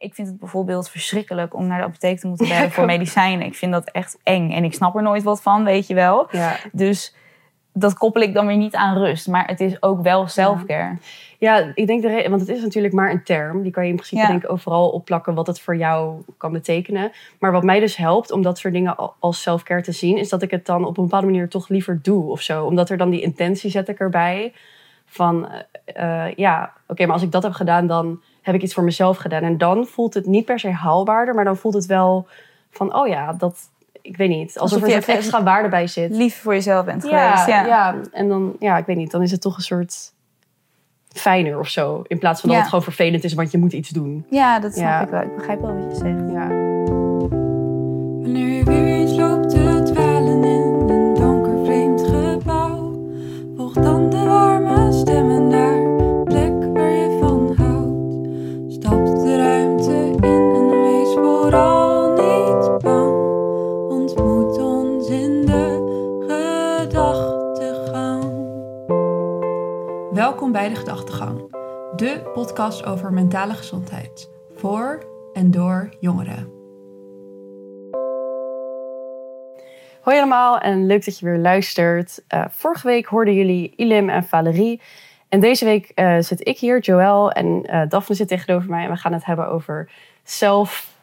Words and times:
Ik 0.00 0.14
vind 0.14 0.28
het 0.28 0.38
bijvoorbeeld 0.38 0.88
verschrikkelijk 0.88 1.54
om 1.54 1.66
naar 1.66 1.78
de 1.78 1.84
apotheek 1.84 2.18
te 2.18 2.26
moeten 2.26 2.48
bellen 2.48 2.70
voor 2.70 2.84
medicijnen. 2.84 3.46
Ik 3.46 3.54
vind 3.54 3.72
dat 3.72 3.90
echt 3.90 4.18
eng 4.22 4.50
en 4.52 4.64
ik 4.64 4.74
snap 4.74 4.96
er 4.96 5.02
nooit 5.02 5.22
wat 5.22 5.42
van, 5.42 5.64
weet 5.64 5.86
je 5.86 5.94
wel. 5.94 6.28
Ja. 6.30 6.56
Dus 6.72 7.14
dat 7.72 7.94
koppel 7.94 8.22
ik 8.22 8.34
dan 8.34 8.46
weer 8.46 8.56
niet 8.56 8.74
aan 8.74 8.98
rust. 8.98 9.28
Maar 9.28 9.46
het 9.46 9.60
is 9.60 9.82
ook 9.82 10.02
wel 10.02 10.26
selfcare. 10.26 10.96
Ja, 11.38 11.72
ik 11.74 11.86
denk 11.86 12.02
de 12.02 12.26
want 12.28 12.40
het 12.40 12.50
is 12.50 12.62
natuurlijk 12.62 12.94
maar 12.94 13.10
een 13.10 13.24
term. 13.24 13.62
Die 13.62 13.72
kan 13.72 13.82
je 13.84 13.90
in 13.90 13.96
principe 13.96 14.20
Ja. 14.20 14.26
denk 14.28 14.44
ik 14.44 14.50
overal 14.50 14.90
opplakken 14.90 15.34
wat 15.34 15.46
het 15.46 15.60
voor 15.60 15.76
jou 15.76 16.22
kan 16.36 16.52
betekenen. 16.52 17.12
Maar 17.38 17.52
wat 17.52 17.62
mij 17.62 17.80
dus 17.80 17.96
helpt 17.96 18.30
om 18.30 18.42
dat 18.42 18.58
soort 18.58 18.74
dingen 18.74 18.96
al- 18.96 19.14
als 19.18 19.42
self-care 19.42 19.82
te 19.82 19.92
zien, 19.92 20.16
is 20.18 20.28
dat 20.28 20.42
ik 20.42 20.50
het 20.50 20.66
dan 20.66 20.84
op 20.84 20.98
een 20.98 21.04
bepaalde 21.04 21.26
manier 21.26 21.48
toch 21.48 21.68
liever 21.68 21.98
doe 22.02 22.30
of 22.30 22.40
zo. 22.40 22.64
Omdat 22.64 22.90
er 22.90 22.96
dan 22.96 23.10
die 23.10 23.22
intentie 23.22 23.70
zet 23.70 23.88
ik 23.88 23.98
erbij 23.98 24.52
van, 25.06 25.48
eh, 25.84 26.26
eh, 26.26 26.34
ja, 26.36 26.72
oké, 26.88 27.04
maar 27.04 27.14
als 27.14 27.22
ik 27.22 27.32
dat 27.32 27.42
heb 27.42 27.52
gedaan, 27.52 27.86
dan 27.86 28.20
heb 28.42 28.54
ik 28.54 28.62
iets 28.62 28.74
voor 28.74 28.84
mezelf 28.84 29.16
gedaan. 29.16 29.42
En 29.42 29.58
dan 29.58 29.86
voelt 29.86 30.14
het 30.14 30.26
niet 30.26 30.44
per 30.44 30.58
se 30.58 30.70
haalbaarder, 30.70 31.34
maar 31.34 31.44
dan 31.44 31.56
voelt 31.56 31.74
het 31.74 31.86
wel 31.86 32.26
van, 32.70 32.94
oh 32.94 33.08
ja, 33.08 33.32
dat, 33.32 33.58
ik 34.02 34.16
weet 34.16 34.28
niet, 34.28 34.58
alsof, 34.58 34.82
Alsof 34.82 34.96
er 34.96 35.08
een 35.08 35.14
extra 35.16 35.42
waarde 35.42 35.68
bij 35.68 35.86
zit. 35.86 36.10
Lief 36.10 36.40
voor 36.40 36.52
jezelf 36.54 36.84
bent 36.84 37.02
Ja, 37.08 37.30
geweest. 37.30 37.48
Ja. 37.48 37.66
ja. 37.66 37.94
en 38.12 38.28
dan, 38.28 38.56
ja, 38.58 38.76
ik 38.76 38.86
weet 38.86 38.96
niet, 38.96 39.10
dan 39.10 39.22
is 39.22 39.30
het 39.30 39.40
toch 39.40 39.56
een 39.56 39.62
soort 39.62 40.12
fijner 41.12 41.58
of 41.58 41.68
zo. 41.68 42.02
In 42.06 42.18
plaats 42.18 42.40
van 42.40 42.48
dat 42.48 42.58
Ja. 42.58 42.64
het 42.64 42.74
gewoon 42.74 42.94
vervelend 42.94 43.24
is, 43.24 43.34
want 43.34 43.50
je 43.50 43.58
moet 43.58 43.72
iets 43.72 43.88
doen. 43.88 44.26
Ja, 44.30 44.58
dat 44.60 44.72
snap 44.72 44.84
Ja. 44.84 45.00
ik 45.02 45.08
wel. 45.08 45.22
Ik 45.22 45.36
begrijp 45.36 45.60
wel 45.60 45.74
wat 45.74 45.90
je 45.90 45.96
zegt. 45.98 46.30
Ja. 46.32 46.48
Welkom 70.40 70.60
bij 70.60 70.68
de 70.68 70.74
Gedachtegang, 70.74 71.38
de 71.96 72.30
podcast 72.34 72.84
over 72.84 73.12
mentale 73.12 73.54
gezondheid 73.54 74.30
voor 74.54 75.04
en 75.32 75.50
door 75.50 75.96
jongeren. 75.98 76.52
Hoi 80.00 80.16
allemaal 80.16 80.58
en 80.58 80.86
leuk 80.86 81.04
dat 81.04 81.18
je 81.18 81.24
weer 81.24 81.38
luistert. 81.38 82.22
Eh, 82.26 82.44
vorige 82.50 82.86
week 82.86 83.06
hoorden 83.06 83.34
jullie 83.34 83.72
Ilim 83.76 84.08
en 84.08 84.24
Valerie. 84.24 84.80
En 85.28 85.40
deze 85.40 85.64
week 85.64 85.92
eh, 85.94 86.18
zit 86.18 86.46
ik 86.46 86.58
hier, 86.58 86.80
Joël, 86.80 87.32
en 87.32 87.62
eh, 87.66 87.88
Daphne 87.88 88.14
zit 88.14 88.28
tegenover 88.28 88.70
mij. 88.70 88.84
En 88.84 88.90
we 88.90 88.96
gaan 88.96 89.12
het 89.12 89.24
hebben 89.24 89.48
over 89.48 89.90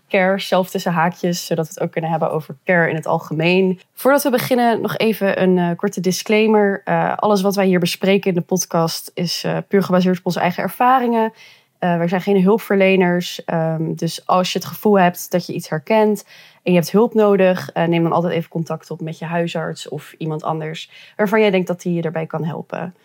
self-care, 0.07 0.39
zelf 0.39 0.69
tussen 0.69 0.91
haakjes, 0.91 1.45
zodat 1.45 1.65
we 1.65 1.73
het 1.73 1.83
ook 1.83 1.91
kunnen 1.91 2.09
hebben 2.09 2.31
over 2.31 2.57
care 2.63 2.89
in 2.89 2.95
het 2.95 3.05
algemeen. 3.05 3.79
Voordat 3.93 4.23
we 4.23 4.29
beginnen, 4.29 4.81
nog 4.81 4.97
even 4.97 5.41
een 5.41 5.57
eh, 5.57 5.75
korte 5.75 6.01
disclaimer. 6.01 6.81
Eh, 6.85 7.15
alles 7.15 7.41
wat 7.41 7.55
wij 7.55 7.65
hier 7.65 7.79
bespreken 7.79 8.29
in 8.29 8.35
de 8.35 8.41
podcast 8.41 9.11
is 9.13 9.43
eh, 9.43 9.57
puur 9.67 9.83
gebaseerd 9.83 10.17
op 10.17 10.25
onze 10.25 10.39
eigen 10.39 10.63
ervaringen. 10.63 11.33
Wij 11.79 12.07
zijn 12.07 12.21
geen 12.21 12.43
hulpverleners. 12.43 13.43
ehm, 13.45 13.93
dus 13.93 14.25
als 14.25 14.53
je 14.53 14.59
het 14.59 14.67
gevoel 14.67 14.99
hebt 14.99 15.31
dat 15.31 15.45
je 15.45 15.53
iets 15.53 15.69
herkent 15.69 16.25
en 16.63 16.71
je 16.71 16.77
hebt 16.77 16.91
hulp 16.91 17.13
nodig, 17.13 17.69
neem 17.73 18.03
dan 18.03 18.11
altijd 18.11 18.33
even 18.33 18.49
contact 18.49 18.91
op 18.91 19.01
met 19.01 19.19
je 19.19 19.25
huisarts 19.25 19.89
of 19.89 20.13
iemand 20.17 20.43
anders 20.43 20.91
waarvan 21.15 21.39
jij 21.39 21.49
denkt 21.49 21.67
dat 21.67 21.81
die 21.81 21.93
je 21.93 22.01
daarbij 22.01 22.25
kan 22.25 22.43
helpen. 22.43 22.95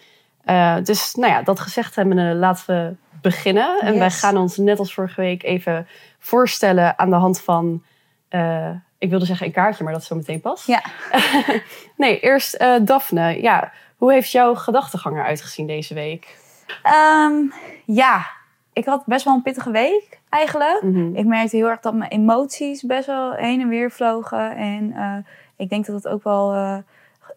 Dus 0.85 1.15
nou 1.15 1.33
ja, 1.33 1.43
dat 1.43 1.61
gezegd 1.61 1.95
hebben, 1.95 2.39
laten 2.39 2.67
we 2.67 2.95
beginnen. 3.23 3.81
En 3.81 3.91
Yes. 3.91 3.99
wij 3.99 4.11
gaan 4.11 4.37
ons 4.37 4.57
net 4.57 4.79
als 4.79 4.95
vorige 4.95 5.21
week 5.21 5.43
even 5.43 5.87
voorstellen 6.19 6.99
aan 6.99 7.11
de 7.11 7.17
hand 7.17 7.41
van, 7.41 7.83
eh, 8.29 8.71
ik 8.99 9.11
wilde 9.11 9.25
zeggen 9.25 9.47
een 9.47 9.53
kaartje, 9.53 9.85
maar 9.85 9.93
dat 9.93 10.03
is 10.03 10.09
zo 10.09 10.15
meteen 10.17 10.41
pas. 10.41 10.67
Ja. 10.67 10.83
nee, 11.97 12.21
eerst 12.21 12.55
eh 12.55 12.75
Daphne. 12.83 13.43
Ja, 13.43 13.73
hoe 13.97 14.13
heeft 14.13 14.31
jouw 14.31 14.55
gedachtegang 14.55 15.17
eruit 15.17 15.43
gezien 15.43 15.67
deze 15.67 15.95
week? 15.95 16.37
Ehm, 16.83 17.35
ja, 17.85 18.27
ik 18.73 18.85
had 18.85 19.03
best 19.07 19.25
wel 19.25 19.35
een 19.35 19.43
pittige 19.43 19.71
week 19.71 20.21
eigenlijk. 20.29 20.83
Mhm. 20.83 21.15
Ik 21.17 21.25
merkte 21.27 21.57
heel 21.57 21.69
erg 21.69 21.81
dat 21.81 21.95
mijn 21.95 22.11
emoties 22.11 22.83
best 22.83 23.07
wel 23.07 23.33
heen 23.33 23.61
en 23.61 23.69
weer 23.69 23.91
vlogen. 23.91 24.57
En 24.57 24.93
eh, 24.97 25.17
ik 25.57 25.69
denk 25.69 25.87
dat 25.87 25.95
het 25.95 26.09
ook 26.09 26.25
wel 26.25 26.51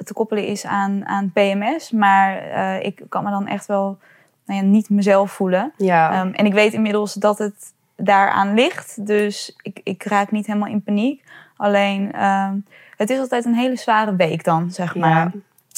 te 0.04 0.14
koppelen 0.14 0.46
is 0.48 0.66
aan, 0.66 1.06
aan 1.06 1.32
PMS. 1.34 1.92
Maar 1.92 2.42
ik 2.82 3.02
kan 3.10 3.24
me 3.24 3.30
dan 3.30 3.48
echt 3.48 3.66
wel 3.66 3.98
nou 4.46 4.60
ja, 4.62 4.66
niet 4.66 4.90
mezelf 4.90 5.32
voelen. 5.32 5.74
Ja, 5.78 6.12
Ehm, 6.12 6.34
en 6.34 6.46
ik 6.46 6.54
weet 6.54 6.74
inmiddels 6.74 7.14
dat 7.14 7.38
het 7.38 7.74
daaraan 7.96 8.54
ligt. 8.54 9.06
Dus 9.08 9.56
ik, 9.62 9.80
ik 9.84 10.04
raak 10.04 10.32
niet 10.32 10.46
helemaal 10.48 10.70
in 10.70 10.84
paniek. 10.84 11.24
Alleen, 11.58 12.12
ehm, 12.14 12.56
het 12.98 13.10
is 13.10 13.20
altijd 13.20 13.46
een 13.46 13.56
hele 13.56 13.76
zware 13.76 14.16
week 14.16 14.44
dan, 14.44 14.72
zeg 14.72 14.96
maar. 14.96 15.10
ja. 15.10 15.32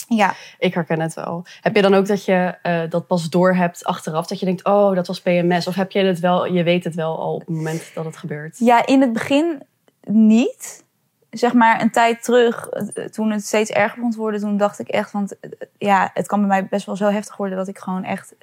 Ja, 0.10 0.34
Ik 0.60 0.74
herken 0.74 1.00
het 1.00 1.14
wel. 1.14 1.46
Heb 1.62 1.76
je 1.76 1.82
dan 1.82 1.94
ook 1.94 2.08
dat 2.08 2.26
je 2.26 2.56
eh, 2.62 2.82
dat 2.90 3.08
pas 3.08 3.30
door 3.30 3.56
hebt 3.56 3.86
achteraf? 3.86 4.28
Dat 4.28 4.40
je 4.40 4.46
denkt, 4.46 4.64
oh, 4.66 4.96
dat 4.96 5.08
was 5.08 5.22
PMS. 5.22 5.68
Of 5.68 5.76
heb 5.76 5.92
je 5.92 6.00
het 6.00 6.20
wel, 6.20 6.46
je 6.46 6.64
weet 6.64 6.84
het 6.84 6.96
wel 6.96 7.20
al 7.20 7.34
op 7.34 7.40
het 7.40 7.50
moment 7.50 7.92
dat 7.94 8.06
het 8.06 8.18
gebeurt? 8.18 8.58
Ja, 8.60 8.86
in 8.86 9.02
het 9.02 9.14
begin 9.14 9.64
niet. 10.04 10.84
Zeg 11.30 11.54
maar 11.54 11.82
een 11.82 11.92
tijd 11.92 12.24
terug, 12.24 12.68
eh, 12.70 13.06
toen 13.06 13.32
het 13.32 13.46
steeds 13.46 13.70
erger 13.70 13.96
begon 13.96 14.12
te 14.12 14.18
worden, 14.18 14.40
toen 14.40 14.58
dacht 14.58 14.80
ik 14.80 14.88
echt, 14.88 15.12
want 15.12 15.40
eh, 15.40 15.50
ja, 15.78 16.10
het 16.14 16.28
kan 16.28 16.40
bij 16.40 16.48
mij 16.48 16.66
best 16.68 16.86
wel 16.86 16.96
zo 16.96 17.10
heftig 17.10 17.38
worden 17.38 17.58
dat 17.58 17.68
ik 17.68 17.78
gewoon 17.78 18.04
echt, 18.04 18.36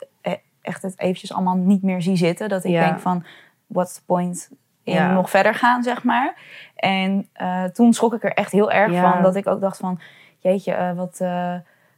echt 0.74 0.82
het 0.82 0.98
eventjes 1.00 1.32
allemaal 1.32 1.56
niet 1.56 1.82
meer 1.82 2.02
zie 2.02 2.16
zitten. 2.16 2.48
Dat 2.48 2.64
ik 2.64 2.70
Ja. 2.70 2.84
denk 2.86 3.00
van, 3.00 3.24
what's 3.66 3.94
the 3.94 4.04
point 4.04 4.50
in 4.82 4.94
Ja. 4.94 5.12
nog 5.12 5.30
verder 5.30 5.54
gaan, 5.54 5.82
zeg 5.82 6.02
maar. 6.04 6.34
En 6.76 7.28
eh, 7.32 7.64
toen 7.64 7.92
schrok 7.92 8.14
ik 8.14 8.24
er 8.24 8.32
echt 8.32 8.52
heel 8.52 8.70
erg 8.70 8.92
van, 9.00 9.22
dat 9.22 9.36
ik 9.36 9.46
ook 9.46 9.60
dacht 9.60 9.76
van, 9.76 10.00
jeetje, 10.38 10.72
eh, 10.72 10.92
wat, 10.92 11.20
eh, 11.20 11.54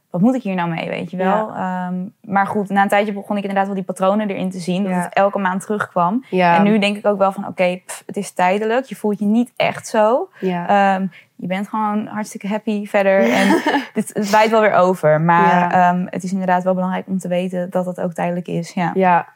wat 0.09 0.21
moet 0.21 0.35
ik 0.35 0.41
hier 0.43 0.55
nou 0.55 0.69
mee, 0.69 0.89
weet 0.89 1.11
je 1.11 1.17
wel. 1.17 1.49
Ehm, 1.55 1.95
maar 2.21 2.47
goed, 2.47 2.69
na 2.69 2.81
een 2.81 2.87
tijdje 2.87 3.13
begon 3.13 3.35
ik 3.37 3.41
inderdaad 3.41 3.65
wel 3.65 3.75
die 3.75 3.83
patronen 3.83 4.29
erin 4.29 4.49
te 4.51 4.59
zien, 4.59 4.83
dat 4.83 4.91
Ja. 4.91 5.01
het 5.01 5.13
elke 5.13 5.39
maand 5.39 5.61
terugkwam. 5.61 6.25
Ja, 6.29 6.55
En 6.57 6.63
nu 6.63 6.79
denk 6.79 6.97
ik 6.97 7.05
ook 7.05 7.17
wel 7.17 7.31
van, 7.31 7.47
oké, 7.47 7.79
het 8.05 8.17
is 8.17 8.31
tijdelijk. 8.31 8.85
Je 8.85 8.95
voelt 8.95 9.19
je 9.19 9.25
niet 9.25 9.51
echt 9.55 9.87
zo. 9.87 10.29
Ehm, 10.67 11.05
je 11.35 11.47
bent 11.47 11.67
gewoon 11.69 12.05
hartstikke 12.07 12.47
happy 12.47 12.85
verder. 12.85 13.19
En 13.39 13.61
dit, 13.93 14.09
het 14.13 14.29
waait 14.29 14.49
wel 14.49 14.61
weer 14.61 14.73
over. 14.73 15.21
Maar 15.21 15.71
ehm, 15.71 16.05
het 16.09 16.23
is 16.23 16.31
inderdaad 16.31 16.63
wel 16.63 16.73
belangrijk 16.73 17.07
om 17.07 17.17
te 17.17 17.27
weten 17.27 17.69
dat 17.69 17.85
het 17.85 18.01
ook 18.01 18.13
tijdelijk 18.13 18.47
is. 18.47 18.73
Ja. 18.73 18.91
ja. 18.93 19.27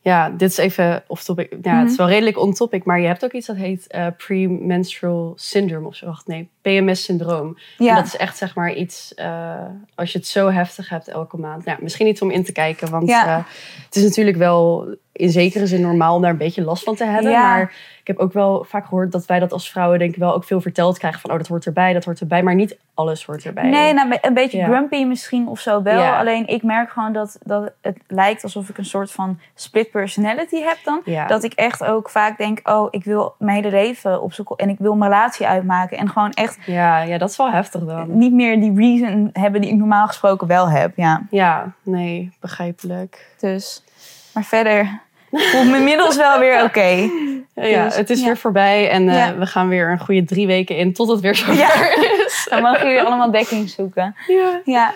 ja, 0.00 0.30
dit 0.30 0.50
is 0.50 0.56
even 0.56 1.02
off 1.06 1.24
topic. 1.24 1.56
Ja, 1.62 1.78
het 1.78 1.84
is 1.90 1.96
Mhm. 1.96 2.02
wel 2.02 2.08
redelijk 2.08 2.38
on 2.38 2.52
topic, 2.52 2.84
maar 2.84 3.00
je 3.00 3.06
hebt 3.06 3.24
ook 3.24 3.32
iets 3.32 3.46
dat 3.46 3.56
heet 3.56 3.86
eh, 3.86 4.06
premenstrual 4.16 5.32
syndrome 5.36 5.86
of 5.86 5.94
zo. 5.94 6.06
Wacht, 6.06 6.26
nee, 6.26 6.48
PMS-syndroom. 6.62 7.56
En 7.78 7.84
Ja. 7.84 7.94
dat 7.94 8.06
is 8.06 8.16
echt 8.16 8.36
zeg 8.36 8.54
maar 8.54 8.72
iets, 8.72 9.14
eh, 9.14 9.54
als 9.94 10.12
je 10.12 10.18
het 10.18 10.26
zo 10.26 10.50
heftig 10.50 10.88
hebt 10.88 11.08
elke 11.08 11.36
maand. 11.36 11.64
Nou, 11.64 11.78
misschien 11.82 12.06
iets 12.06 12.22
om 12.22 12.30
in 12.30 12.44
te 12.44 12.52
kijken, 12.52 12.90
want 12.90 13.08
Ja. 13.08 13.26
eh, 13.26 13.44
het 13.86 13.96
is 13.96 14.02
natuurlijk 14.02 14.36
wel 14.36 14.88
in 15.12 15.30
zekere 15.30 15.66
zin 15.66 15.80
normaal 15.80 16.14
om 16.14 16.22
daar 16.22 16.30
een 16.30 16.36
beetje 16.36 16.62
last 16.62 16.82
van 16.84 16.94
te 16.94 17.04
hebben. 17.04 17.30
Ja. 17.30 17.42
Maar 17.42 17.62
ik 18.00 18.06
heb 18.06 18.18
ook 18.18 18.32
wel 18.32 18.64
vaak 18.68 18.84
gehoord 18.86 19.12
dat 19.12 19.26
wij 19.26 19.38
dat 19.38 19.52
als 19.52 19.70
vrouwen 19.70 19.98
denk 19.98 20.12
ik 20.12 20.18
wel 20.18 20.34
ook 20.34 20.44
veel 20.44 20.60
verteld 20.60 20.98
krijgen 20.98 21.20
van, 21.20 21.30
oh 21.30 21.36
dat 21.36 21.46
hoort 21.46 21.66
erbij, 21.66 21.92
dat 21.92 22.04
hoort 22.04 22.20
erbij. 22.20 22.42
Maar 22.42 22.54
niet 22.54 22.78
alles 22.94 23.24
hoort 23.24 23.44
erbij. 23.44 23.68
Nee, 23.68 23.92
nou, 23.92 24.16
een 24.20 24.34
beetje 24.34 24.58
Ja. 24.58 24.66
grumpy 24.66 25.04
misschien 25.04 25.48
of 25.48 25.60
zo 25.60 25.82
wel. 25.82 26.00
Ja. 26.02 26.18
Alleen 26.18 26.46
ik 26.46 26.62
merk 26.62 26.90
gewoon 26.90 27.12
dat, 27.12 27.38
dat 27.42 27.72
het 27.80 27.98
lijkt 28.06 28.42
alsof 28.42 28.68
ik 28.68 28.78
een 28.78 28.84
soort 28.84 29.12
van 29.12 29.40
split 29.54 29.90
personality 29.90 30.56
heb 30.60 30.76
dan. 30.84 31.00
Ja. 31.04 31.26
Dat 31.26 31.44
ik 31.44 31.52
echt 31.52 31.84
ook 31.84 32.10
vaak 32.10 32.38
denk, 32.38 32.60
oh, 32.68 32.88
ik 32.90 33.04
wil 33.04 33.34
mijn 33.38 33.56
hele 33.64 33.76
leven 33.76 34.22
opzoeken. 34.22 34.56
En 34.56 34.68
ik 34.68 34.78
wil 34.78 34.94
mijn 34.94 35.10
relatie 35.10 35.46
uitmaken. 35.46 35.98
En 35.98 36.08
gewoon 36.08 36.30
echt 36.30 36.49
Ja, 36.66 37.00
ja, 37.02 37.18
dat 37.18 37.30
is 37.30 37.36
wel 37.36 37.50
heftig 37.50 37.84
dan. 37.84 38.18
niet 38.18 38.32
meer 38.32 38.60
die 38.60 38.74
reason 38.76 39.30
hebben 39.32 39.60
die 39.60 39.70
ik 39.70 39.76
normaal 39.76 40.06
gesproken 40.06 40.46
wel 40.46 40.68
heb. 40.70 40.92
Ja. 40.96 41.22
Ja, 41.30 41.72
nee, 41.82 42.32
begrijpelijk. 42.40 43.26
Dus, 43.40 43.84
maar 44.34 44.44
verder 44.44 45.00
voel 45.30 45.64
me 45.64 45.76
inmiddels 45.76 46.16
wel 46.16 46.38
weer 46.38 46.62
oké. 46.64 46.88
Ja, 47.54 47.84
Dus, 47.84 47.96
het 47.96 48.10
is 48.10 48.20
ja. 48.20 48.26
weer 48.26 48.36
voorbij 48.36 48.90
en 48.90 49.08
eh, 49.08 49.14
Ja. 49.16 49.36
we 49.36 49.46
gaan 49.46 49.68
weer 49.68 49.90
een 49.90 49.98
goede 49.98 50.24
drie 50.24 50.46
weken 50.46 50.76
in 50.76 50.92
tot 50.92 51.08
het 51.08 51.20
weer 51.20 51.34
zo 51.34 51.52
Ja. 51.52 51.68
is. 52.26 52.46
Dan 52.50 52.62
mogen 52.62 52.86
jullie 52.86 53.02
allemaal 53.02 53.30
dekking 53.30 53.68
zoeken. 53.70 54.14
Ja. 54.26 54.60
Ja. 54.64 54.92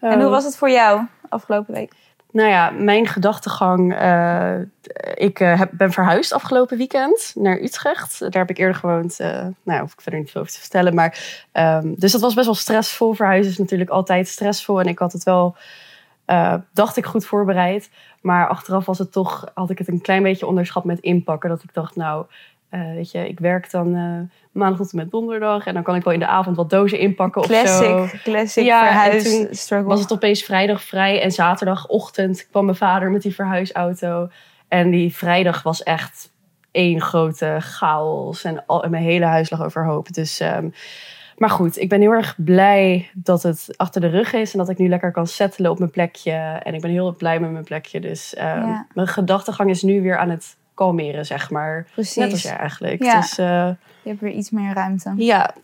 En 0.00 0.20
hoe 0.20 0.30
was 0.30 0.44
het 0.44 0.56
voor 0.56 0.70
jou 0.70 1.00
afgelopen 1.28 1.74
week? 1.74 1.92
Nou 2.32 2.48
ja, 2.48 2.70
mijn 2.70 3.06
gedachtegang. 3.06 3.94
eh, 3.94 4.58
ik 5.14 5.40
eh, 5.40 5.58
heb, 5.58 5.70
ben 5.72 5.92
verhuisd 5.92 6.32
afgelopen 6.32 6.76
weekend 6.76 7.32
naar 7.34 7.60
Utrecht. 7.60 8.20
Daar 8.20 8.30
heb 8.30 8.50
ik 8.50 8.58
eerder 8.58 8.74
gewoond. 8.74 9.20
eh 9.20 9.46
nou, 9.62 9.80
hoef 9.80 9.92
ik 9.92 10.00
verder 10.00 10.20
niet 10.20 10.30
veel 10.30 10.40
over 10.40 10.52
te 10.52 10.60
vertellen. 10.60 10.94
Maar, 10.94 11.44
ehm, 11.52 11.94
dus 11.96 12.12
dat 12.12 12.20
was 12.20 12.34
best 12.34 12.46
wel 12.46 12.54
stressvol. 12.54 13.12
Verhuizen 13.14 13.52
is 13.52 13.58
natuurlijk 13.58 13.90
altijd 13.90 14.28
stressvol. 14.28 14.80
En 14.80 14.86
ik 14.86 14.98
had 14.98 15.12
het 15.12 15.22
wel, 15.22 15.56
dacht 16.72 16.96
ik, 16.96 17.06
goed 17.06 17.26
voorbereid. 17.26 17.90
Maar 18.20 18.48
achteraf 18.48 18.86
was 18.86 18.98
het 18.98 19.12
toch, 19.12 19.50
had 19.54 19.70
ik 19.70 19.78
het 19.78 19.88
een 19.88 20.00
klein 20.00 20.22
beetje 20.22 20.46
onderschat 20.46 20.84
met 20.84 21.00
inpakken. 21.00 21.48
Dat 21.48 21.62
ik 21.62 21.74
dacht, 21.74 21.96
nou, 21.96 22.26
eh, 22.70 22.80
weet 22.94 23.10
je, 23.10 23.28
ik 23.28 23.40
werk 23.40 23.70
dan 23.70 23.94
eh, 23.94 24.36
maandag 24.52 24.78
tot 24.78 24.90
en 24.92 24.98
met 24.98 25.10
donderdag. 25.10 25.66
En 25.66 25.74
dan 25.74 25.82
kan 25.82 25.94
ik 25.94 26.04
wel 26.04 26.12
in 26.12 26.18
de 26.18 26.26
avond 26.26 26.56
wat 26.56 26.70
dozen 26.70 26.98
inpakken 26.98 27.40
of 27.42 27.46
zo. 27.46 27.52
Classic, 27.62 28.20
classic 28.22 28.64
Ja, 28.64 28.80
en 28.86 28.92
verhuis 28.92 29.24
toen 29.24 29.46
struggle. 29.50 29.88
was 29.88 30.00
het 30.00 30.12
opeens 30.12 30.42
vrijdag 30.42 30.82
vrij 30.82 31.22
en 31.22 31.30
zaterdagochtend 31.32 32.46
kwam 32.50 32.64
mijn 32.64 32.76
vader 32.76 33.10
met 33.10 33.22
die 33.22 33.34
verhuisauto. 33.34 34.28
En 34.68 34.90
die 34.90 35.14
vrijdag 35.14 35.62
was 35.62 35.82
echt 35.82 36.32
één 36.70 37.00
grote 37.00 37.56
chaos 37.60 38.44
en, 38.44 38.66
al, 38.66 38.84
en 38.84 38.90
mijn 38.90 39.02
hele 39.02 39.24
huis 39.24 39.50
lag 39.50 39.64
overhoop. 39.64 40.12
Dus, 40.12 40.40
ehm, 40.40 40.68
maar 41.36 41.50
goed, 41.50 41.78
ik 41.78 41.88
ben 41.88 42.00
heel 42.00 42.12
erg 42.12 42.34
blij 42.44 43.10
dat 43.14 43.42
het 43.42 43.68
achter 43.76 44.00
de 44.00 44.06
rug 44.08 44.32
is 44.32 44.52
en 44.52 44.58
dat 44.58 44.68
ik 44.68 44.78
nu 44.78 44.88
lekker 44.88 45.12
kan 45.12 45.26
settelen 45.26 45.70
op 45.70 45.78
mijn 45.78 45.90
plekje. 45.90 46.32
En 46.62 46.74
ik 46.74 46.80
ben 46.80 46.90
heel 46.90 47.14
blij 47.16 47.40
met 47.40 47.50
mijn 47.50 47.64
plekje. 47.64 48.00
Dus 48.00 48.34
ehm, 48.34 48.66
Ja. 48.66 48.86
mijn 48.94 49.06
gedachtegang 49.08 49.70
is 49.70 49.82
nu 49.82 50.02
weer 50.02 50.18
aan 50.18 50.30
het 50.30 50.56
kalmeren, 50.78 51.26
zeg 51.26 51.50
maar. 51.50 51.86
Precies. 51.92 52.16
Net 52.16 52.30
als 52.32 52.42
jij 52.42 52.56
eigenlijk. 52.56 53.02
Ja. 53.02 53.20
Dus 53.20 53.38
eh, 53.38 53.68
Je 54.02 54.08
hebt 54.08 54.20
weer 54.20 54.32
iets 54.32 54.50
meer 54.50 54.74
ruimte. 54.74 55.12
ja. 55.16 55.54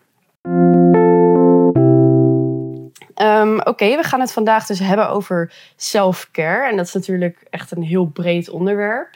Ehm, 3.14 3.58
Oké, 3.58 3.96
we 3.96 4.02
gaan 4.02 4.20
het 4.20 4.32
vandaag 4.32 4.66
dus 4.66 4.78
hebben 4.78 5.08
over 5.08 5.52
self-care. 5.76 6.69
En 6.70 6.76
dat 6.76 6.87
is 6.87 6.93
natuurlijk 6.93 7.46
echt 7.50 7.70
een 7.70 7.82
heel 7.82 8.06
breed 8.06 8.49
onderwerp. 8.50 9.11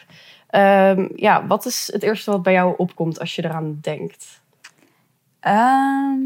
Ehm, 0.50 1.08
ja, 1.14 1.46
wat 1.46 1.66
is 1.66 1.90
het 1.92 2.02
eerste 2.02 2.30
wat 2.30 2.42
bij 2.42 2.52
jou 2.52 2.74
opkomt 2.76 3.20
als 3.20 3.34
je 3.34 3.44
eraan 3.44 3.78
denkt? 3.80 4.40
Ehm, 5.40 6.20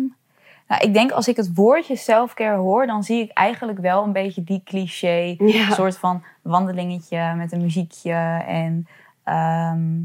nou, 0.69 0.81
ik 0.81 0.93
denk 0.95 1.11
als 1.11 1.29
ik 1.29 1.37
het 1.37 1.55
woordje 1.55 1.97
selfcare 1.97 2.57
hoor, 2.57 2.87
dan 2.87 3.03
zie 3.05 3.23
ik 3.23 3.31
eigenlijk 3.33 3.79
wel 3.79 4.05
een 4.05 4.13
beetje 4.13 4.45
die 4.45 4.63
cliché. 4.65 5.35
Ja. 5.39 5.67
Een 5.67 5.73
soort 5.73 5.97
van 5.99 6.23
wandelingetje 6.43 7.35
met 7.37 7.53
een 7.53 7.61
muziekje 7.61 8.43
en 8.47 8.87
ehm, 9.25 10.01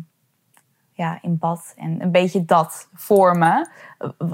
ja, 0.92 1.20
in 1.22 1.38
bad. 1.38 1.74
En 1.78 2.02
een 2.02 2.12
beetje 2.12 2.46
dat 2.46 2.90
vormen. 2.94 3.70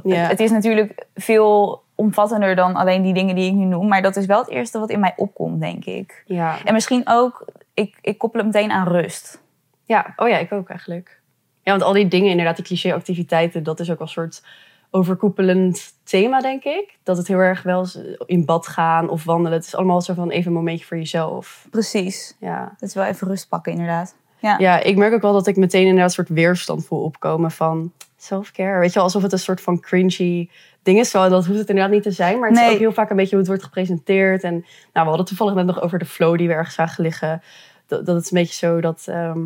Ja. 0.03 0.27
Het 0.27 0.39
is 0.39 0.51
natuurlijk 0.51 1.05
veel 1.13 1.83
omvattender 1.95 2.55
dan 2.55 2.75
alleen 2.75 3.01
die 3.01 3.13
dingen 3.13 3.35
die 3.35 3.49
ik 3.49 3.53
nu 3.53 3.65
noem. 3.65 3.87
Maar 3.87 4.01
dat 4.01 4.15
is 4.15 4.25
wel 4.25 4.39
het 4.39 4.49
eerste 4.49 4.79
wat 4.79 4.89
in 4.89 4.99
mij 4.99 5.13
opkomt, 5.15 5.59
denk 5.59 5.85
ik. 5.85 6.23
Ja. 6.25 6.57
En 6.63 6.73
misschien 6.73 7.01
ook, 7.05 7.45
ik, 7.73 7.97
ik 8.01 8.17
koppel 8.17 8.39
het 8.39 8.53
meteen 8.53 8.71
aan 8.71 8.87
rust. 8.87 9.41
ja, 9.85 10.13
oh 10.15 10.27
ja, 10.27 10.37
ik 10.37 10.51
ook 10.51 10.69
eigenlijk. 10.69 11.21
Ja, 11.61 11.71
want 11.71 11.83
al 11.83 11.93
die 11.93 12.07
dingen, 12.07 12.29
inderdaad, 12.29 12.55
die 12.55 12.65
cliché-activiteiten, 12.65 13.63
dat 13.63 13.79
is 13.79 13.91
ook 13.91 13.99
een 13.99 14.07
soort 14.07 14.43
overkoepelend 14.89 15.93
thema, 16.03 16.41
denk 16.41 16.63
ik. 16.63 16.97
Dat 17.03 17.17
het 17.17 17.27
heel 17.27 17.37
erg 17.37 17.63
wel 17.63 17.87
in 18.25 18.45
bad 18.45 18.67
gaan 18.67 19.09
of 19.09 19.23
wandelen. 19.23 19.57
Het 19.57 19.67
is 19.67 19.75
allemaal 19.75 20.01
zo 20.01 20.13
van 20.13 20.29
even 20.29 20.47
een 20.47 20.57
momentje 20.57 20.85
voor 20.85 20.97
jezelf. 20.97 21.67
Precies. 21.69 22.35
Ja. 22.39 22.75
Dat 22.77 22.89
is 22.89 22.95
wel 22.95 23.03
even 23.03 23.27
rust 23.27 23.49
pakken, 23.49 23.71
inderdaad. 23.71 24.15
Ja. 24.43 24.55
Ja, 24.57 24.79
ik 24.79 24.97
merk 24.97 25.13
ook 25.13 25.21
wel 25.21 25.33
dat 25.33 25.47
ik 25.47 25.55
meteen 25.55 25.81
inderdaad 25.81 26.05
een 26.05 26.25
soort 26.25 26.29
weerstand 26.29 26.85
voel 26.85 27.03
opkomen 27.03 27.51
van 27.51 27.91
self-care. 28.17 28.79
Weet 28.79 28.87
je 28.87 28.93
wel, 28.93 29.03
alsof 29.03 29.21
het 29.21 29.31
een 29.31 29.39
soort 29.39 29.61
van 29.61 29.79
cringy 29.79 30.49
ding 30.81 30.99
is. 30.99 31.11
Dat 31.11 31.45
hoeft 31.45 31.59
het 31.59 31.69
inderdaad 31.69 31.93
niet 31.93 32.03
te 32.03 32.11
zijn. 32.11 32.39
Maar 32.39 32.49
het 32.49 32.59
is 32.59 32.71
ook 32.71 32.77
heel 32.77 32.93
vaak 32.93 33.09
een 33.09 33.15
beetje 33.15 33.29
hoe 33.29 33.39
het 33.39 33.47
wordt 33.47 33.63
gepresenteerd. 33.63 34.43
En 34.43 34.53
nou, 34.53 34.65
we 34.93 35.07
hadden 35.07 35.25
toevallig 35.25 35.53
net 35.53 35.65
nog 35.65 35.81
over 35.81 35.99
de 35.99 36.05
flow 36.05 36.37
die 36.37 36.47
we 36.47 36.53
ergens 36.53 36.75
zagen 36.75 37.03
liggen. 37.03 37.41
Dat, 37.87 38.05
dat 38.05 38.15
het 38.15 38.25
een 38.25 38.37
beetje 38.37 38.67
zo 38.67 38.81
dat, 38.81 39.03
ehm, 39.05 39.39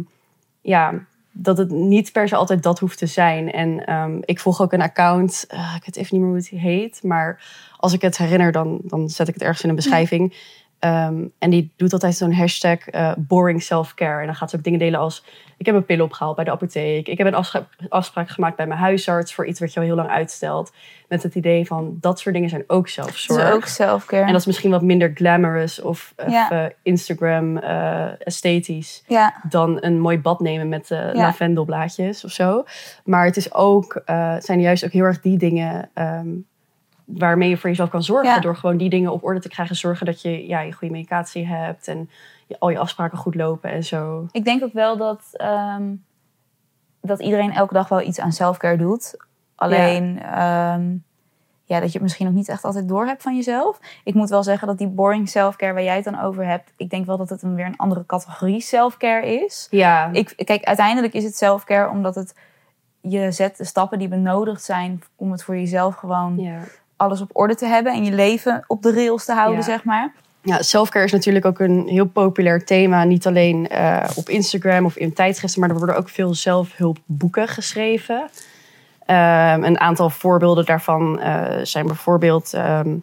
ja, 0.62 0.94
dat 1.32 1.58
het 1.58 1.70
niet 1.70 2.12
per 2.12 2.28
se 2.28 2.36
altijd 2.36 2.64
dat 2.64 2.80
hoeft 2.80 2.98
te 2.98 3.06
zijn. 3.06 3.52
En 3.52 3.86
ehm, 3.86 4.18
ik 4.22 4.40
volg 4.40 4.62
ook 4.62 4.74
een 4.74 4.82
account, 4.82 5.46
eh, 5.48 5.74
ik 5.76 5.86
weet 5.86 5.96
even 5.96 6.16
niet 6.16 6.26
meer 6.26 6.36
hoe 6.36 6.50
het 6.50 6.62
heet. 6.62 7.04
Maar 7.04 7.44
als 7.78 7.94
ik 7.94 8.02
het 8.02 8.18
herinner, 8.18 8.52
dan, 8.52 8.80
dan 8.84 9.10
zet 9.10 9.28
ik 9.28 9.34
het 9.34 9.44
ergens 9.44 9.64
in 9.64 9.70
een 9.70 9.76
beschrijving. 9.76 10.36
Ehm, 10.80 11.24
en 11.40 11.50
die 11.50 11.72
doet 11.76 11.94
altijd 11.94 12.16
zo'n 12.16 12.34
hashtag 12.34 12.88
eh, 12.88 13.12
boring 13.18 13.64
self-care. 13.64 14.20
En 14.20 14.26
dan 14.26 14.36
gaat 14.36 14.50
ze 14.50 14.56
ook 14.56 14.64
dingen 14.64 14.80
delen 14.80 15.00
als... 15.00 15.24
Ik 15.58 15.66
heb 15.66 15.76
een 15.76 15.86
pil 15.86 16.04
opgehaald 16.04 16.36
bij 16.36 16.46
de 16.46 16.52
apotheek. 16.52 17.08
Ik 17.08 17.18
heb 17.18 17.28
een 17.28 17.36
afspraak, 17.36 17.66
afspraak 17.90 18.30
gemaakt 18.30 18.56
bij 18.56 18.68
mijn 18.68 18.80
huisarts... 18.80 19.34
voor 19.34 19.46
iets 19.46 19.60
wat 19.60 19.74
je 19.74 19.80
al 19.80 19.86
heel 19.86 19.96
lang 19.96 20.10
uitstelt. 20.10 20.74
Met 21.08 21.24
het 21.24 21.36
idee 21.36 21.66
van, 21.66 21.98
dat 22.02 22.20
soort 22.20 22.36
dingen 22.36 22.50
zijn 22.50 22.64
ook 22.68 22.84
Dat 22.86 22.90
zelfzorg. 22.94 23.48
is 23.48 23.54
ook 23.54 23.66
selfcare. 23.66 24.26
En 24.26 24.32
dat 24.32 24.40
is 24.40 24.46
misschien 24.46 24.72
wat 24.72 24.82
minder 24.82 25.12
glamorous 25.14 25.82
of 25.82 26.14
Ja. 26.28 26.46
even 26.46 26.74
Instagram 26.84 27.58
eh, 27.58 28.28
esthetisch 28.28 29.04
Ja, 29.08 29.34
dan 29.50 29.78
een 29.84 30.00
mooi 30.00 30.20
bad 30.20 30.40
nemen 30.40 30.70
met 30.70 30.92
eh 30.92 30.98
Ja. 30.98 31.12
lavendelblaadjes 31.14 32.24
of 32.24 32.32
zo. 32.32 32.64
Maar 33.04 33.26
het 33.26 33.38
is 33.38 33.54
ook, 33.54 34.02
eh, 34.06 34.36
zijn 34.40 34.62
juist 34.62 34.86
ook 34.86 34.92
heel 34.92 35.04
erg 35.04 35.22
die 35.22 35.38
dingen 35.38 35.90
ehm, 35.94 36.28
waarmee 37.08 37.50
je 37.50 37.58
voor 37.58 37.70
jezelf 37.70 37.90
kan 37.90 38.04
zorgen. 38.04 38.34
Ja. 38.34 38.40
Door 38.40 38.56
gewoon 38.56 38.78
die 38.78 38.90
dingen 38.90 39.12
op 39.12 39.24
orde 39.24 39.40
te 39.40 39.50
krijgen. 39.50 39.76
Zorgen 39.76 40.06
dat 40.06 40.22
je 40.22 40.48
ja, 40.48 40.60
je 40.60 40.72
goede 40.72 40.94
medicatie 40.94 41.48
hebt 41.48 41.88
en 41.88 42.10
je, 42.48 42.56
al 42.60 42.70
je 42.70 42.80
afspraken 42.80 43.18
goed 43.18 43.36
lopen 43.36 43.72
en 43.72 43.84
zo. 43.84 44.28
ik 44.32 44.46
denk 44.46 44.64
ook 44.64 44.74
wel 44.74 44.98
dat, 44.98 45.22
ehm, 45.32 45.94
dat 47.02 47.22
iedereen 47.22 47.52
elke 47.52 47.74
dag 47.74 47.90
wel 47.90 48.02
iets 48.02 48.20
aan 48.20 48.32
selfcare 48.32 48.78
doet. 48.78 49.16
Alleen 49.56 50.16
ja. 50.16 50.80
ja, 51.64 51.80
dat 51.80 51.88
je 51.88 51.94
het 51.94 52.02
misschien 52.02 52.28
ook 52.28 52.34
niet 52.34 52.50
echt 52.50 52.64
altijd 52.64 52.88
door 52.88 53.06
hebt 53.06 53.22
van 53.22 53.36
jezelf. 53.36 53.80
Ik 54.04 54.14
moet 54.14 54.30
wel 54.30 54.44
zeggen 54.44 54.68
dat 54.68 54.78
die 54.78 54.88
boring 54.88 55.30
selfcare 55.30 55.74
waar 55.74 55.84
jij 55.84 55.96
het 55.96 56.04
dan 56.04 56.20
over 56.20 56.46
hebt... 56.46 56.74
ik 56.78 56.90
denk 56.90 57.06
wel 57.06 57.18
dat 57.18 57.30
het 57.30 57.42
een 57.42 57.56
weer 57.56 57.66
een 57.66 57.78
andere 57.78 58.06
categorie 58.06 58.62
selfcare 58.62 59.44
is. 59.46 59.68
Ja, 59.70 60.10
Ik, 60.12 60.34
kijk, 60.46 60.64
uiteindelijk 60.64 61.14
is 61.14 61.24
het 61.24 61.38
selfcare 61.38 61.90
omdat 61.90 62.16
het... 62.16 62.36
je 63.02 63.32
zet 63.32 63.58
de 63.58 63.66
stappen 63.66 64.00
die 64.00 64.08
benodigd 64.08 64.64
zijn... 64.64 65.04
om 65.16 65.32
het 65.32 65.44
voor 65.44 65.56
jezelf 65.56 65.96
gewoon 65.96 66.40
ja. 66.40 66.60
Alles 66.98 67.22
op 67.22 67.30
orde 67.34 67.56
te 67.56 67.66
hebben... 67.66 67.94
en 67.94 68.04
je 68.04 68.12
leven 68.12 68.64
op 68.68 68.82
de 68.82 68.94
rails 68.94 69.26
te 69.26 69.34
houden, 69.34 69.58
Ja. 69.58 69.64
zeg 69.64 69.84
maar. 69.84 70.14
Ja, 70.42 70.62
selfcare 70.62 71.06
is 71.06 71.12
natuurlijk 71.12 71.46
ook 71.46 71.60
een 71.60 71.88
heel 71.88 72.06
populair 72.06 72.66
thema. 72.66 73.04
Niet 73.04 73.28
alleen 73.28 73.68
eh, 73.70 74.10
op 74.16 74.30
Instagram 74.30 74.86
of 74.86 74.96
in 74.98 75.14
tijdschriften, 75.14 75.60
maar 75.62 75.70
er 75.70 75.78
worden 75.78 75.98
ook 75.98 76.10
veel 76.10 76.34
zelfhulpboeken 76.34 77.48
geschreven. 77.48 78.30
Ehm, 79.06 79.64
een 79.64 79.80
aantal 79.80 80.10
voorbeelden 80.10 80.66
daarvan 80.66 81.20
eh, 81.20 81.56
zijn 81.64 81.86
bijvoorbeeld. 81.88 82.54
ehm, 82.54 82.96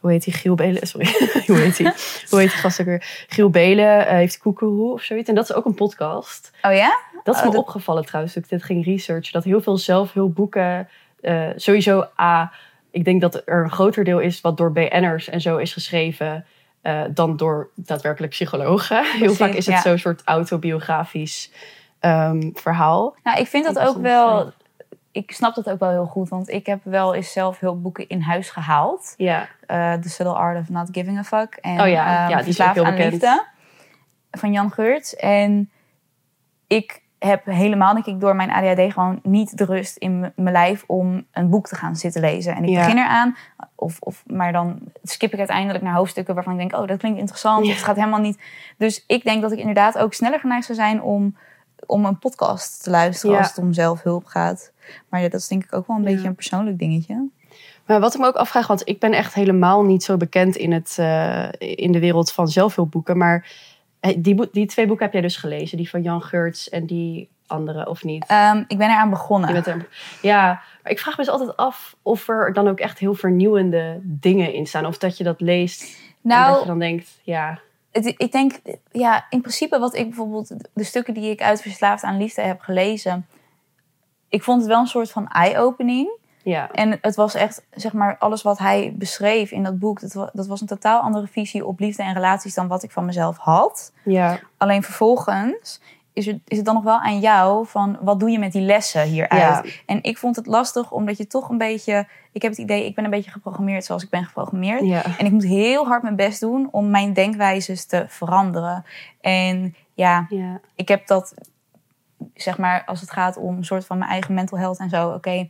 hoe 0.00 0.10
heet 0.10 0.24
die? 0.24 0.32
Giel 0.34 0.54
Belen. 0.54 0.86
Sorry. 0.86 1.06
hoe 1.46 1.56
heet 1.56 1.76
die? 1.76 1.90
Hoe 2.30 2.38
heet 2.40 2.50
die 2.50 2.58
gast 2.60 2.80
ook 2.80 2.86
weer? 2.86 3.24
Giel 3.28 3.50
Belen 3.50 4.06
eh, 4.06 4.12
heeft 4.14 4.38
Koekeroe 4.38 4.92
of 4.92 5.02
zoiets. 5.02 5.28
En 5.28 5.34
dat 5.34 5.44
is 5.50 5.54
ook 5.56 5.64
een 5.64 5.74
podcast. 5.74 6.50
Oh 6.62 6.72
ja? 6.72 6.98
Dat 7.24 7.34
is 7.34 7.40
Oh, 7.40 7.46
me 7.46 7.52
dat- 7.52 7.60
opgevallen 7.60 8.04
trouwens, 8.04 8.34
toen 8.34 8.42
ik 8.42 8.48
dit 8.48 8.62
ging 8.62 8.84
researchen. 8.84 9.32
Dat 9.32 9.44
heel 9.44 9.60
veel 9.62 9.76
zelfhulpboeken, 9.78 10.88
eh 11.20 11.48
sowieso 11.56 12.04
A, 12.20 12.52
ik 12.90 13.04
denk 13.04 13.20
dat 13.20 13.42
er 13.44 13.64
een 13.64 13.70
groter 13.70 14.04
deel 14.04 14.18
is 14.18 14.40
wat 14.40 14.56
door 14.56 14.72
BN'ers 14.72 15.28
en 15.28 15.40
zo 15.40 15.56
is 15.56 15.72
geschreven. 15.72 16.44
eh, 16.82 17.02
dan 17.10 17.36
door 17.36 17.70
daadwerkelijk 17.74 18.32
psychologen. 18.32 19.04
heel 19.18 19.34
vaak 19.34 19.52
is 19.52 19.66
het 19.66 19.74
ja. 19.74 19.80
zo'n 19.80 19.98
soort 19.98 20.22
autobiografisch 20.24 21.52
ehm, 22.00 22.50
verhaal. 22.52 23.16
Nou, 23.22 23.38
ik 23.38 23.46
vind 23.46 23.64
dat 23.64 23.78
ook 23.78 23.96
wel. 23.96 24.52
Ik 25.10 25.32
snap 25.32 25.54
dat 25.54 25.70
ook 25.70 25.78
wel 25.78 25.90
heel 25.90 26.06
goed, 26.06 26.28
want 26.28 26.48
ik 26.48 26.66
heb 26.66 26.80
wel 26.82 27.14
eens 27.14 27.32
zelf 27.32 27.58
hulpboeken 27.58 28.08
in 28.08 28.20
huis 28.20 28.50
gehaald. 28.50 29.14
Ja, 29.16 29.48
Eh 29.66 29.92
The 29.92 30.08
Subtle 30.08 30.34
Art 30.34 30.58
of 30.58 30.68
Not 30.68 30.88
Giving 30.92 31.18
a 31.18 31.24
Fuck. 31.24 31.54
En, 31.54 31.80
Oh 31.80 31.88
ja, 31.88 32.28
ehm, 32.28 32.38
die 32.38 32.48
is 32.48 32.60
ook 32.60 32.74
heel 32.74 32.84
aan 32.84 32.94
bekend. 32.94 33.12
Liefde 33.12 33.44
van 34.30 34.52
Jan 34.52 34.70
Geurts. 34.70 35.16
En 35.16 35.70
ik 36.66 37.02
heb 37.18 37.44
helemaal, 37.44 37.94
denk 37.94 38.06
ik, 38.06 38.20
door 38.20 38.36
mijn 38.36 38.50
ADHD 38.50 38.92
gewoon 38.92 39.20
niet 39.22 39.58
de 39.58 39.64
rust 39.64 39.96
in 39.96 40.20
mijn 40.20 40.52
lijf 40.52 40.84
om 40.86 41.24
een 41.32 41.48
boek 41.50 41.66
te 41.68 41.74
gaan 41.74 41.96
zitten 41.96 42.20
lezen. 42.20 42.54
En 42.56 42.62
ik 42.64 42.68
Ja. 42.68 42.80
begin 42.84 42.98
eraan, 42.98 43.36
of, 43.74 43.96
of, 44.00 44.22
maar 44.26 44.52
dan 44.52 44.78
skip 45.02 45.32
ik 45.32 45.38
uiteindelijk 45.38 45.84
naar 45.84 45.94
hoofdstukken 45.94 46.34
waarvan 46.34 46.52
ik 46.52 46.58
denk, 46.58 46.82
oh, 46.82 46.88
dat 46.88 46.98
klinkt 46.98 47.18
interessant. 47.18 47.64
Ja. 47.64 47.70
of 47.70 47.76
Het 47.76 47.84
gaat 47.86 47.96
helemaal 47.96 48.20
niet. 48.20 48.38
Dus 48.78 49.04
ik 49.06 49.24
denk 49.24 49.42
dat 49.42 49.52
ik 49.52 49.58
inderdaad 49.58 49.98
ook 49.98 50.14
sneller 50.14 50.40
geneigd 50.40 50.64
zou 50.66 50.78
zijn 50.78 51.02
om, 51.02 51.36
om 51.86 52.04
een 52.04 52.18
podcast 52.18 52.82
te 52.82 52.90
luisteren 52.90 53.34
Ja. 53.34 53.40
als 53.40 53.48
het 53.48 53.58
om 53.58 53.72
zelfhulp 53.72 54.24
gaat. 54.26 54.72
Maar 55.08 55.20
ja, 55.22 55.28
dat 55.28 55.40
is 55.40 55.48
denk 55.48 55.64
ik 55.64 55.74
ook 55.74 55.86
wel 55.86 55.96
een 55.96 56.02
beetje 56.04 56.26
een 56.28 56.34
persoonlijk 56.34 56.78
dingetje. 56.78 57.28
maar 57.86 58.00
wat 58.00 58.14
ik 58.14 58.20
me 58.20 58.26
ook 58.26 58.34
afvraag, 58.36 58.66
want 58.66 58.88
ik 58.88 58.98
ben 59.00 59.12
echt 59.12 59.34
helemaal 59.34 59.84
niet 59.84 60.02
zo 60.04 60.16
bekend 60.16 60.56
in, 60.56 60.72
het, 60.72 60.96
eh, 60.98 61.48
in 61.58 61.92
de 61.92 61.98
wereld 62.00 62.32
van 62.32 62.48
zelfhulpboeken. 62.48 63.18
Maar 63.18 63.46
die, 64.16 64.34
boek- 64.34 64.52
die 64.52 64.66
twee 64.66 64.86
boeken 64.86 65.04
heb 65.04 65.12
jij 65.14 65.22
dus 65.22 65.36
gelezen, 65.36 65.76
die 65.76 65.90
van 65.90 66.02
Jan 66.02 66.22
Geurts 66.22 66.68
en 66.68 66.86
die 66.86 67.28
andere, 67.46 67.88
of 67.88 68.04
niet? 68.04 68.24
Ehm, 68.26 68.62
ik 68.68 68.78
ben 68.78 68.88
eraan 68.88 69.10
begonnen. 69.10 69.48
Je 69.48 69.54
bent 69.54 69.66
er- 69.66 69.88
ja, 70.22 70.46
maar 70.82 70.92
ik 70.92 70.98
vraag 70.98 71.16
me 71.16 71.24
dus 71.24 71.32
altijd 71.32 71.56
af 71.56 71.96
of 72.02 72.28
er 72.28 72.52
dan 72.52 72.68
ook 72.68 72.78
echt 72.80 72.98
heel 72.98 73.14
vernieuwende 73.14 74.00
dingen 74.02 74.52
in 74.52 74.66
staan. 74.66 74.86
Of 74.86 74.98
dat 74.98 75.16
je 75.16 75.24
dat 75.24 75.40
leest 75.40 75.82
en 75.82 75.88
dat 76.22 76.38
nou, 76.38 76.60
je 76.60 76.66
dan 76.66 76.78
denkt, 76.78 77.18
ja, 77.22 77.58
het, 77.92 78.14
ik 78.16 78.32
denk, 78.32 78.52
ja, 78.92 79.26
in 79.30 79.40
principe 79.40 79.78
wat 79.78 79.94
ik 79.96 80.06
bijvoorbeeld, 80.06 80.54
de 80.72 80.84
stukken 80.84 81.14
die 81.14 81.30
ik 81.30 81.42
uit 81.42 81.62
Verslaafd 81.62 82.02
aan 82.02 82.16
Liefde 82.16 82.42
heb 82.42 82.60
gelezen, 82.60 83.26
ik 84.28 84.42
vond 84.42 84.60
het 84.60 84.68
wel 84.68 84.80
een 84.80 84.86
soort 84.86 85.10
van 85.10 85.28
eye-opening. 85.28 86.08
Ja, 86.50 86.70
En 86.70 86.98
het 87.00 87.14
was 87.14 87.34
echt, 87.34 87.62
zeg 87.70 87.92
maar, 87.92 88.16
alles 88.18 88.42
wat 88.42 88.58
hij 88.58 88.94
beschreef 88.96 89.50
in 89.50 89.62
dat 89.62 89.78
boek, 89.78 90.00
dat, 90.00 90.30
dat 90.32 90.46
was 90.46 90.60
een 90.60 90.66
totaal 90.66 91.00
andere 91.00 91.26
visie 91.26 91.66
op 91.66 91.80
liefde 91.80 92.02
en 92.02 92.12
relaties 92.12 92.54
dan 92.54 92.68
wat 92.68 92.82
ik 92.82 92.90
van 92.90 93.04
mezelf 93.04 93.36
had. 93.36 93.92
ja, 94.02 94.40
Alleen 94.56 94.82
vervolgens 94.82 95.80
is 96.12 96.26
het, 96.26 96.38
is 96.46 96.56
het 96.56 96.66
dan 96.66 96.74
nog 96.74 96.84
wel 96.84 96.98
aan 96.98 97.20
jou 97.20 97.66
van 97.66 97.98
wat 98.00 98.20
doe 98.20 98.30
je 98.30 98.38
met 98.38 98.52
die 98.52 98.62
lessen 98.62 99.02
hieruit? 99.02 99.42
Ja. 99.42 99.64
En 99.86 100.02
ik 100.02 100.18
vond 100.18 100.36
het 100.36 100.46
lastig 100.46 100.90
omdat 100.90 101.16
je 101.16 101.26
toch 101.26 101.48
een 101.48 101.58
beetje, 101.58 102.06
ik 102.32 102.42
heb 102.42 102.50
het 102.50 102.60
idee, 102.60 102.86
ik 102.86 102.94
ben 102.94 103.04
een 103.04 103.10
beetje 103.10 103.30
geprogrammeerd 103.30 103.84
zoals 103.84 104.02
ik 104.02 104.10
ben 104.10 104.24
geprogrammeerd. 104.24 104.84
ja, 104.84 105.04
En 105.18 105.26
ik 105.26 105.32
moet 105.32 105.44
heel 105.44 105.86
hard 105.86 106.02
mijn 106.02 106.16
best 106.16 106.40
doen 106.40 106.68
om 106.70 106.90
mijn 106.90 107.12
denkwijzes 107.12 107.84
te 107.84 108.04
veranderen. 108.08 108.84
En 109.20 109.74
ja, 109.94 110.26
ja, 110.28 110.60
ik 110.74 110.88
heb 110.88 111.06
dat, 111.06 111.34
zeg 112.34 112.58
maar, 112.58 112.82
als 112.84 113.00
het 113.00 113.10
gaat 113.10 113.36
om 113.36 113.56
een 113.56 113.64
soort 113.64 113.86
van 113.86 113.98
mijn 113.98 114.10
eigen 114.10 114.34
mental 114.34 114.58
health 114.58 114.78
en 114.78 114.88
zo, 114.88 115.10
oké. 115.10 115.48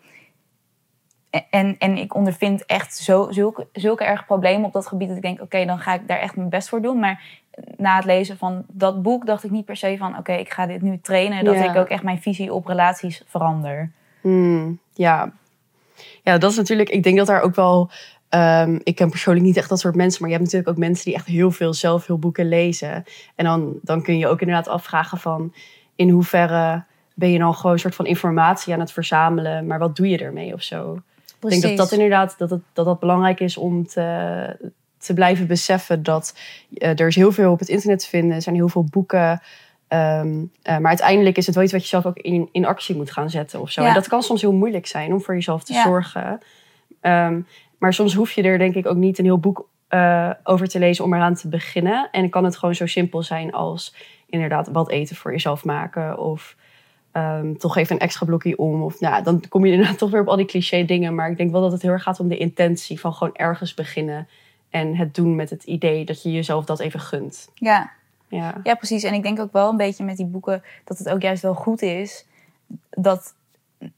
En, 1.50 1.76
en 1.78 1.96
ik 1.96 2.14
ondervind 2.14 2.66
echt 2.66 2.96
zo, 2.96 3.26
zulke, 3.30 3.66
zulke 3.72 4.04
erge 4.04 4.24
problemen 4.24 4.66
op 4.66 4.72
dat 4.72 4.86
gebied 4.86 5.08
dat 5.08 5.16
ik 5.16 5.22
denk, 5.22 5.40
oké, 5.40 5.64
dan 5.64 5.78
ga 5.78 5.94
ik 5.94 6.08
daar 6.08 6.18
echt 6.18 6.36
mijn 6.36 6.48
best 6.48 6.68
voor 6.68 6.82
doen. 6.82 6.98
Maar 6.98 7.22
na 7.76 7.96
het 7.96 8.04
lezen 8.04 8.36
van 8.38 8.64
dat 8.68 9.02
boek 9.02 9.26
dacht 9.26 9.44
ik 9.44 9.50
niet 9.50 9.64
per 9.64 9.76
se 9.76 9.94
van... 9.98 10.18
oké, 10.18 10.32
ik 10.32 10.50
ga 10.52 10.66
dit 10.66 10.82
nu 10.82 10.98
trainen. 11.02 11.44
Dat 11.44 11.54
Ja. 11.54 11.70
ik 11.70 11.76
ook 11.76 11.88
echt 11.88 12.02
mijn 12.02 12.22
visie 12.22 12.52
op 12.52 12.66
relaties 12.66 13.22
verander. 13.26 13.90
Hmm, 14.20 14.78
ja. 14.92 15.32
ja, 16.22 16.38
dat 16.38 16.50
is 16.50 16.56
natuurlijk. 16.56 16.88
Ik 16.88 17.02
denk 17.02 17.16
dat 17.16 17.26
daar 17.26 17.42
ook 17.42 17.54
wel. 17.54 17.90
ehm, 18.28 18.78
ik 18.82 18.94
ken 18.94 19.10
persoonlijk 19.10 19.46
niet 19.46 19.56
echt 19.56 19.68
dat 19.68 19.80
soort 19.80 19.94
mensen, 19.94 20.20
maar 20.20 20.30
je 20.30 20.36
hebt 20.36 20.46
natuurlijk 20.50 20.78
ook 20.78 20.84
mensen 20.84 21.04
die 21.04 21.14
echt 21.14 21.26
heel 21.26 21.50
veel 21.50 21.74
zelfhulpboeken 21.74 22.48
lezen. 22.48 23.04
En 23.34 23.44
dan, 23.44 23.74
dan 23.82 24.02
kun 24.02 24.18
je 24.18 24.26
ook 24.28 24.40
inderdaad 24.40 24.68
afvragen 24.68 25.18
van 25.18 25.52
in 25.94 26.08
hoeverre 26.10 26.84
ben 27.14 27.30
je 27.30 27.38
dan 27.38 27.54
gewoon 27.54 27.72
een 27.72 27.78
soort 27.78 27.94
van 27.94 28.06
informatie 28.06 28.72
aan 28.74 28.80
het 28.80 28.92
verzamelen, 28.92 29.66
maar 29.66 29.78
wat 29.78 29.96
doe 29.96 30.08
je 30.08 30.18
ermee 30.18 30.52
of 30.52 30.62
zo? 30.62 31.00
Ik 31.40 31.48
denk 31.48 31.62
dat 31.62 31.76
dat 31.76 31.92
inderdaad 31.92 32.34
dat 32.38 32.50
het, 32.50 32.62
dat 32.72 32.84
dat 32.84 33.00
belangrijk 33.00 33.40
is 33.40 33.56
om 33.56 33.86
te, 33.86 34.70
te 34.98 35.14
blijven 35.14 35.46
beseffen 35.46 36.02
dat 36.02 36.38
eh, 36.74 37.00
er 37.00 37.06
is 37.06 37.16
heel 37.16 37.32
veel 37.32 37.52
op 37.52 37.58
het 37.58 37.68
internet 37.68 37.98
te 37.98 38.08
vinden. 38.08 38.36
Er 38.36 38.42
zijn 38.42 38.54
heel 38.54 38.68
veel 38.68 38.84
boeken. 38.90 39.40
ehm, 39.88 40.44
eh, 40.62 40.78
maar 40.78 40.88
uiteindelijk 40.88 41.36
is 41.36 41.46
het 41.46 41.54
wel 41.54 41.64
iets 41.64 41.72
wat 41.72 41.82
je 41.82 41.88
zelf 41.88 42.06
ook 42.06 42.16
in, 42.16 42.48
in 42.52 42.64
actie 42.66 42.96
moet 42.96 43.10
gaan 43.10 43.30
zetten 43.30 43.60
of 43.60 43.70
zo. 43.70 43.82
Ja. 43.82 43.88
En 43.88 43.94
dat 43.94 44.08
kan 44.08 44.22
soms 44.22 44.40
heel 44.40 44.52
moeilijk 44.52 44.86
zijn 44.86 45.12
om 45.12 45.20
voor 45.22 45.34
jezelf 45.34 45.64
te 45.64 45.72
Ja. 45.72 45.82
zorgen. 45.82 46.38
Ehm, 47.00 47.40
maar 47.78 47.94
soms 47.94 48.14
hoef 48.14 48.32
je 48.32 48.42
er 48.42 48.58
denk 48.58 48.74
ik 48.74 48.86
ook 48.86 48.96
niet 48.96 49.18
een 49.18 49.24
heel 49.24 49.38
boek 49.38 49.68
eh, 49.88 50.30
over 50.42 50.68
te 50.68 50.78
lezen 50.78 51.04
om 51.04 51.14
eraan 51.14 51.34
te 51.34 51.48
beginnen. 51.48 52.08
En 52.12 52.30
kan 52.30 52.44
het 52.44 52.56
gewoon 52.56 52.74
zo 52.74 52.86
simpel 52.86 53.22
zijn 53.22 53.52
als 53.52 53.94
inderdaad 54.26 54.68
wat 54.72 54.90
eten 54.90 55.16
voor 55.16 55.30
jezelf 55.32 55.64
maken. 55.64 56.18
Of 56.18 56.56
ehm, 57.16 57.54
toch 57.54 57.76
even 57.76 57.94
een 57.94 58.00
extra 58.00 58.26
blokje 58.26 58.58
om. 58.58 58.82
Of 58.82 59.00
nou, 59.00 59.22
dan 59.22 59.42
kom 59.48 59.66
je 59.66 59.72
inderdaad 59.72 59.98
toch 60.02 60.10
weer 60.10 60.20
op 60.20 60.28
al 60.28 60.36
die 60.36 60.46
cliché 60.46 60.84
dingen. 60.84 61.14
Maar 61.14 61.30
ik 61.30 61.36
denk 61.36 61.50
wel 61.50 61.60
dat 61.60 61.72
het 61.72 61.82
heel 61.82 61.90
erg 61.90 62.02
gaat 62.02 62.20
om 62.20 62.28
de 62.28 62.36
intentie 62.36 63.00
van 63.00 63.12
gewoon 63.12 63.34
ergens 63.34 63.74
beginnen. 63.74 64.28
En 64.70 64.96
het 64.96 65.14
doen 65.14 65.34
met 65.34 65.50
het 65.50 65.64
idee 65.64 66.04
dat 66.04 66.22
je 66.22 66.32
jezelf 66.32 66.64
dat 66.64 66.80
even 66.80 67.00
gunt. 67.00 67.50
Ja. 67.54 67.90
Ja, 68.28 68.60
ja, 68.62 68.74
precies. 68.74 69.02
En 69.02 69.14
ik 69.14 69.22
denk 69.22 69.40
ook 69.40 69.52
wel 69.52 69.70
een 69.70 69.76
beetje 69.76 70.04
met 70.04 70.16
die 70.16 70.26
boeken... 70.26 70.62
dat 70.84 70.98
het 70.98 71.08
ook 71.08 71.22
juist 71.22 71.42
wel 71.42 71.54
goed 71.54 71.82
is 71.82 72.26
dat... 72.90 73.34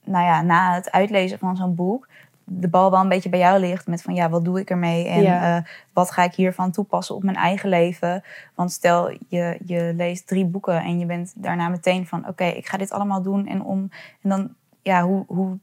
nou 0.05 0.25
ja, 0.25 0.43
na 0.43 0.75
het 0.75 0.91
uitlezen 0.91 1.39
van 1.39 1.57
zo'n 1.57 1.75
boek... 1.75 2.09
de 2.51 2.69
bal 2.69 2.91
wel 2.91 3.01
een 3.01 3.09
beetje 3.09 3.29
bij 3.29 3.39
jou 3.39 3.59
ligt 3.61 3.87
met 3.87 4.03
van 4.03 4.15
ja, 4.15 4.29
wat 4.29 4.45
doe 4.45 4.61
ik 4.61 4.71
ermee? 4.71 5.07
En 5.09 5.23
Ja. 5.23 5.57
eh, 5.57 5.63
wat 5.93 6.11
ga 6.11 6.23
ik 6.25 6.35
hiervan 6.35 6.71
toepassen 6.71 7.15
op 7.15 7.23
mijn 7.23 7.37
eigen 7.37 7.69
leven? 7.69 8.23
Want 8.55 8.73
stel, 8.73 9.11
je, 9.29 9.59
je 9.65 9.93
leest 9.97 10.27
drie 10.27 10.45
boeken 10.45 10.81
en 10.83 10.99
je 10.99 11.07
bent 11.07 11.33
daarna 11.37 11.69
meteen 11.69 12.07
van... 12.07 12.29
oké, 12.29 12.45
ik 12.45 12.67
ga 12.67 12.77
dit 12.77 12.91
allemaal 12.93 13.23
doen 13.23 13.47
en 13.47 13.63
om... 13.63 13.91
en 14.23 14.31
dan, 14.31 14.49
ja, 14.83 15.03
hoe, 15.03 15.25
hoe 15.27 15.59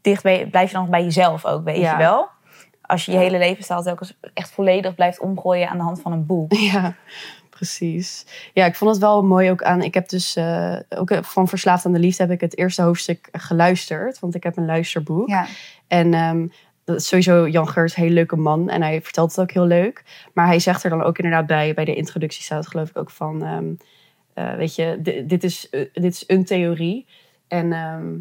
dicht 0.00 0.22
je, 0.22 0.46
blijf 0.50 0.66
je 0.68 0.72
dan 0.74 0.82
nog 0.82 0.90
bij 0.90 1.04
jezelf 1.04 1.44
ook, 1.44 1.64
weet 1.64 1.76
Ja. 1.76 1.90
je 1.90 1.96
wel? 1.96 2.28
Als 2.86 3.04
je 3.04 3.12
je 3.12 3.18
hele 3.18 3.38
levensstijl 3.38 3.82
telkens 3.82 4.18
echt 4.34 4.50
volledig 4.50 4.94
blijft 4.94 5.20
omgooien 5.20 5.68
aan 5.68 5.76
de 5.76 5.82
hand 5.82 6.00
van 6.00 6.12
een 6.12 6.26
boek. 6.26 6.52
Ja, 6.52 6.94
precies. 7.56 8.26
Ja, 8.52 8.66
ik 8.66 8.74
vond 8.74 8.90
het 8.90 9.00
wel 9.00 9.24
mooi 9.24 9.50
ook 9.50 9.62
aan. 9.62 9.82
Ik 9.82 9.94
heb 9.94 10.08
dus 10.08 10.36
eh, 10.36 10.76
ook 10.88 11.10
van 11.24 11.48
Verslaafd 11.48 11.86
aan 11.86 11.92
de 11.92 11.98
Liefde 11.98 12.22
heb 12.22 12.32
ik 12.32 12.40
het 12.40 12.58
eerste 12.58 12.82
hoofdstuk 12.82 13.28
geluisterd. 13.32 14.18
Want 14.18 14.34
ik 14.34 14.42
heb 14.42 14.56
een 14.56 14.64
luisterboek. 14.66 15.28
Ja, 15.28 15.46
En 15.86 16.14
ehm, 16.14 16.46
dat 16.84 16.96
is 16.96 17.06
sowieso 17.08 17.48
Jan 17.48 17.68
Geurt, 17.68 17.96
een 17.96 18.02
hele 18.02 18.14
leuke 18.14 18.36
man. 18.36 18.68
En 18.70 18.82
hij 18.82 19.02
vertelt 19.02 19.30
het 19.30 19.40
ook 19.40 19.50
heel 19.52 19.66
leuk. 19.66 20.02
Maar 20.32 20.46
hij 20.46 20.58
zegt 20.58 20.84
er 20.84 20.90
dan 20.90 21.02
ook 21.02 21.18
inderdaad 21.18 21.46
bij, 21.46 21.74
bij 21.74 21.84
de 21.84 21.94
introductie 21.94 22.42
staat 22.42 22.58
het 22.58 22.68
geloof 22.68 22.88
ik 22.88 22.96
ook 22.96 23.10
van... 23.10 23.42
ehm, 23.44 23.64
eh, 24.34 24.56
weet 24.56 24.74
je, 24.74 24.98
di- 25.02 25.26
dit 25.26 25.44
is, 25.44 25.68
eh, 25.70 25.80
dit 25.92 26.12
is 26.12 26.24
een 26.26 26.44
theorie. 26.44 27.06
En 27.48 27.72
ehm, 27.72 28.12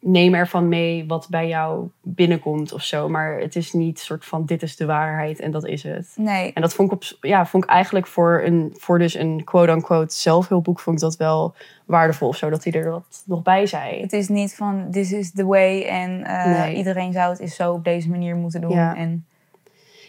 neem 0.00 0.34
ervan 0.34 0.68
mee 0.68 1.06
wat 1.06 1.26
bij 1.30 1.48
jou 1.48 1.88
binnenkomt 2.02 2.72
of 2.72 2.82
zo. 2.82 3.08
Maar 3.08 3.38
het 3.38 3.56
is 3.56 3.72
niet 3.72 4.00
soort 4.00 4.24
van 4.24 4.44
dit 4.44 4.62
is 4.62 4.76
de 4.76 4.86
waarheid 4.86 5.40
en 5.40 5.50
dat 5.50 5.66
is 5.66 5.82
het. 5.82 6.12
nee. 6.16 6.52
En 6.52 6.62
dat 6.62 6.74
vond 6.74 6.92
ik, 6.92 6.94
op, 6.96 7.04
ja, 7.20 7.46
vond 7.46 7.64
ik 7.64 7.70
eigenlijk 7.70 8.06
voor, 8.06 8.42
een, 8.44 8.74
voor 8.76 8.98
dus 8.98 9.14
een 9.14 9.44
quote-unquote 9.44 10.14
zelfhulpboek... 10.14 10.80
vond 10.80 10.96
ik 10.96 11.02
dat 11.02 11.16
wel 11.16 11.54
waardevol 11.84 12.28
of 12.28 12.36
zo, 12.36 12.50
dat 12.50 12.64
hij 12.64 12.72
er 12.72 12.90
wat 12.90 13.22
nog 13.26 13.42
bij 13.42 13.66
zei. 13.66 14.00
Het 14.00 14.12
is 14.12 14.28
niet 14.28 14.54
van 14.54 14.88
this 14.90 15.12
is 15.12 15.32
the 15.32 15.46
way 15.46 15.82
en 15.82 16.24
eh, 16.24 16.60
Nee. 16.60 16.74
iedereen 16.74 17.12
zou 17.12 17.30
het 17.30 17.40
is 17.40 17.54
zo 17.54 17.72
op 17.72 17.84
deze 17.84 18.10
manier 18.10 18.36
moeten 18.36 18.60
doen. 18.60 18.70
Ja. 18.70 18.96
En 18.96 19.26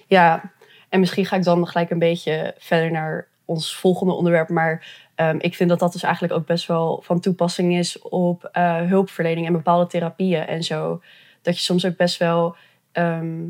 Ja, 0.07 0.51
en 0.89 0.99
misschien 0.99 1.25
ga 1.25 1.35
ik 1.35 1.43
dan 1.43 1.67
gelijk 1.67 1.89
een 1.89 1.99
beetje 1.99 2.55
verder 2.57 2.91
naar 2.91 3.27
ons 3.45 3.75
volgende 3.75 4.13
onderwerp. 4.13 4.49
Maar 4.49 5.07
ehm, 5.19 5.37
ik 5.39 5.55
vind 5.55 5.69
dat 5.69 5.79
dat 5.79 5.91
dus 5.91 6.03
eigenlijk 6.03 6.33
ook 6.33 6.45
best 6.45 6.67
wel 6.67 7.01
van 7.03 7.19
toepassing 7.19 7.75
is 7.77 8.01
op 8.01 8.43
eh, 8.43 8.81
hulpverlening 8.81 9.47
en 9.47 9.53
bepaalde 9.53 9.87
therapieën 9.87 10.45
en 10.47 10.63
zo. 10.63 11.01
Dat 11.41 11.55
je 11.57 11.63
soms 11.63 11.85
ook 11.85 11.95
best 11.95 12.17
wel 12.17 12.55
ehm, 12.91 13.47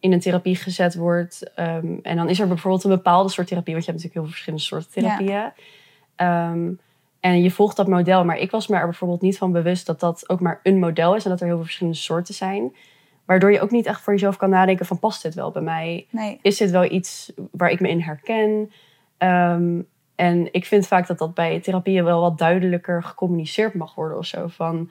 in 0.00 0.12
een 0.12 0.20
therapie 0.20 0.56
gezet 0.56 0.94
wordt. 0.94 1.52
ehm, 1.54 1.96
en 2.02 2.16
dan 2.16 2.28
is 2.28 2.40
er 2.40 2.48
bijvoorbeeld 2.48 2.84
een 2.84 2.90
bepaalde 2.90 3.28
soort 3.28 3.46
therapie, 3.46 3.72
want 3.72 3.84
je 3.84 3.90
hebt 3.90 4.04
natuurlijk 4.04 4.14
heel 4.14 4.22
veel 4.22 4.58
verschillende 4.60 4.64
soorten 4.64 4.90
therapieën. 4.92 5.52
En 7.20 7.42
je 7.42 7.50
volgt 7.50 7.76
dat 7.76 7.88
model, 7.88 8.24
maar 8.24 8.38
ik 8.38 8.50
was 8.50 8.66
me 8.66 8.76
er 8.76 8.84
bijvoorbeeld 8.84 9.20
niet 9.20 9.38
van 9.38 9.52
bewust 9.52 9.86
dat 9.86 10.00
dat 10.00 10.28
ook 10.28 10.40
maar 10.40 10.60
een 10.62 10.78
model 10.78 11.14
is 11.14 11.24
en 11.24 11.30
dat 11.30 11.40
er 11.40 11.46
heel 11.46 11.54
veel 11.54 11.64
verschillende 11.64 11.98
soorten 11.98 12.34
zijn. 12.34 12.74
Waardoor 13.24 13.52
je 13.52 13.60
ook 13.60 13.70
niet 13.70 13.86
echt 13.86 14.00
voor 14.00 14.12
jezelf 14.12 14.36
kan 14.36 14.50
nadenken 14.50 14.86
van 14.86 14.98
past 14.98 15.22
dit 15.22 15.34
wel 15.34 15.50
bij 15.50 15.62
mij? 15.62 16.06
nee, 16.10 16.38
is 16.42 16.56
dit 16.56 16.70
wel 16.70 16.84
iets 16.84 17.32
waar 17.50 17.70
ik 17.70 17.80
me 17.80 17.88
in 17.88 18.00
herken? 18.00 18.70
Ehm, 19.18 19.80
en 20.18 20.52
ik 20.52 20.64
vind 20.66 20.86
vaak 20.86 21.06
dat 21.06 21.18
dat 21.18 21.34
bij 21.34 21.60
therapieën 21.60 22.04
wel 22.04 22.20
wat 22.20 22.38
duidelijker 22.38 23.02
gecommuniceerd 23.02 23.74
mag 23.74 23.94
worden 23.94 24.18
of 24.18 24.24
zo. 24.26 24.46
Van 24.46 24.90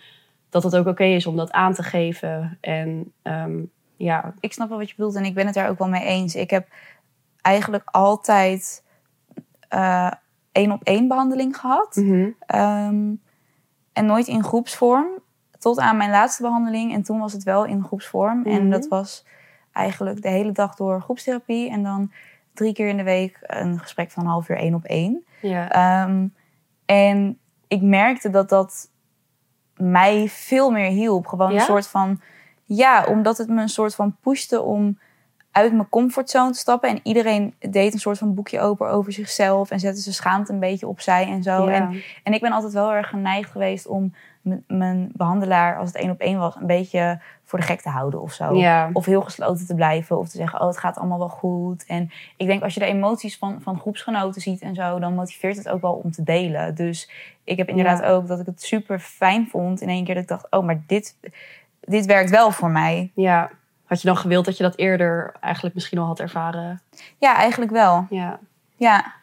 dat 0.49 0.63
het 0.63 0.75
ook 0.75 0.87
oké 0.87 1.03
is 1.03 1.25
om 1.25 1.35
dat 1.35 1.51
aan 1.51 1.73
te 1.73 1.83
geven. 1.83 2.57
En 2.61 3.11
ehm, 3.21 3.59
ja, 3.95 4.33
ik 4.39 4.53
snap 4.53 4.69
wel 4.69 4.77
wat 4.77 4.89
je 4.89 4.95
bedoelt 4.95 5.15
en 5.15 5.25
ik 5.25 5.33
ben 5.33 5.45
het 5.45 5.55
daar 5.55 5.69
ook 5.69 5.77
wel 5.77 5.87
mee 5.89 6.03
eens. 6.05 6.35
Ik 6.35 6.49
heb 6.49 6.67
eigenlijk 7.41 7.83
altijd 7.91 8.83
eh, 9.69 10.11
één 10.51 10.71
op 10.71 10.83
één 10.83 11.07
behandeling 11.07 11.57
gehad. 11.57 11.95
mhm, 11.95 12.29
Ehm, 12.39 13.13
en 13.93 14.05
nooit 14.05 14.27
in 14.27 14.43
groepsvorm. 14.43 15.07
Tot 15.59 15.79
aan 15.79 15.97
mijn 15.97 16.09
laatste 16.09 16.41
behandeling. 16.41 16.93
En 16.93 17.03
toen 17.03 17.19
was 17.19 17.33
het 17.33 17.43
wel 17.43 17.65
in 17.65 17.83
groepsvorm. 17.83 18.45
En 18.45 18.61
Mhm. 18.61 18.69
dat 18.69 18.87
was 18.87 19.25
eigenlijk 19.71 20.21
de 20.21 20.29
hele 20.29 20.51
dag 20.51 20.75
door 20.75 21.01
groepstherapie. 21.01 21.69
En 21.69 21.83
dan 21.83 22.11
drie 22.57 22.73
keer 22.73 22.87
in 22.87 22.97
de 22.97 23.03
week 23.03 23.37
een 23.41 23.79
gesprek 23.79 24.11
van 24.11 24.23
een 24.23 24.29
half 24.29 24.49
uur 24.49 24.57
één 24.57 24.73
op 24.73 24.83
één. 24.83 25.25
ja, 25.41 25.71
Ehm, 25.71 26.27
en 26.85 27.39
ik 27.67 27.81
merkte 27.81 28.29
dat 28.29 28.49
dat 28.49 28.89
mij 29.75 30.27
veel 30.29 30.71
meer 30.71 30.89
hielp. 30.89 31.27
Gewoon 31.27 31.51
Ja? 31.51 31.59
een 31.59 31.65
soort 31.65 31.87
van... 31.87 32.21
Ja, 32.63 33.05
omdat 33.05 33.37
het 33.37 33.49
me 33.49 33.61
een 33.61 33.69
soort 33.69 33.95
van 33.95 34.15
pushte 34.21 34.61
om 34.61 34.99
uit 35.51 35.73
mijn 35.73 35.89
comfortzone 35.89 36.51
te 36.51 36.57
stappen. 36.57 36.89
En 36.89 36.99
iedereen 37.03 37.55
deed 37.59 37.93
een 37.93 37.99
soort 37.99 38.17
van 38.17 38.33
boekje 38.33 38.59
open 38.59 38.89
over 38.89 39.11
zichzelf. 39.11 39.71
En 39.71 39.79
zette 39.79 40.01
zijn 40.01 40.15
schaamte 40.15 40.53
een 40.53 40.59
beetje 40.59 40.87
opzij 40.87 41.27
en 41.27 41.43
zo. 41.43 41.69
ja. 41.69 41.75
En, 41.75 42.01
en 42.23 42.33
ik 42.33 42.41
ben 42.41 42.51
altijd 42.51 42.73
wel 42.73 42.93
erg 42.93 43.09
geneigd 43.09 43.51
geweest 43.51 43.87
om 43.87 44.13
mijn 44.67 45.09
behandelaar, 45.13 45.77
als 45.77 45.87
het 45.87 45.97
één 46.01 46.09
op 46.11 46.19
één 46.19 46.39
was, 46.39 46.55
een 46.55 46.67
beetje 46.67 47.19
voor 47.43 47.59
de 47.59 47.65
gek 47.65 47.81
te 47.81 47.89
houden 47.89 48.21
of 48.21 48.33
zo. 48.33 48.55
ja. 48.55 48.89
Of 48.93 49.05
heel 49.05 49.21
gesloten 49.21 49.65
te 49.67 49.75
blijven. 49.75 50.17
Of 50.17 50.29
te 50.29 50.37
zeggen, 50.37 50.61
oh, 50.61 50.67
het 50.67 50.77
gaat 50.77 50.97
allemaal 50.97 51.17
wel 51.17 51.29
goed. 51.29 51.85
En 51.85 52.11
ik 52.37 52.47
denk, 52.47 52.63
als 52.63 52.73
je 52.73 52.79
de 52.79 52.85
emoties 52.85 53.37
van, 53.37 53.61
van 53.61 53.79
groepsgenoten 53.79 54.41
ziet 54.41 54.61
en 54.61 54.75
zo... 54.75 54.99
dan 54.99 55.13
motiveert 55.13 55.57
het 55.57 55.69
ook 55.69 55.81
wel 55.81 55.93
om 55.93 56.11
te 56.11 56.23
delen. 56.23 56.75
Dus 56.75 57.09
ik 57.43 57.57
heb 57.57 57.69
inderdaad 57.69 57.99
Ja. 57.99 58.07
ook 58.09 58.27
dat 58.27 58.39
ik 58.39 58.45
het 58.45 58.61
super 58.61 58.99
fijn 58.99 59.47
vond... 59.47 59.81
in 59.81 59.89
één 59.89 60.03
keer 60.03 60.13
dat 60.13 60.23
ik 60.23 60.29
dacht, 60.29 60.47
oh, 60.49 60.65
maar 60.65 60.81
dit, 60.87 61.15
dit 61.81 62.05
werkt 62.05 62.29
wel 62.29 62.51
voor 62.51 62.69
mij. 62.69 63.11
ja. 63.15 63.49
Had 63.85 64.01
je 64.01 64.07
dan 64.07 64.17
gewild 64.17 64.45
dat 64.45 64.57
je 64.57 64.63
dat 64.63 64.77
eerder 64.77 65.33
eigenlijk 65.39 65.75
misschien 65.75 65.97
al 65.97 66.05
had 66.05 66.19
ervaren? 66.19 66.81
Ja, 67.17 67.35
eigenlijk 67.35 67.71
wel. 67.71 68.05
Ja, 68.09 68.39
Ja. 68.75 69.13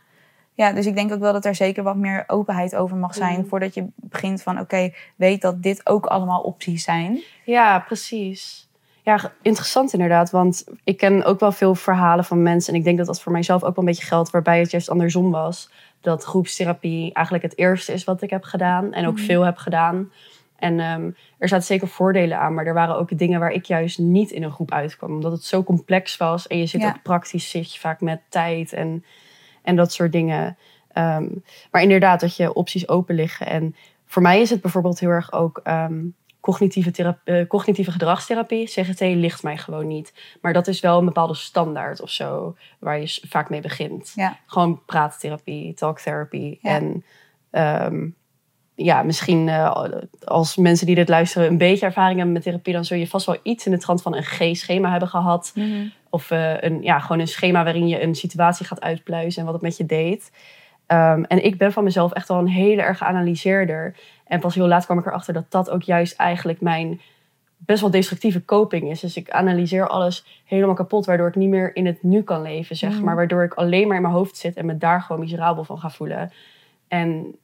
Ja, 0.57 0.73
dus 0.73 0.87
ik 0.87 0.95
denk 0.95 1.13
ook 1.13 1.21
wel 1.21 1.33
dat 1.33 1.45
er 1.45 1.55
zeker 1.55 1.83
wat 1.83 1.97
meer 1.97 2.25
openheid 2.27 2.77
over 2.77 2.97
mag 2.97 3.15
zijn... 3.15 3.39
Mhm. 3.39 3.49
voordat 3.49 3.75
je 3.75 3.87
begint 3.95 4.43
van, 4.43 4.61
oké, 4.61 4.93
weet 5.17 5.41
dat 5.41 5.63
dit 5.63 5.87
ook 5.87 6.07
allemaal 6.07 6.41
opties 6.41 6.85
zijn. 6.85 7.21
ja 7.45 7.79
precies. 7.79 8.69
Ja, 9.03 9.33
interessant 9.43 9.93
inderdaad. 9.93 10.31
Want 10.31 10.65
ik 10.85 10.97
ken 10.97 11.25
ook 11.25 11.41
wel 11.41 11.53
veel 11.53 11.75
verhalen 11.75 12.25
van 12.25 12.43
mensen. 12.43 12.73
En 12.73 12.79
ik 12.79 12.85
denk 12.85 12.99
dat 12.99 13.07
dat 13.07 13.21
voor 13.23 13.33
mijzelf 13.33 13.63
ook 13.63 13.77
wel 13.77 13.85
een 13.85 13.91
beetje 13.91 14.07
geldt. 14.07 14.31
Waarbij 14.31 14.59
het 14.59 14.71
juist 14.71 14.91
andersom 14.91 15.31
was. 15.31 15.71
Dat 16.01 16.25
groepstherapie 16.25 17.13
eigenlijk 17.13 17.45
het 17.45 17.59
eerste 17.59 17.93
is 17.93 18.05
wat 18.05 18.23
ik 18.23 18.31
heb 18.31 18.43
gedaan. 18.45 18.93
En 18.93 19.07
ook 19.07 19.15
Mhm. 19.17 19.25
veel 19.25 19.43
heb 19.43 19.57
gedaan. 19.57 20.13
En 20.59 20.81
ehm, 20.81 21.11
er 21.39 21.49
zaten 21.49 21.67
zeker 21.67 21.89
voordelen 21.89 22.39
aan. 22.39 22.55
Maar 22.55 22.67
er 22.67 22.75
waren 22.75 22.97
ook 22.97 23.19
dingen 23.19 23.41
waar 23.41 23.53
ik 23.53 23.65
juist 23.65 23.99
niet 23.99 24.31
in 24.31 24.43
een 24.43 24.53
groep 24.53 24.73
uitkwam. 24.73 25.11
Omdat 25.13 25.33
het 25.33 25.45
zo 25.45 25.63
complex 25.65 26.17
was. 26.17 26.47
En 26.47 26.59
je 26.59 26.67
zit 26.67 26.81
Ja. 26.81 26.89
ook 26.89 27.03
praktisch 27.03 27.51
zit 27.51 27.73
je 27.75 27.81
vaak 27.81 28.01
met 28.01 28.21
tijd 28.29 28.73
en, 28.73 29.05
en 29.65 29.77
dat 29.77 29.93
soort 29.93 30.13
dingen. 30.13 30.57
Ehm, 30.93 31.29
maar 31.71 31.83
inderdaad, 31.83 32.21
dat 32.21 32.37
je 32.37 32.55
opties 32.55 32.89
open 32.89 33.15
liggen. 33.15 33.47
En 33.47 33.75
voor 34.07 34.23
mij 34.23 34.41
is 34.41 34.51
het 34.51 34.61
bijvoorbeeld 34.61 35.01
heel 35.01 35.09
erg 35.09 35.33
ook 35.33 35.61
ehm, 35.65 36.01
cognitieve, 36.41 36.91
thera- 36.91 37.21
eh, 37.25 37.47
cognitieve 37.47 37.91
gedragstherapie. 37.91 38.67
CGT 38.67 39.01
ligt 39.01 39.43
mij 39.43 39.57
gewoon 39.57 39.87
niet. 39.87 40.13
Maar 40.41 40.53
dat 40.53 40.67
is 40.67 40.81
wel 40.81 40.99
een 40.99 41.05
bepaalde 41.05 41.35
standaard 41.35 42.01
of 42.01 42.11
zo, 42.11 42.57
waar 42.79 43.01
je 43.01 43.21
vaak 43.29 43.51
mee 43.51 43.61
begint. 43.61 44.13
Ja. 44.15 44.39
Gewoon 44.47 44.83
praattherapie, 44.87 45.75
talktherapie. 45.75 46.59
Ja. 46.63 46.71
En 46.71 47.05
ehm, 47.51 48.09
ja, 48.75 49.03
misschien 49.03 49.49
eh, 49.49 49.87
als 50.25 50.57
mensen 50.57 50.87
die 50.87 50.95
dit 50.95 51.09
luisteren 51.09 51.49
een 51.49 51.59
beetje 51.59 51.87
ervaring 51.87 52.17
hebben 52.17 52.35
met 52.35 52.43
therapie, 52.43 52.73
dan 52.73 52.85
zul 52.85 52.97
je 52.97 53.09
vast 53.09 53.27
wel 53.27 53.39
iets 53.43 53.67
in 53.67 53.73
de 53.73 53.79
trant 53.79 54.03
van 54.03 54.15
een 54.15 54.23
G-schema 54.23 54.91
hebben 54.91 55.09
gehad 55.09 55.53
Of 56.15 56.31
eh, 56.31 56.61
een, 56.61 56.83
ja, 56.83 56.99
gewoon 56.99 57.19
een 57.21 57.29
schema 57.29 57.65
waarin 57.65 57.89
je 57.89 58.03
een 58.03 58.15
situatie 58.15 58.67
gaat 58.67 58.81
uitpluizen 58.81 59.39
en 59.41 59.45
wat 59.45 59.55
het 59.55 59.63
met 59.63 59.77
je 59.77 59.87
deed. 59.87 60.33
Ehm, 60.87 61.23
en 61.23 61.45
ik 61.45 61.59
ben 61.59 61.73
van 61.73 61.85
mezelf 61.85 62.13
echt 62.13 62.29
wel 62.29 62.39
een 62.39 62.49
hele 62.49 62.83
erg 62.83 63.03
analyseerder. 63.03 63.95
En 64.27 64.41
pas 64.41 64.55
heel 64.55 64.67
laat 64.69 64.85
kwam 64.85 64.99
ik 64.99 65.07
erachter 65.07 65.35
dat 65.35 65.51
dat 65.51 65.71
ook 65.71 65.83
juist 65.83 66.17
eigenlijk 66.17 66.61
mijn 66.61 67.01
best 67.57 67.81
wel 67.81 67.91
destructieve 67.91 68.45
coping 68.45 68.91
is. 68.91 69.01
Dus 69.01 69.17
ik 69.17 69.31
analyseer 69.31 69.89
alles 69.89 70.43
helemaal 70.45 70.75
kapot, 70.75 71.07
waardoor 71.07 71.29
ik 71.29 71.35
niet 71.35 71.49
meer 71.49 71.77
in 71.77 71.87
het 71.87 72.03
nu 72.03 72.23
kan 72.23 72.43
leven, 72.43 72.77
zeg 72.77 72.91
Mhm. 72.95 73.05
maar. 73.05 73.17
Waardoor 73.17 73.45
ik 73.45 73.55
alleen 73.55 73.87
maar 73.87 73.97
in 73.97 74.03
mijn 74.03 74.15
hoofd 74.15 74.37
zit 74.37 74.57
en 74.57 74.67
me 74.67 74.79
daar 74.79 75.01
gewoon 75.03 75.21
miserabel 75.23 75.65
van 75.65 75.79
ga 75.79 75.91
voelen. 75.91 76.33
En 76.89 77.37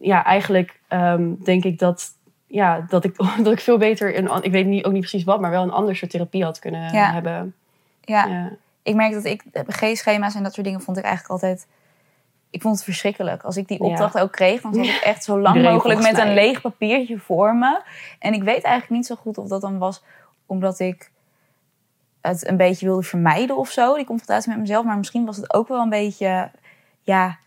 ja, 0.00 0.24
eigenlijk 0.24 0.80
ehm, 0.88 1.34
denk 1.44 1.64
ik 1.64 1.78
dat, 1.78 2.06
ja, 2.46 2.84
dat, 2.88 3.04
ik, 3.04 3.16
dat 3.44 3.52
ik 3.52 3.60
veel 3.60 3.78
beter, 3.78 4.18
een, 4.18 4.42
ik 4.42 4.52
weet 4.52 4.66
niet, 4.66 4.84
ook 4.84 4.92
niet 4.92 5.00
precies 5.00 5.24
wat, 5.24 5.40
maar 5.40 5.50
wel 5.50 5.62
een 5.62 5.70
ander 5.70 5.96
soort 5.96 6.10
therapie 6.10 6.44
had 6.44 6.58
kunnen 6.58 6.92
Ja. 6.92 7.12
hebben. 7.12 7.54
Ja, 8.08 8.26
Ja. 8.26 8.50
ik 8.82 8.94
merk 8.94 9.12
dat 9.12 9.24
ik 9.24 9.42
G-schema's 9.66 10.34
en 10.34 10.42
dat 10.42 10.54
soort 10.54 10.66
dingen 10.66 10.80
vond 10.80 10.96
ik 10.96 11.04
eigenlijk 11.04 11.32
altijd. 11.32 11.66
Ik 12.50 12.62
vond 12.62 12.74
het 12.74 12.84
verschrikkelijk. 12.84 13.42
Als 13.42 13.56
ik 13.56 13.68
die 13.68 13.82
Ja. 13.84 13.90
opdracht 13.90 14.18
ook 14.18 14.32
kreeg, 14.32 14.60
dan 14.60 14.74
zat 14.74 14.84
ik 14.84 15.00
echt 15.04 15.24
zo 15.24 15.40
lang 15.40 15.62
mogelijk 15.62 16.00
met 16.02 16.18
een 16.18 16.34
leeg 16.34 16.60
papiertje 16.60 17.18
voor 17.18 17.56
me. 17.56 17.80
En 18.18 18.32
ik 18.32 18.42
weet 18.42 18.62
eigenlijk 18.62 18.90
niet 18.90 19.06
zo 19.06 19.14
goed 19.14 19.38
of 19.38 19.48
dat 19.48 19.60
dan 19.60 19.78
was 19.78 20.02
omdat 20.46 20.78
ik 20.78 21.10
het 22.20 22.48
een 22.48 22.56
beetje 22.56 22.86
wilde 22.86 23.02
vermijden 23.02 23.56
of 23.56 23.70
zo, 23.70 23.94
die 23.96 24.04
confrontatie 24.04 24.50
met 24.50 24.60
mezelf. 24.60 24.84
Maar 24.84 24.96
misschien 24.96 25.24
was 25.24 25.36
het 25.36 25.54
ook 25.54 25.68
wel 25.68 25.80
een 25.80 25.88
beetje, 25.88 26.50
ja, 27.02 27.38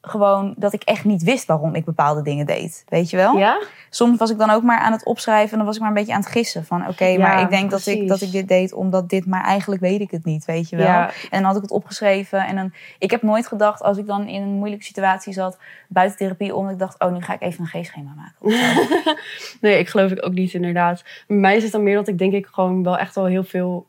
gewoon 0.00 0.54
dat 0.56 0.72
ik 0.72 0.82
echt 0.82 1.04
niet 1.04 1.22
wist 1.22 1.46
waarom 1.46 1.74
ik 1.74 1.84
bepaalde 1.84 2.22
dingen 2.22 2.46
deed. 2.46 2.84
Weet 2.88 3.10
je 3.10 3.16
wel? 3.16 3.36
ja? 3.36 3.58
soms 3.90 4.18
was 4.18 4.30
ik 4.30 4.38
dan 4.38 4.50
ook 4.50 4.62
maar 4.62 4.78
aan 4.78 4.92
het 4.92 5.04
opschrijven 5.04 5.50
en 5.50 5.56
dan 5.56 5.66
was 5.66 5.74
ik 5.74 5.80
maar 5.80 5.90
een 5.90 5.96
beetje 5.96 6.12
aan 6.12 6.20
het 6.20 6.30
gissen. 6.30 6.64
Van 6.64 6.88
oké, 6.88 7.04
Ja, 7.04 7.18
maar 7.18 7.40
ik 7.40 7.50
denk 7.50 7.70
dat 7.70 7.86
ik, 7.86 8.08
dat 8.08 8.20
ik 8.20 8.32
dit 8.32 8.48
deed 8.48 8.72
omdat 8.72 9.08
dit, 9.08 9.26
maar 9.26 9.44
eigenlijk 9.44 9.80
weet 9.80 10.00
ik 10.00 10.10
het 10.10 10.24
niet, 10.24 10.44
weet 10.44 10.68
je 10.68 10.76
wel. 10.76 10.86
Ja. 10.86 11.06
En 11.06 11.42
dan 11.42 11.44
had 11.44 11.56
ik 11.56 11.62
het 11.62 11.70
opgeschreven 11.70 12.46
en 12.46 12.56
dan, 12.56 12.72
ik 12.98 13.10
heb 13.10 13.22
nooit 13.22 13.46
gedacht 13.46 13.82
als 13.82 13.98
ik 13.98 14.06
dan 14.06 14.26
in 14.26 14.42
een 14.42 14.48
moeilijke 14.48 14.84
situatie 14.84 15.32
zat, 15.32 15.58
buiten 15.88 16.18
therapie, 16.18 16.54
om, 16.54 16.62
dat 16.62 16.72
ik 16.72 16.78
dacht, 16.78 17.00
oh 17.00 17.12
nu 17.12 17.22
ga 17.22 17.34
ik 17.34 17.42
even 17.42 17.68
een 17.72 17.82
G-schema 17.82 18.10
maken. 18.16 18.56
Nee, 19.60 19.78
ik 19.78 19.88
geloof 19.88 20.10
ik 20.10 20.26
ook 20.26 20.32
niet 20.32 20.54
inderdaad. 20.54 21.04
Bij 21.26 21.36
mij 21.36 21.56
is 21.56 21.62
het 21.62 21.72
dan 21.72 21.82
meer 21.82 21.94
dat 21.94 22.08
ik 22.08 22.18
denk 22.18 22.32
ik 22.32 22.46
gewoon 22.46 22.82
wel 22.82 22.98
echt 22.98 23.14
wel 23.14 23.24
heel 23.24 23.44
veel... 23.44 23.86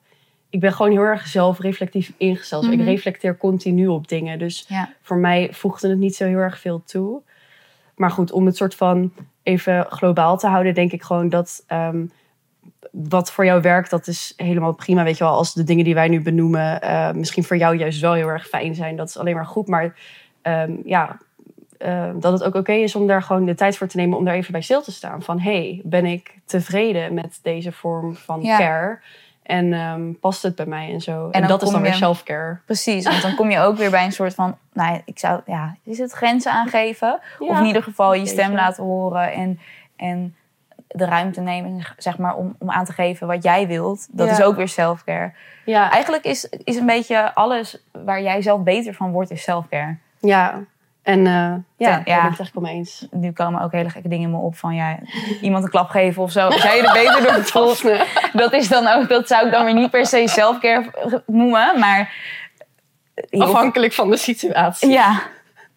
Ik 0.49 0.59
ben 0.59 0.73
gewoon 0.73 0.91
heel 0.91 1.01
erg 1.01 1.27
zelfreflectief 1.27 2.11
ingesteld. 2.17 2.63
Dus 2.63 2.71
Mhm. 2.75 2.81
Ik 2.81 2.87
reflecteer 2.87 3.37
continu 3.37 3.87
op 3.87 4.07
dingen. 4.07 4.39
Dus 4.39 4.65
Ja. 4.67 4.89
voor 5.01 5.17
mij 5.17 5.49
voegde 5.51 5.89
het 5.89 5.97
niet 5.97 6.15
zo 6.15 6.25
heel 6.25 6.37
erg 6.37 6.59
veel 6.59 6.83
toe. 6.85 7.21
Maar 7.95 8.11
goed, 8.11 8.31
om 8.31 8.45
het 8.45 8.55
soort 8.57 8.75
van 8.75 9.11
even 9.43 9.85
globaal 9.89 10.37
te 10.37 10.47
houden, 10.47 10.73
denk 10.73 10.91
ik 10.91 11.03
gewoon 11.03 11.29
dat 11.29 11.63
ehm, 11.67 12.05
wat 12.91 13.31
voor 13.31 13.45
jou 13.45 13.61
werkt, 13.61 13.89
dat 13.89 14.07
is 14.07 14.33
helemaal 14.37 14.73
prima. 14.73 15.03
Weet 15.03 15.17
je 15.17 15.23
wel, 15.23 15.33
als 15.33 15.53
de 15.53 15.63
dingen 15.63 15.83
die 15.83 15.93
wij 15.93 16.07
nu 16.07 16.21
benoemen 16.21 16.81
eh, 16.81 17.11
misschien 17.11 17.43
voor 17.43 17.57
jou 17.57 17.75
juist 17.77 17.99
wel 17.99 18.13
heel 18.13 18.27
erg 18.27 18.47
fijn 18.47 18.75
zijn, 18.75 18.95
dat 18.95 19.07
is 19.07 19.17
alleen 19.17 19.35
maar 19.35 19.45
goed. 19.45 19.67
Maar 19.67 19.95
ehm, 20.41 20.71
ja, 20.85 21.17
eh, 21.77 22.09
dat 22.15 22.33
het 22.33 22.43
ook 22.43 22.55
oké 22.55 22.71
is 22.71 22.95
om 22.95 23.07
daar 23.07 23.21
gewoon 23.23 23.45
de 23.45 23.55
tijd 23.55 23.77
voor 23.77 23.87
te 23.87 23.97
nemen 23.97 24.17
om 24.17 24.25
daar 24.25 24.33
even 24.35 24.51
bij 24.51 24.61
stil 24.61 24.81
te 24.81 24.91
staan. 24.91 25.21
Van 25.23 25.39
hey, 25.39 25.81
ben 25.83 26.05
ik 26.05 26.33
tevreden 26.45 27.13
met 27.13 27.39
deze 27.41 27.71
vorm 27.71 28.15
van 28.15 28.41
Ja. 28.41 28.57
care? 28.57 28.99
En 29.49 29.73
ehm, 29.73 30.11
past 30.19 30.43
het 30.43 30.55
bij 30.55 30.65
mij 30.65 30.91
en 30.93 31.01
zo? 31.01 31.29
En, 31.29 31.47
dat 31.47 31.61
is 31.61 31.69
dan 31.69 31.81
weer 31.81 31.93
self-care. 31.93 32.57
Precies, 32.65 33.03
want 33.05 33.21
dan 33.21 33.35
kom 33.35 33.49
je 33.51 33.59
ook 33.59 33.77
weer 33.77 33.89
bij 33.89 34.05
een 34.05 34.11
soort 34.11 34.33
van, 34.33 34.57
nou 34.73 34.93
ja, 34.93 35.01
ik 35.05 35.19
zou, 35.19 35.41
ja, 35.45 35.75
is 35.83 35.97
het 35.97 36.11
grenzen 36.11 36.51
aangeven? 36.51 37.19
Of 37.39 37.59
in 37.59 37.65
ieder 37.65 37.83
geval 37.83 38.13
je 38.13 38.25
stem 38.25 38.53
laten 38.53 38.83
horen 38.83 39.33
en, 39.33 39.59
en 39.95 40.35
de 40.87 41.05
ruimte 41.05 41.41
nemen, 41.41 41.81
zeg 41.97 42.17
maar, 42.17 42.35
om, 42.35 42.55
om 42.59 42.69
aan 42.71 42.85
te 42.85 42.93
geven 42.93 43.27
wat 43.27 43.43
jij 43.43 43.67
wilt. 43.67 44.07
Dat 44.11 44.27
Ja. 44.27 44.33
is 44.33 44.41
ook 44.41 44.55
weer 44.55 44.67
self-care. 44.67 45.31
Ja, 45.65 45.91
Eigenlijk 45.91 46.23
is, 46.23 46.49
is 46.63 46.75
een 46.75 46.85
beetje 46.85 47.33
alles 47.35 47.83
waar 47.91 48.21
jij 48.21 48.41
zelf 48.41 48.63
beter 48.63 48.93
van 48.93 49.11
wordt, 49.11 49.31
is 49.31 49.43
self-care. 49.43 49.97
Ja, 50.19 50.59
en 51.11 51.19
eh, 51.27 51.33
ja, 51.33 51.61
Ja. 51.77 51.87
daar 51.87 52.03
ben 52.03 52.15
ik 52.15 52.29
het 52.29 52.39
eigenlijk 52.39 52.59
mee 52.67 52.75
eens. 52.75 53.07
Nu 53.11 53.31
komen 53.31 53.61
ook 53.61 53.71
hele 53.71 53.89
gekke 53.89 54.07
dingen 54.07 54.23
in 54.29 54.35
me 54.35 54.41
op 54.41 54.55
van 54.57 54.75
ja, 54.75 54.99
iemand 55.41 55.63
een 55.63 55.69
klap 55.69 55.89
geven 55.89 56.23
of 56.23 56.31
zo. 56.31 56.47
Jij 56.49 56.75
je 56.77 56.87
er 56.87 56.93
beter 56.93 57.23
door 57.33 57.43
voelt, 57.53 57.83
dat 58.33 58.53
is 58.53 58.67
dan 58.67 58.87
ook, 58.87 59.09
dat 59.09 59.27
zou 59.27 59.45
ik 59.45 59.51
dan 59.51 59.65
weer 59.65 59.73
niet 59.73 59.89
per 59.91 60.05
se 60.05 60.23
self-care 60.27 61.21
noemen, 61.25 61.79
maar 61.79 62.27
Afhankelijk 63.37 63.93
van 63.93 64.09
de 64.09 64.17
situatie. 64.17 64.89
Ja. 64.89 65.21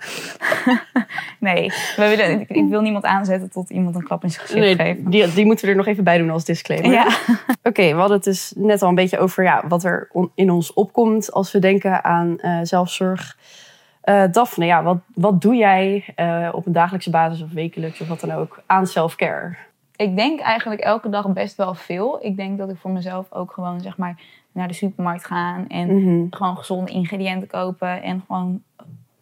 nee, 1.38 1.73
we 1.97 2.09
willen, 2.09 2.40
ik, 2.40 2.49
ik 2.49 2.68
wil 2.68 2.81
niemand 2.81 3.05
aanzetten 3.05 3.51
tot 3.51 3.71
iemand 3.71 3.95
een 3.95 4.03
klap 4.05 4.23
in 4.23 4.31
zijn 4.31 4.47
gezicht 4.47 4.64
Nee, 4.64 4.77
geeft. 4.77 5.11
die, 5.11 5.33
die 5.33 5.45
moeten 5.45 5.64
we 5.64 5.71
er 5.71 5.77
nog 5.77 5.87
even 5.87 6.05
bij 6.05 6.18
doen 6.18 6.31
als 6.31 6.45
disclaimer. 6.45 6.90
Ja. 6.92 7.07
Oké, 7.62 7.83
we 7.92 7.99
hadden 7.99 8.16
het 8.16 8.25
dus 8.25 8.53
net 8.57 8.83
al 8.83 8.88
een 8.88 8.95
beetje 8.95 9.18
over 9.18 9.45
ja, 9.45 9.62
wat 9.68 9.85
er 9.85 10.09
on- 10.12 10.31
in 10.35 10.51
ons 10.51 10.73
opkomt 10.73 11.33
als 11.33 11.53
we 11.53 11.59
denken 11.59 12.05
aan 12.05 12.38
eh, 12.38 12.59
zelfzorg. 12.62 13.37
Eh 14.03 14.25
Daphne, 14.31 14.65
ja, 14.65 14.83
wat, 14.83 14.99
wat 15.15 15.41
doe 15.41 15.55
jij 15.55 16.05
eh, 16.15 16.49
op 16.53 16.67
een 16.67 16.73
dagelijkse 16.73 17.11
basis 17.11 17.43
of 17.43 17.51
wekelijks 17.53 18.01
of 18.01 18.09
wat 18.09 18.21
dan 18.21 18.33
ook 18.33 18.62
aan 18.67 18.87
self-care? 18.87 19.57
Ik 19.97 20.17
denk 20.17 20.41
eigenlijk 20.41 20.81
elke 20.81 21.09
dag 21.09 21.33
best 21.33 21.57
wel 21.57 21.75
veel. 21.75 22.19
Ik 22.25 22.37
denk 22.37 22.59
dat 22.59 22.71
ik 22.71 22.77
voor 22.77 22.91
mezelf 22.91 23.33
ook 23.33 23.53
gewoon 23.53 23.81
zeg 23.81 23.97
maar 23.97 24.21
naar 24.53 24.69
de 24.69 24.75
supermarkt 24.75 25.25
ga 25.27 25.65
en 25.69 26.03
Mhm. 26.03 26.27
gewoon 26.31 26.57
gezonde 26.57 26.91
ingrediënten 26.91 27.49
kopen 27.49 28.03
en 28.03 28.23
gewoon 28.27 28.62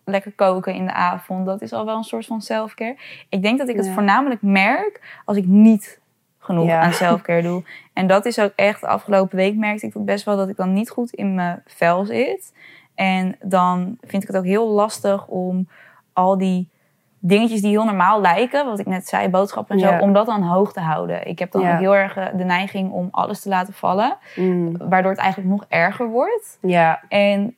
lekker 0.04 0.32
koken 0.32 0.74
in 0.74 0.86
de 0.86 0.92
avond. 0.92 1.46
Dat 1.46 1.62
is 1.62 1.72
al 1.72 1.84
wel 1.84 1.96
een 1.96 2.02
soort 2.04 2.26
van 2.26 2.40
selfcare. 2.42 2.96
Ik 3.28 3.42
denk 3.42 3.58
dat 3.58 3.68
ik 3.68 3.76
het 3.76 3.86
Ja. 3.86 3.92
voornamelijk 3.92 4.42
merk 4.42 5.20
als 5.24 5.36
ik 5.36 5.46
niet 5.46 6.00
genoeg 6.38 6.66
Ja. 6.66 6.80
aan 6.80 6.92
selfcare 6.92 7.42
doe. 7.42 7.62
En 7.92 8.06
dat 8.06 8.24
is 8.26 8.38
ook 8.38 8.52
echt 8.56 8.80
de 8.80 8.86
afgelopen 8.86 9.36
week 9.36 9.56
merkte 9.56 9.86
ik 9.86 9.92
dat 9.92 10.04
best 10.04 10.24
wel 10.24 10.36
dat 10.36 10.48
ik 10.48 10.56
dan 10.56 10.72
niet 10.72 10.90
goed 10.90 11.10
in 11.10 11.34
mijn 11.34 11.62
vel 11.66 12.04
zit. 12.04 12.52
En 13.00 13.36
dan 13.42 13.96
vind 14.00 14.22
ik 14.22 14.28
het 14.28 14.36
ook 14.36 14.44
heel 14.44 14.68
lastig 14.68 15.26
om 15.26 15.68
al 16.12 16.38
die 16.38 16.68
dingetjes 17.18 17.60
die 17.60 17.70
heel 17.70 17.84
normaal 17.84 18.20
lijken, 18.20 18.66
wat 18.66 18.78
ik 18.78 18.86
net 18.86 19.08
zei, 19.08 19.28
boodschappen 19.28 19.74
en 19.74 19.80
zo, 19.80 19.90
Ja. 19.90 20.00
om 20.00 20.12
dat 20.12 20.26
dan 20.26 20.42
hoog 20.42 20.72
te 20.72 20.80
houden. 20.80 21.26
Ik 21.26 21.38
heb 21.38 21.52
dan 21.52 21.62
Ja. 21.62 21.72
ook 21.72 21.78
heel 21.80 21.96
erg 21.96 22.16
eh, 22.16 22.26
de 22.36 22.44
neiging 22.44 22.92
om 22.92 23.08
alles 23.10 23.40
te 23.40 23.48
laten 23.48 23.72
vallen, 23.74 24.16
Mm. 24.36 24.76
waardoor 24.88 25.10
het 25.10 25.20
eigenlijk 25.20 25.50
nog 25.50 25.64
erger 25.68 26.08
wordt. 26.08 26.58
Ja, 26.62 27.00
En 27.08 27.54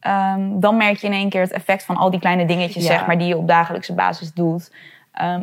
ehm, 0.00 0.60
dan 0.60 0.76
merk 0.76 0.96
je 0.96 1.06
in 1.06 1.12
één 1.12 1.28
keer 1.28 1.40
het 1.40 1.52
effect 1.52 1.84
van 1.84 1.96
al 1.96 2.10
die 2.10 2.20
kleine 2.20 2.46
dingetjes, 2.46 2.82
Ja. 2.86 2.88
zeg 2.90 3.06
maar, 3.06 3.18
die 3.18 3.28
je 3.28 3.36
op 3.36 3.48
dagelijkse 3.48 3.94
basis 3.94 4.32
doet. 4.32 4.74
Ehm, 5.12 5.42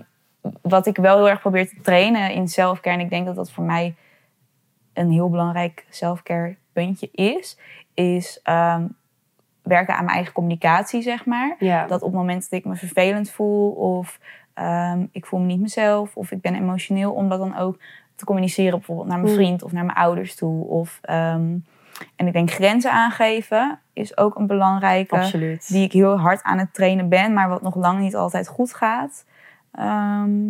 wat 0.61 0.85
ik 0.85 0.97
wel 0.97 1.15
heel 1.17 1.29
erg 1.29 1.39
probeer 1.39 1.69
te 1.69 1.81
trainen 1.81 2.31
in 2.31 2.47
selfcare, 2.47 2.95
en 2.95 3.01
ik 3.03 3.09
denk 3.09 3.25
dat 3.25 3.35
dat 3.35 3.51
voor 3.51 3.63
mij 3.63 3.95
een 4.93 5.11
heel 5.11 5.29
belangrijk 5.29 5.85
selfcare 5.89 6.55
puntje 6.73 7.09
is, 7.11 7.57
is 7.93 8.39
ehm, 8.43 8.83
werken 9.67 9.93
aan 9.95 10.03
mijn 10.03 10.15
eigen 10.15 10.33
communicatie, 10.33 11.01
zeg 11.01 11.25
maar. 11.25 11.55
ja. 11.59 11.85
Dat 11.87 12.01
op 12.01 12.07
het 12.11 12.17
moment 12.19 12.41
dat 12.49 12.59
ik 12.59 12.65
me 12.65 12.75
vervelend 12.75 13.29
voel 13.29 13.71
of 13.71 14.19
ehm, 14.53 15.05
ik 15.11 15.25
voel 15.25 15.39
me 15.39 15.45
niet 15.45 15.59
mezelf 15.61 16.15
of 16.15 16.31
ik 16.31 16.41
ben 16.41 16.55
emotioneel, 16.55 17.11
om 17.13 17.29
dat 17.29 17.39
dan 17.39 17.57
ook 17.57 17.77
te 18.15 18.25
communiceren 18.25 18.71
bijvoorbeeld 18.77 19.07
naar 19.07 19.19
mijn 19.19 19.31
Mm. 19.31 19.37
vriend 19.37 19.63
of 19.63 19.71
naar 19.71 19.85
mijn 19.85 19.97
ouders 19.97 20.35
toe. 20.35 20.65
Of, 20.67 20.99
ehm, 21.01 21.55
en 22.15 22.27
ik 22.27 22.33
denk 22.33 22.51
grenzen 22.51 22.91
aangeven 22.91 23.79
is 23.93 24.17
ook 24.17 24.35
een 24.35 24.47
belangrijke 24.47 25.15
absoluut. 25.15 25.67
die 25.67 25.83
ik 25.85 25.91
heel 25.91 26.19
hard 26.19 26.43
aan 26.43 26.57
het 26.57 26.73
trainen 26.73 27.09
ben, 27.09 27.33
maar 27.33 27.49
wat 27.49 27.61
nog 27.61 27.75
lang 27.75 27.99
niet 27.99 28.15
altijd 28.15 28.47
goed 28.47 28.73
gaat. 28.73 29.25
Ehm, 29.71 30.47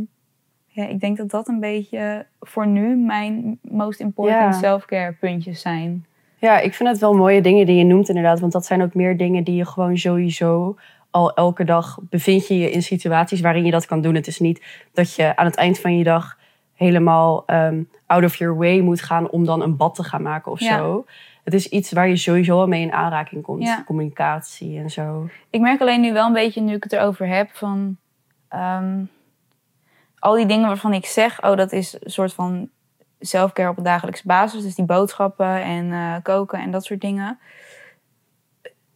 ja, 0.68 0.86
ik 0.88 1.00
denk 1.00 1.18
dat 1.18 1.30
dat 1.30 1.48
een 1.48 1.60
beetje 1.60 2.26
voor 2.40 2.68
nu 2.68 2.96
mijn 2.96 3.60
most 3.62 4.00
important 4.00 4.54
Ja. 4.54 4.60
self-care 4.60 5.14
puntjes 5.14 5.62
zijn. 5.62 6.06
Ja, 6.40 6.60
ik 6.60 6.74
vind 6.74 6.90
het 6.90 7.00
wel 7.00 7.14
mooie 7.14 7.42
dingen 7.42 7.66
die 7.66 7.76
je 7.76 7.84
noemt 7.84 8.08
inderdaad. 8.10 8.40
Want 8.40 8.52
dat 8.52 8.66
zijn 8.66 8.82
ook 8.82 8.94
meer 8.94 9.18
dingen 9.18 9.44
die 9.44 9.56
je 9.56 9.66
gewoon 9.66 9.98
sowieso 9.98 10.76
al 11.12 11.34
elke 11.34 11.64
dag 11.64 11.98
bevind 12.02 12.48
je 12.48 12.58
je 12.58 12.72
in 12.72 12.84
situaties 12.84 13.42
waarin 13.42 13.66
je 13.66 13.72
dat 13.72 13.86
kan 13.86 14.02
doen. 14.02 14.16
Het 14.16 14.28
is 14.28 14.40
niet 14.40 14.64
dat 14.94 15.16
je 15.16 15.36
aan 15.36 15.46
het 15.46 15.56
eind 15.56 15.80
van 15.80 15.98
je 15.98 16.04
dag 16.04 16.38
helemaal 16.74 17.44
ehm, 17.46 17.84
out 18.06 18.24
of 18.24 18.36
your 18.36 18.58
way 18.58 18.80
moet 18.80 19.02
gaan 19.02 19.30
om 19.30 19.46
dan 19.46 19.62
een 19.62 19.78
bad 19.78 19.96
te 19.96 20.04
gaan 20.04 20.22
maken 20.22 20.52
of 20.52 20.60
Ja. 20.60 20.78
zo. 20.78 21.06
Het 21.44 21.54
is 21.54 21.68
iets 21.68 21.92
waar 21.92 22.08
je 22.08 22.18
sowieso 22.18 22.60
al 22.60 22.68
mee 22.68 22.82
in 22.82 22.92
aanraking 22.92 23.44
komt. 23.44 23.64
Ja. 23.64 23.84
Communicatie 23.86 24.80
en 24.80 24.90
zo. 24.90 25.30
Ik 25.50 25.60
merk 25.62 25.82
alleen 25.82 26.02
nu 26.02 26.14
wel 26.14 26.28
een 26.28 26.34
beetje, 26.34 26.62
nu 26.62 26.76
ik 26.76 26.84
het 26.84 26.94
erover 26.94 27.28
heb, 27.28 27.50
van 27.54 27.98
ehm, 28.50 29.04
al 30.20 30.36
die 30.36 30.46
dingen 30.46 30.68
waarvan 30.68 30.94
ik 30.94 31.06
zeg, 31.06 31.44
oh, 31.44 31.56
dat 31.58 31.72
is 31.72 31.98
een 32.00 32.12
soort 32.12 32.34
van 32.34 32.70
selfcare 33.20 33.70
op 33.70 33.78
een 33.78 33.84
dagelijkse 33.84 34.28
basis. 34.28 34.64
Dus 34.64 34.76
die 34.76 34.86
boodschappen 34.86 35.64
en 35.64 35.92
eh, 35.92 36.16
koken 36.24 36.60
en 36.60 36.72
dat 36.72 36.86
soort 36.86 37.02
dingen. 37.02 37.40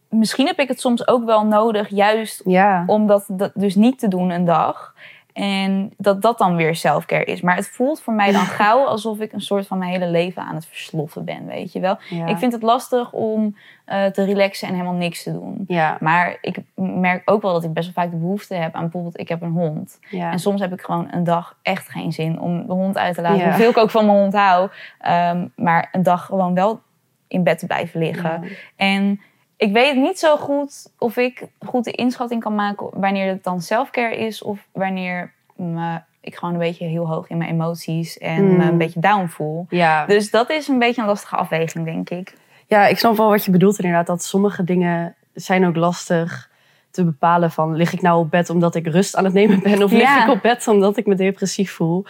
Misschien 0.08 0.46
heb 0.46 0.58
ik 0.58 0.68
het 0.68 0.80
soms 0.80 1.08
ook 1.08 1.24
wel 1.24 1.46
nodig, 1.46 1.88
juist 1.88 2.42
Ja, 2.44 2.84
om 2.86 3.06
dat, 3.06 3.24
dat 3.28 3.50
dus 3.54 3.74
niet 3.74 3.98
te 3.98 4.08
doen 4.08 4.30
een 4.30 4.44
dag. 4.44 4.94
En 5.32 5.92
dat 5.96 6.22
dat 6.22 6.38
dan 6.38 6.56
weer 6.56 6.74
selfcare 6.74 7.24
is. 7.24 7.40
Maar 7.40 7.56
het 7.56 7.68
voelt 7.68 8.00
voor 8.00 8.14
mij 8.14 8.32
dan 8.32 8.44
gauw 8.60 8.84
alsof 8.84 9.18
ik 9.20 9.32
een 9.32 9.40
soort 9.40 9.66
van 9.66 9.78
mijn 9.78 9.90
hele 9.90 10.06
leven 10.06 10.42
aan 10.42 10.54
het 10.54 10.66
versloffen 10.66 11.24
ben, 11.24 11.46
weet 11.46 11.72
je 11.72 11.80
wel. 11.80 11.98
ja. 12.08 12.26
Ik 12.26 12.36
vind 12.38 12.52
het 12.52 12.62
lastig 12.62 13.12
om 13.12 13.56
eh, 13.84 14.04
te 14.04 14.24
relaxen 14.24 14.68
en 14.68 14.74
helemaal 14.74 14.94
niks 14.94 15.22
te 15.22 15.32
doen. 15.32 15.64
ja, 15.66 15.96
Maar 16.00 16.38
ik 16.40 16.58
merk 16.74 17.22
ook 17.30 17.42
wel 17.42 17.52
dat 17.52 17.64
ik 17.64 17.72
best 17.72 17.94
wel 17.94 18.04
vaak 18.04 18.12
de 18.12 18.18
behoefte 18.20 18.54
heb 18.54 18.74
aan 18.74 18.82
bijvoorbeeld, 18.82 19.20
ik 19.20 19.28
heb 19.28 19.42
een 19.42 19.50
hond. 19.50 19.98
ja. 20.10 20.30
En 20.32 20.38
soms 20.38 20.60
heb 20.60 20.72
ik 20.72 20.80
gewoon 20.80 21.08
een 21.10 21.24
dag 21.24 21.56
echt 21.62 21.88
geen 21.88 22.12
zin 22.12 22.40
om 22.40 22.66
de 22.66 22.72
hond 22.72 22.98
uit 22.98 23.14
te 23.14 23.22
laten. 23.22 23.44
Hoeveel 23.44 23.70
ik 23.70 23.76
ook 23.76 23.90
van 23.90 24.06
mijn 24.06 24.18
hond 24.18 24.32
hou. 24.34 24.68
Ehm, 24.98 25.46
maar 25.56 25.88
een 25.92 26.02
dag 26.02 26.26
gewoon 26.26 26.54
wel 26.54 26.80
in 27.28 27.42
bed 27.42 27.58
te 27.58 27.66
blijven 27.66 28.00
liggen. 28.00 28.44
En 28.76 29.20
ik 29.62 29.72
weet 29.72 29.96
niet 29.96 30.18
zo 30.18 30.36
goed 30.36 30.92
of 30.98 31.16
ik 31.16 31.46
goed 31.66 31.84
de 31.84 31.90
inschatting 31.90 32.42
kan 32.42 32.54
maken 32.54 32.88
wanneer 32.92 33.28
het 33.28 33.44
dan 33.44 33.60
selfcare 33.60 34.16
is 34.16 34.42
of 34.42 34.66
wanneer 34.72 35.32
me, 35.56 36.00
ik 36.20 36.34
gewoon 36.36 36.54
een 36.54 36.60
beetje 36.60 36.86
heel 36.86 37.08
hoog 37.08 37.28
in 37.28 37.36
mijn 37.36 37.50
emoties 37.50 38.18
en 38.18 38.44
Mm. 38.44 38.56
me 38.56 38.64
een 38.64 38.78
beetje 38.78 39.00
down 39.00 39.26
voel. 39.26 39.66
Ja. 39.68 40.06
Dus 40.06 40.30
dat 40.30 40.50
is 40.50 40.68
een 40.68 40.78
beetje 40.78 41.00
een 41.00 41.06
lastige 41.06 41.36
afweging, 41.36 41.84
denk 41.84 42.10
ik. 42.10 42.34
ja, 42.66 42.86
ik 42.86 42.98
snap 42.98 43.16
wel 43.16 43.28
wat 43.28 43.44
je 43.44 43.50
bedoelt 43.50 43.78
inderdaad. 43.78 44.06
Dat 44.06 44.22
sommige 44.24 44.64
dingen 44.64 45.14
zijn 45.34 45.66
ook 45.66 45.76
lastig 45.76 46.50
te 46.90 47.04
bepalen 47.04 47.50
van... 47.50 47.76
lig 47.76 47.92
ik 47.92 48.02
nou 48.02 48.18
op 48.18 48.30
bed 48.30 48.50
omdat 48.50 48.74
ik 48.74 48.86
rust 48.86 49.16
aan 49.16 49.24
het 49.24 49.32
nemen 49.32 49.62
ben... 49.62 49.82
of 49.82 49.90
lig 49.90 50.02
Ja. 50.02 50.22
ik 50.24 50.30
op 50.30 50.42
bed 50.42 50.68
omdat 50.68 50.96
ik 50.96 51.06
me 51.06 51.14
depressief 51.14 51.72
voel. 51.72 52.04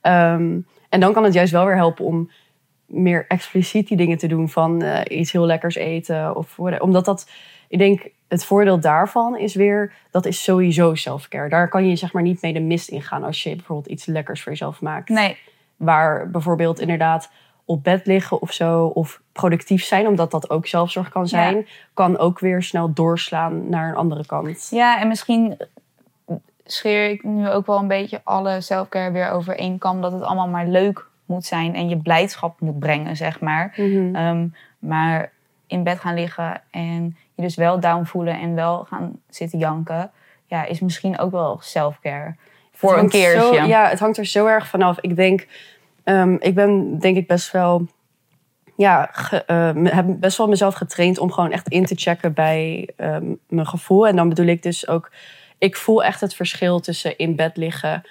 Ehm, 0.00 0.58
en 0.88 1.00
dan 1.00 1.12
kan 1.12 1.24
het 1.24 1.34
juist 1.34 1.52
wel 1.52 1.64
weer 1.66 1.76
helpen 1.76 2.04
om 2.04 2.30
meer 2.86 3.24
expliciet 3.28 3.88
die 3.88 3.96
dingen 3.96 4.18
te 4.18 4.26
doen... 4.26 4.48
van 4.48 4.82
eh, 4.82 5.18
iets 5.18 5.32
heel 5.32 5.46
lekkers 5.46 5.74
eten. 5.74 6.36
Of 6.36 6.56
whatever. 6.56 6.84
omdat 6.84 7.04
dat, 7.04 7.30
ik 7.68 7.78
denk, 7.78 8.08
het 8.28 8.44
voordeel 8.44 8.80
daarvan 8.80 9.38
is 9.38 9.54
weer... 9.54 9.92
dat 10.10 10.26
is 10.26 10.42
sowieso 10.42 10.94
selfcare. 10.94 11.48
Daar 11.48 11.68
kan 11.68 11.88
je 11.88 11.96
zeg 11.96 12.12
maar 12.12 12.22
niet 12.22 12.42
mee 12.42 12.52
de 12.52 12.60
mist 12.60 12.88
ingaan... 12.88 13.24
als 13.24 13.42
je 13.42 13.56
bijvoorbeeld 13.56 13.88
iets 13.88 14.06
lekkers 14.06 14.42
voor 14.42 14.52
jezelf 14.52 14.80
maakt 14.80 15.08
Nee, 15.08 15.36
waar 15.76 16.30
bijvoorbeeld 16.30 16.80
inderdaad 16.80 17.30
op 17.64 17.84
bed 17.84 18.06
liggen 18.06 18.40
of 18.40 18.52
zo, 18.52 18.86
of 18.86 19.20
productief 19.32 19.84
zijn, 19.84 20.06
omdat 20.06 20.30
dat 20.30 20.50
ook 20.50 20.66
zelfzorg 20.66 21.08
kan 21.08 21.28
zijn, 21.28 21.66
kan 21.94 22.18
ook 22.18 22.38
weer 22.38 22.62
snel 22.62 22.92
doorslaan 22.92 23.68
naar 23.68 23.88
een 23.88 23.96
andere 23.96 24.26
kant. 24.26 24.68
ja, 24.70 25.00
en 25.00 25.08
misschien 25.08 25.56
scheer 26.64 27.10
ik 27.10 27.22
nu 27.22 27.48
ook 27.50 27.66
wel 27.66 27.78
een 27.78 27.88
beetje 27.88 28.20
alle 28.24 28.60
selfcare 28.60 29.10
weer 29.10 29.30
over 29.30 29.56
één 29.56 29.78
kam. 29.78 30.00
Dat 30.00 30.12
het 30.12 30.22
allemaal 30.22 30.48
maar 30.48 30.66
leuk 30.66 31.06
moet 31.26 31.44
zijn 31.44 31.74
en 31.74 31.88
je 31.88 31.96
blijdschap 31.96 32.60
moet 32.60 32.78
brengen, 32.78 33.16
zeg 33.16 33.40
maar. 33.40 33.72
Mhm. 33.76 34.14
Ehm, 34.14 34.46
maar 34.78 35.32
in 35.66 35.82
bed 35.82 36.00
gaan 36.00 36.14
liggen 36.14 36.62
en 36.70 37.16
je 37.34 37.42
dus 37.42 37.54
wel 37.56 37.80
down 37.80 38.04
voelen 38.04 38.40
en 38.40 38.54
wel 38.54 38.84
gaan 38.84 39.20
zitten 39.28 39.58
janken, 39.58 40.10
ja, 40.46 40.64
is 40.64 40.80
misschien 40.80 41.18
ook 41.18 41.30
wel 41.30 41.58
selfcare. 41.60 42.34
Voor 42.72 42.98
een 42.98 43.08
keertje. 43.08 43.40
Zo, 43.40 43.54
ja, 43.68 43.88
het 43.88 43.98
hangt 43.98 44.16
er 44.18 44.26
zo 44.26 44.46
erg 44.46 44.66
vanaf. 44.68 44.98
Ik 45.00 45.16
denk, 45.16 45.46
ehm, 46.04 46.36
ik 46.38 46.54
ben 46.54 46.98
denk 46.98 47.16
ik 47.16 47.26
best 47.26 47.50
wel, 47.50 47.86
ja, 48.76 49.08
ge- 49.12 49.44
eh, 49.44 49.72
me- 49.72 49.94
heb 49.94 50.06
best 50.08 50.38
wel 50.38 50.48
mezelf 50.48 50.74
getraind 50.74 51.18
om 51.18 51.32
gewoon 51.32 51.52
echt 51.52 51.68
in 51.68 51.84
te 51.84 51.94
checken 51.94 52.32
bij 52.32 52.88
ehm, 52.96 53.24
mijn 53.48 53.66
gevoel. 53.66 54.06
En 54.06 54.16
dan 54.16 54.28
bedoel 54.28 54.46
ik 54.46 54.62
dus 54.62 54.88
ook, 54.88 55.10
ik 55.58 55.76
voel 55.76 56.04
echt 56.04 56.20
het 56.20 56.34
verschil 56.34 56.80
tussen 56.80 57.16
in 57.18 57.36
bed 57.36 57.56
liggen 57.56 58.02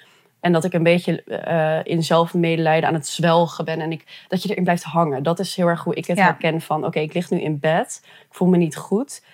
en 0.46 0.52
dat 0.52 0.64
ik 0.64 0.72
een 0.72 0.82
beetje 0.82 1.22
eh, 1.22 1.92
in 1.94 2.02
zelfmedelijden 2.02 2.88
aan 2.88 2.94
het 2.94 3.06
zwelgen 3.06 3.64
ben 3.64 3.80
en 3.80 3.92
ik, 3.92 4.24
dat 4.28 4.42
je 4.42 4.48
erin 4.48 4.62
blijft 4.64 4.82
hangen. 4.82 5.22
Dat 5.22 5.38
is 5.38 5.56
heel 5.56 5.66
erg 5.66 5.84
hoe 5.84 5.94
ik 5.94 6.06
het 6.06 6.16
Ja. 6.18 6.24
herken 6.24 6.60
van, 6.60 6.84
oké, 6.84 6.98
ik 7.00 7.14
lig 7.14 7.30
nu 7.30 7.40
in 7.40 7.58
bed, 7.58 8.00
ik 8.04 8.34
voel 8.34 8.48
me 8.48 8.56
niet 8.56 8.76
goed, 8.76 9.24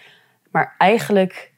maar 0.51 0.75
eigenlijk 0.79 1.53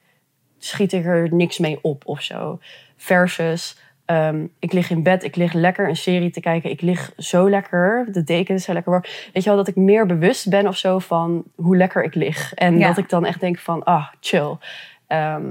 schiet 0.59 0.93
ik 0.93 1.05
er 1.05 1.35
niks 1.35 1.59
mee 1.59 1.79
op 1.83 2.03
of 2.07 2.21
zo. 2.23 2.59
Versus, 2.97 3.79
ehm, 4.05 4.47
ik 4.59 4.73
lig 4.73 4.91
in 4.91 5.03
bed, 5.03 5.25
ik 5.25 5.37
lig 5.37 5.53
lekker 5.53 5.89
een 5.89 5.97
serie 5.97 6.31
te 6.31 6.41
kijken. 6.41 6.71
Ik 6.71 6.81
lig 6.81 7.13
zo 7.17 7.51
lekker, 7.51 8.07
de 8.13 8.25
dekens 8.25 8.63
zijn 8.65 8.77
lekker 8.77 8.93
warm. 8.93 9.05
Weet 9.33 9.43
je 9.43 9.49
wel, 9.49 9.59
dat 9.59 9.69
ik 9.69 9.77
meer 9.77 10.07
bewust 10.07 10.49
ben 10.49 10.67
of 10.67 10.77
zo 10.77 10.99
van 10.99 11.45
hoe 11.55 11.77
lekker 11.77 12.03
ik 12.05 12.15
lig. 12.15 12.55
En 12.55 12.79
Ja. 12.79 12.87
dat 12.89 12.99
ik 12.99 13.09
dan 13.09 13.25
echt 13.25 13.41
denk 13.41 13.59
van, 13.59 13.83
ah, 13.85 14.07
chill. 14.21 14.57
Ehm, 15.07 15.45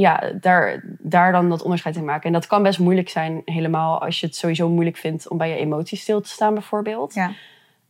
ja, 0.00 0.32
daar, 0.40 0.82
daar 0.98 1.32
dan 1.32 1.48
dat 1.48 1.62
onderscheid 1.62 1.96
in 1.96 2.04
maken. 2.04 2.26
En 2.26 2.32
dat 2.32 2.46
kan 2.46 2.62
best 2.62 2.78
moeilijk 2.78 3.08
zijn, 3.08 3.42
helemaal 3.44 4.00
als 4.00 4.20
je 4.20 4.26
het 4.26 4.36
sowieso 4.36 4.68
moeilijk 4.68 4.96
vindt 4.96 5.28
om 5.28 5.38
bij 5.38 5.48
je 5.48 5.56
emoties 5.56 6.00
stil 6.00 6.20
te 6.20 6.28
staan, 6.28 6.54
bijvoorbeeld. 6.54 7.14
Ja. 7.14 7.32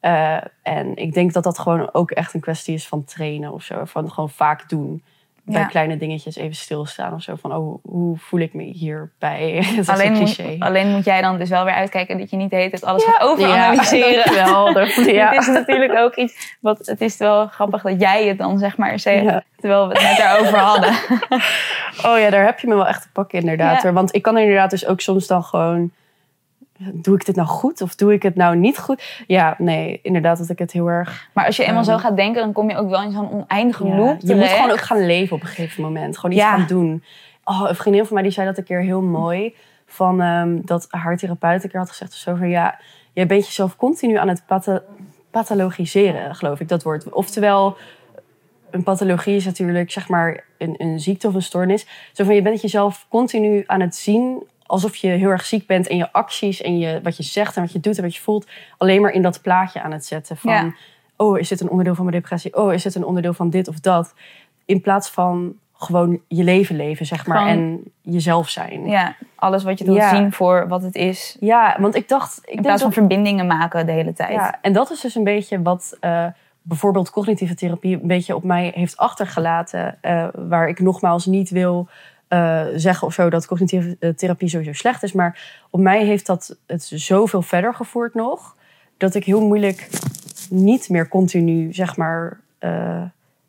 Eh, 0.00 0.44
en 0.62 0.96
ik 0.96 1.12
denk 1.12 1.32
dat 1.32 1.44
dat 1.44 1.58
gewoon 1.58 1.94
ook 1.94 2.10
echt 2.10 2.34
een 2.34 2.40
kwestie 2.40 2.74
is 2.74 2.86
van 2.86 3.04
trainen 3.04 3.52
of 3.52 3.62
zo. 3.62 3.84
Van 3.84 4.10
gewoon 4.10 4.30
vaak 4.30 4.68
doen. 4.68 5.02
Bij 5.46 5.60
Ja. 5.60 5.66
kleine 5.66 5.96
dingetjes 5.96 6.36
even 6.36 6.54
stilstaan 6.54 7.14
of 7.14 7.22
zo. 7.22 7.34
Van, 7.40 7.54
oh, 7.54 7.78
hoe 7.82 8.16
voel 8.18 8.40
ik 8.40 8.54
me 8.54 8.62
hierbij? 8.62 9.54
Dat 9.76 9.78
is 9.78 9.88
Alleen 9.88 10.12
een 10.12 10.18
moet, 10.18 10.34
cliché. 10.34 10.56
alleen 10.58 10.88
moet 10.90 11.04
jij 11.04 11.20
dan 11.22 11.38
dus 11.38 11.48
wel 11.48 11.64
weer 11.64 11.74
uitkijken 11.74 12.18
dat 12.18 12.30
je 12.30 12.36
niet 12.36 12.50
de 12.50 12.56
hele 12.56 12.70
tijd 12.70 12.84
alles 12.84 13.04
gaat 13.04 13.20
overanalyseren. 13.20 14.32
Ja, 14.34 14.68
ja. 15.12 15.30
Het 15.30 15.40
is 15.40 15.46
natuurlijk 15.46 15.98
ook 15.98 16.14
iets, 16.14 16.56
wat, 16.60 16.86
het 16.86 17.00
is 17.00 17.16
wel 17.16 17.46
grappig 17.46 17.82
dat 17.82 18.00
jij 18.00 18.26
het 18.26 18.38
dan 18.38 18.58
zeg 18.58 18.76
maar 18.76 18.98
zegt, 18.98 19.42
terwijl 19.56 19.88
we 19.88 19.94
het 19.94 20.02
net 20.02 20.16
daarover 20.16 20.58
hadden. 20.70 20.90
Oh 22.04 22.18
ja, 22.18 22.30
daar 22.30 22.44
heb 22.44 22.58
je 22.58 22.66
me 22.66 22.74
wel 22.74 22.86
echt 22.86 23.02
te 23.02 23.08
pakken 23.12 23.38
inderdaad. 23.38 23.82
Want 23.92 24.14
ik 24.14 24.22
kan 24.22 24.38
inderdaad 24.38 24.70
dus 24.70 24.86
ook 24.86 25.00
soms 25.00 25.26
dan 25.26 25.42
gewoon... 25.42 25.90
Doe 26.92 27.14
ik 27.14 27.24
dit 27.26 27.36
nou 27.36 27.48
goed 27.48 27.80
of 27.80 27.94
doe 27.94 28.12
ik 28.12 28.22
het 28.22 28.34
nou 28.34 28.56
niet 28.56 28.78
goed? 28.78 29.22
Ja, 29.26 29.54
nee, 29.58 29.98
inderdaad 30.02 30.38
dat 30.38 30.48
ik 30.48 30.58
het 30.58 30.72
heel 30.72 30.86
erg... 30.86 31.28
Maar 31.32 31.46
als 31.46 31.56
je 31.56 31.64
eenmaal 31.64 31.84
zo 31.84 31.90
Ehm. 31.90 32.00
gaat 32.00 32.16
denken, 32.16 32.42
dan 32.42 32.52
kom 32.52 32.70
je 32.70 32.76
ook 32.76 32.88
wel 32.90 33.02
in 33.02 33.12
zo'n 33.12 33.30
oneindige 33.30 33.86
Ja, 33.86 33.96
loop 33.96 34.16
je 34.20 34.34
moet 34.34 34.48
gewoon 34.48 34.70
ook 34.70 34.80
gaan 34.80 35.06
leven 35.06 35.36
op 35.36 35.42
een 35.42 35.48
gegeven 35.48 35.82
moment. 35.82 36.18
Gewoon 36.18 36.36
iets 36.36 36.44
Ja. 36.44 36.56
gaan 36.56 36.66
doen. 36.66 37.04
Oh, 37.44 37.64
een 37.68 37.74
vriendin 37.74 38.04
van 38.04 38.14
mij 38.14 38.22
die 38.22 38.32
zei 38.32 38.46
dat 38.46 38.58
een 38.58 38.64
keer 38.64 38.80
heel 38.80 39.02
mooi. 39.02 39.54
Van, 39.86 40.20
ehm, 40.20 40.58
dat 40.62 40.86
haar 40.90 41.16
therapeut 41.16 41.64
een 41.64 41.70
keer 41.70 41.80
had 41.80 41.88
gezegd 41.90 42.10
of 42.12 42.16
zo 42.18 42.34
van... 42.34 42.48
Ja, 42.48 42.78
jij 43.12 43.26
bent 43.26 43.46
jezelf 43.46 43.76
continu 43.76 44.16
aan 44.16 44.28
het 44.28 44.42
patho- 44.46 44.80
pathologiseren, 45.30 46.34
geloof 46.34 46.60
ik, 46.60 46.68
dat 46.68 46.82
woord. 46.82 47.12
Oftewel, 47.12 47.76
een 48.70 48.82
pathologie 48.82 49.36
is 49.36 49.44
natuurlijk 49.44 49.90
zeg 49.90 50.08
maar 50.08 50.44
een, 50.58 50.74
een 50.78 51.00
ziekte 51.00 51.26
of 51.28 51.34
een 51.34 51.42
stoornis. 51.42 51.86
Zo 52.12 52.24
van, 52.24 52.34
je 52.34 52.42
bent 52.42 52.60
jezelf 52.60 53.06
continu 53.08 53.62
aan 53.66 53.80
het 53.80 53.96
zien 53.96 54.42
alsof 54.66 54.96
je 54.96 55.08
heel 55.08 55.30
erg 55.30 55.44
ziek 55.44 55.66
bent... 55.66 55.86
en 55.88 55.96
je 55.96 56.12
acties 56.12 56.62
en 56.62 56.78
je, 56.78 57.00
wat 57.02 57.16
je 57.16 57.22
zegt 57.22 57.56
en 57.56 57.62
wat 57.62 57.72
je 57.72 57.80
doet 57.80 57.96
en 57.96 58.02
wat 58.02 58.14
je 58.14 58.20
voelt... 58.22 58.46
alleen 58.78 59.00
maar 59.02 59.10
in 59.12 59.22
dat 59.22 59.42
plaatje 59.42 59.82
aan 59.82 59.92
het 59.92 60.04
zetten 60.06 60.36
van... 60.36 60.52
Ja. 60.52 60.72
oh, 61.16 61.38
is 61.38 61.48
dit 61.48 61.60
een 61.60 61.68
onderdeel 61.70 61.94
van 61.94 62.04
mijn 62.04 62.16
depressie? 62.20 62.56
Oh, 62.56 62.72
is 62.72 62.82
dit 62.82 62.94
een 62.94 63.04
onderdeel 63.04 63.34
van 63.34 63.50
dit 63.50 63.68
of 63.68 63.80
dat? 63.80 64.14
In 64.64 64.80
plaats 64.80 65.08
van 65.10 65.54
gewoon 65.76 66.20
je 66.28 66.44
leven 66.44 66.76
leven, 66.76 67.06
zeg 67.06 67.26
maar. 67.26 67.38
Gewoon- 67.38 67.52
En 67.52 67.82
jezelf 68.00 68.48
zijn. 68.48 68.86
Ja, 68.86 69.16
alles 69.34 69.64
wat 69.64 69.78
je 69.78 69.84
doet 69.84 69.96
Ja. 69.96 70.14
zien 70.16 70.32
voor 70.32 70.68
wat 70.68 70.82
het 70.82 70.94
is. 70.94 71.36
Ja, 71.40 71.76
want 71.80 71.94
ik 71.94 72.08
dacht... 72.08 72.38
Ik 72.42 72.54
In 72.54 72.62
plaats 72.62 72.82
van 72.82 72.90
dat- 72.90 72.98
verbindingen 72.98 73.46
maken 73.46 73.86
de 73.86 73.92
hele 73.92 74.12
tijd. 74.12 74.30
ja, 74.32 74.58
en 74.60 74.72
dat 74.72 74.90
is 74.90 75.00
dus 75.00 75.14
een 75.14 75.24
beetje 75.24 75.62
wat 75.62 75.96
eh, 76.00 76.26
bijvoorbeeld 76.62 77.10
cognitieve 77.10 77.54
therapie 77.54 77.94
een 78.00 78.06
beetje 78.06 78.36
op 78.36 78.44
mij 78.44 78.72
heeft 78.74 78.96
achtergelaten. 78.96 79.98
eh, 80.00 80.26
waar 80.34 80.68
ik 80.68 80.80
nogmaals 80.80 81.26
niet 81.26 81.50
wil 81.50 81.88
eh, 82.28 82.64
zeggen 82.74 83.06
of 83.06 83.14
zo 83.14 83.30
dat 83.30 83.46
cognitieve 83.46 83.96
eh, 84.00 84.10
therapie 84.10 84.48
sowieso 84.48 84.72
slecht 84.72 85.02
is. 85.02 85.12
Maar 85.12 85.62
op 85.70 85.80
mij 85.80 86.04
heeft 86.04 86.26
dat 86.26 86.56
het 86.66 86.90
zoveel 86.94 87.42
verder 87.42 87.74
gevoerd 87.74 88.14
nog. 88.14 88.56
Dat 88.96 89.14
ik 89.14 89.24
heel 89.24 89.40
moeilijk 89.40 89.88
niet 90.50 90.88
meer 90.88 91.08
continu, 91.08 91.72
zeg 91.72 91.96
maar, 91.96 92.40
eh, 92.58 93.02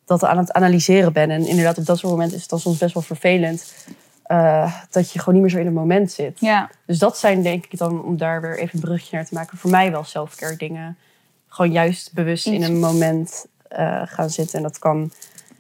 dat 0.06 0.24
aan 0.24 0.38
het 0.38 0.52
analyseren 0.52 1.14
ben. 1.14 1.30
En 1.30 1.48
inderdaad, 1.48 1.78
op 1.78 1.86
dat 1.86 1.98
soort 1.98 2.12
momenten 2.12 2.36
is 2.36 2.42
het 2.42 2.50
dan 2.50 2.60
soms 2.60 2.78
best 2.78 2.94
wel 2.94 3.04
vervelend. 3.04 3.74
dat 4.90 5.12
je 5.12 5.20
gewoon 5.20 5.34
niet 5.34 5.44
meer 5.44 5.52
zo 5.52 5.60
in 5.60 5.66
het 5.66 5.76
moment 5.76 6.12
zit. 6.12 6.40
Ja, 6.40 6.70
Dus 6.86 7.00
dat 7.00 7.18
zijn 7.18 7.42
denk 7.42 7.66
ik 7.66 7.78
dan, 7.78 8.04
om 8.04 8.18
daar 8.18 8.42
weer 8.42 8.58
even 8.58 8.74
een 8.74 8.80
brugje 8.80 9.16
naar 9.16 9.26
te 9.26 9.34
maken, 9.34 9.58
voor 9.58 9.70
mij 9.70 9.92
wel 9.92 10.04
selfcare 10.04 10.56
dingen. 10.56 10.98
Gewoon 11.48 11.72
juist 11.72 12.14
bewust 12.14 12.48
in 12.48 12.64
een 12.64 12.80
moment 12.80 13.46
gaan 14.06 14.30
zitten. 14.30 14.58
En 14.58 14.64
dat 14.64 14.80
kan 14.80 15.12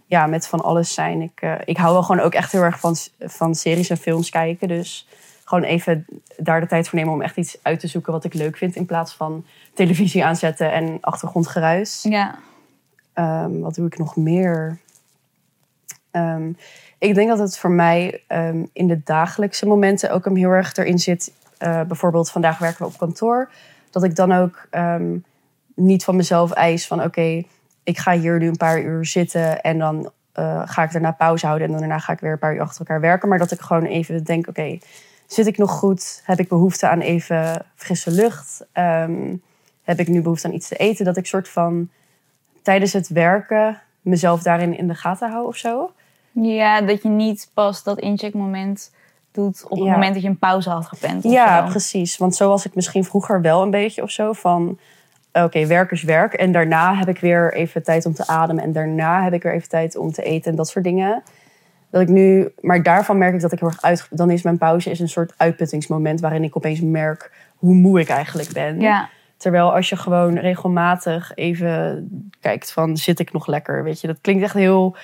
ja, 0.05 0.27
met 0.27 0.47
van 0.47 0.61
alles 0.61 0.93
zijn. 0.93 1.21
Ik, 1.21 1.41
eh, 1.41 1.53
ik 1.65 1.77
hou 1.77 1.93
wel 1.93 2.03
gewoon 2.03 2.25
ook 2.25 2.33
echt 2.33 2.51
heel 2.51 2.61
erg 2.61 2.79
van, 2.79 2.95
van 3.19 3.55
series 3.55 3.89
en 3.89 3.97
films 3.97 4.29
kijken. 4.29 4.67
Dus 4.67 5.07
gewoon 5.43 5.63
even 5.63 6.05
daar 6.37 6.61
de 6.61 6.67
tijd 6.67 6.89
voor 6.89 6.99
nemen 6.99 7.13
om 7.13 7.21
echt 7.21 7.37
iets 7.37 7.57
uit 7.61 7.79
te 7.79 7.87
zoeken 7.87 8.11
wat 8.13 8.23
ik 8.23 8.33
leuk 8.33 8.57
vind. 8.57 8.75
In 8.75 8.85
plaats 8.85 9.13
van 9.13 9.45
televisie 9.73 10.25
aanzetten 10.25 10.71
en 10.71 10.97
achtergrondgeruis. 11.01 12.03
ja. 12.09 12.35
Ehm, 13.13 13.59
wat 13.59 13.75
doe 13.75 13.85
ik 13.87 13.97
nog 13.97 14.15
meer? 14.15 14.79
Ehm, 16.11 16.51
ik 16.97 17.15
denk 17.15 17.29
dat 17.29 17.39
het 17.39 17.57
voor 17.57 17.71
mij 17.71 18.23
ehm, 18.27 18.65
in 18.73 18.87
de 18.87 19.01
dagelijkse 19.03 19.65
momenten 19.65 20.11
ook 20.11 20.25
hem 20.25 20.35
heel 20.35 20.49
erg 20.49 20.75
erin 20.75 20.99
zit. 20.99 21.31
eh, 21.57 21.81
bijvoorbeeld 21.81 22.31
vandaag 22.31 22.57
werken 22.57 22.85
we 22.85 22.91
op 22.91 22.97
kantoor. 22.97 23.49
Dat 23.89 24.03
ik 24.03 24.15
dan 24.15 24.31
ook 24.31 24.67
niet 25.75 26.03
van 26.03 26.15
mezelf 26.15 26.51
eis 26.51 26.87
van 26.87 27.03
oké, 27.03 27.43
ik 27.85 27.97
ga 27.97 28.11
hier 28.17 28.39
nu 28.39 28.47
een 28.47 28.57
paar 28.57 28.81
uur 28.81 29.05
zitten 29.05 29.61
en 29.61 29.77
dan 29.77 30.11
eh, 30.31 30.61
ga 30.65 30.83
ik 30.83 30.91
daarna 30.91 31.11
pauze 31.11 31.45
houden 31.45 31.65
en 31.67 31.71
dan 31.73 31.81
daarna 31.81 31.99
ga 31.99 32.13
ik 32.13 32.19
weer 32.19 32.31
een 32.31 32.39
paar 32.39 32.53
uur 32.55 32.61
achter 32.61 32.79
elkaar 32.79 33.01
werken. 33.01 33.29
Maar 33.29 33.37
dat 33.37 33.51
ik 33.51 33.59
gewoon 33.59 33.85
even 33.85 34.23
denk, 34.23 34.47
oké, 34.47 34.77
zit 35.27 35.47
ik 35.47 35.57
nog 35.57 35.71
goed? 35.71 36.21
Heb 36.25 36.39
ik 36.39 36.47
behoefte 36.47 36.87
aan 36.87 36.99
even 36.99 37.65
frisse 37.75 38.11
lucht? 38.11 38.65
Ehm, 38.71 39.35
heb 39.83 39.99
ik 39.99 40.07
nu 40.07 40.21
behoefte 40.21 40.47
aan 40.47 40.53
iets 40.53 40.67
te 40.67 40.75
eten? 40.75 41.05
Dat 41.05 41.17
ik 41.17 41.25
soort 41.25 41.49
van 41.49 41.89
tijdens 42.61 42.93
het 42.93 43.07
werken 43.07 43.81
mezelf 44.01 44.41
daarin 44.41 44.77
in 44.77 44.87
de 44.87 44.95
gaten 44.95 45.31
hou 45.31 45.47
of 45.47 45.55
zo. 45.55 45.91
ja, 46.31 46.81
dat 46.81 47.03
je 47.03 47.09
niet 47.09 47.49
pas 47.53 47.83
dat 47.83 47.99
incheckmoment 47.99 48.91
doet 49.31 49.63
op 49.63 49.69
het 49.77 49.87
Ja. 49.87 49.91
moment 49.91 50.13
dat 50.13 50.23
je 50.23 50.29
een 50.29 50.37
pauze 50.39 50.69
had 50.69 50.85
gepland. 50.85 51.23
Ja, 51.23 51.65
zo. 51.65 51.69
precies. 51.71 52.17
Want 52.17 52.35
zo 52.35 52.49
was 52.49 52.65
ik 52.65 52.75
misschien 52.75 53.03
vroeger 53.05 53.41
wel 53.41 53.61
een 53.61 53.69
beetje 53.71 54.01
of 54.03 54.09
zo 54.11 54.33
van... 54.33 54.79
Oké, 55.43 55.65
werk 55.65 55.91
is 55.91 56.03
werk. 56.03 56.33
En 56.33 56.51
daarna 56.51 56.95
heb 56.95 57.07
ik 57.07 57.19
weer 57.19 57.53
even 57.53 57.83
tijd 57.83 58.05
om 58.05 58.13
te 58.13 58.27
ademen. 58.27 58.63
En 58.63 58.71
daarna 58.71 59.23
heb 59.23 59.33
ik 59.33 59.43
weer 59.43 59.53
even 59.53 59.69
tijd 59.69 59.97
om 59.97 60.11
te 60.11 60.23
eten 60.23 60.51
en 60.51 60.57
dat 60.57 60.67
soort 60.67 60.85
dingen. 60.85 61.23
Dat 61.89 62.01
ik 62.01 62.07
nu... 62.07 62.53
Maar 62.61 62.83
daarvan 62.83 63.17
merk 63.17 63.33
ik 63.33 63.41
dat 63.41 63.51
ik 63.51 63.59
heel 63.59 63.67
erg 63.67 63.81
uit... 63.81 64.07
Dan 64.09 64.31
is 64.31 64.41
mijn 64.41 64.57
pauze 64.57 64.89
is 64.89 64.99
een 64.99 65.09
soort 65.09 65.33
uitputtingsmoment... 65.37 66.19
waarin 66.19 66.43
ik 66.43 66.57
opeens 66.57 66.81
merk 66.81 67.31
hoe 67.55 67.73
moe 67.73 67.99
ik 67.99 68.09
eigenlijk 68.09 68.51
ben. 68.53 68.79
Ja, 68.79 69.09
Terwijl 69.37 69.73
als 69.73 69.89
je 69.89 69.95
gewoon 69.95 70.37
regelmatig 70.37 71.31
even 71.35 72.07
kijkt 72.39 72.71
van 72.71 72.97
zit 72.97 73.19
ik 73.19 73.33
nog 73.33 73.47
lekker, 73.47 73.83
weet 73.83 74.01
je, 74.01 74.07
dat 74.07 74.21
klinkt 74.21 74.43
echt 74.43 74.53
heel 74.53 74.95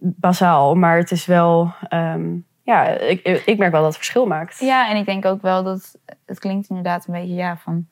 bazaal, 0.00 0.74
maar 0.74 0.96
het 0.96 1.10
is 1.10 1.26
wel, 1.26 1.72
ehm, 1.88 2.30
ja, 2.62 2.86
ik, 2.86 3.42
ik 3.46 3.58
merk 3.58 3.72
wel 3.72 3.80
dat 3.80 3.88
het 3.88 3.96
verschil 3.96 4.26
maakt. 4.26 4.58
Ja, 4.58 4.90
en 4.90 4.96
ik 4.96 5.06
denk 5.06 5.24
ook 5.24 5.42
wel 5.42 5.62
dat 5.62 5.98
het 6.26 6.38
klinkt 6.38 6.68
inderdaad 6.68 7.06
een 7.06 7.14
beetje 7.14 7.34
ja 7.34 7.56
van. 7.56 7.86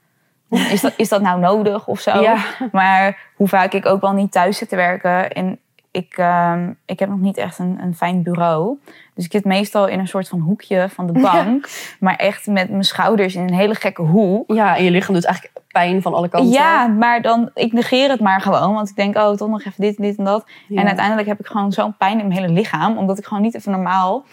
Is 0.72 0.80
dat, 0.80 0.92
is 0.96 1.08
dat 1.08 1.22
nou 1.22 1.40
nodig 1.40 1.86
of 1.86 2.00
zo? 2.00 2.20
Ja. 2.20 2.36
Maar 2.72 3.18
hoe 3.34 3.48
vaak 3.48 3.72
ik 3.72 3.86
ook 3.86 4.00
wel 4.00 4.12
niet 4.12 4.32
thuis 4.32 4.58
zit 4.58 4.68
te 4.68 4.76
werken. 4.76 5.32
En 5.32 5.58
ik, 5.90 6.14
ehm, 6.16 6.72
ik 6.86 6.98
heb 6.98 7.08
nog 7.08 7.18
niet 7.18 7.36
echt 7.36 7.58
een, 7.58 7.78
een 7.82 7.94
fijn 7.94 8.22
bureau. 8.22 8.78
Dus 9.14 9.24
ik 9.24 9.32
zit 9.32 9.44
meestal 9.44 9.86
in 9.86 9.98
een 9.98 10.08
soort 10.08 10.28
van 10.28 10.40
hoekje 10.40 10.88
van 10.88 11.06
de 11.06 11.20
bank. 11.32 11.68
Maar 12.00 12.16
echt 12.16 12.46
met 12.46 12.70
mijn 12.70 12.84
schouders 12.84 13.34
in 13.34 13.42
een 13.42 13.54
hele 13.54 13.74
gekke 13.74 14.02
hoek. 14.02 14.52
Ja, 14.52 14.76
en 14.76 14.84
je 14.84 14.90
lichaam 14.90 15.14
doet 15.14 15.24
eigenlijk 15.24 15.58
pijn 15.68 16.02
van 16.02 16.14
alle 16.14 16.28
kanten. 16.28 16.50
Ja, 16.50 16.86
maar 16.86 17.22
dan, 17.22 17.50
ik 17.54 17.72
negeer 17.72 18.10
het 18.10 18.20
maar 18.20 18.40
gewoon. 18.40 18.74
Want 18.74 18.88
ik 18.88 18.96
denk, 18.96 19.16
oh, 19.16 19.32
toch 19.32 19.48
nog 19.48 19.64
even 19.64 19.82
dit, 19.82 19.96
dit 19.96 20.16
en 20.16 20.24
dat. 20.24 20.44
Ja. 20.68 20.80
En 20.80 20.86
uiteindelijk 20.86 21.28
heb 21.28 21.40
ik 21.40 21.46
gewoon 21.46 21.72
zo'n 21.72 21.96
pijn 21.96 22.20
in 22.20 22.28
mijn 22.28 22.40
hele 22.40 22.52
lichaam. 22.52 22.98
Omdat 22.98 23.18
ik 23.18 23.24
gewoon 23.24 23.42
niet 23.42 23.54
even 23.54 23.72
normaal 23.72 24.24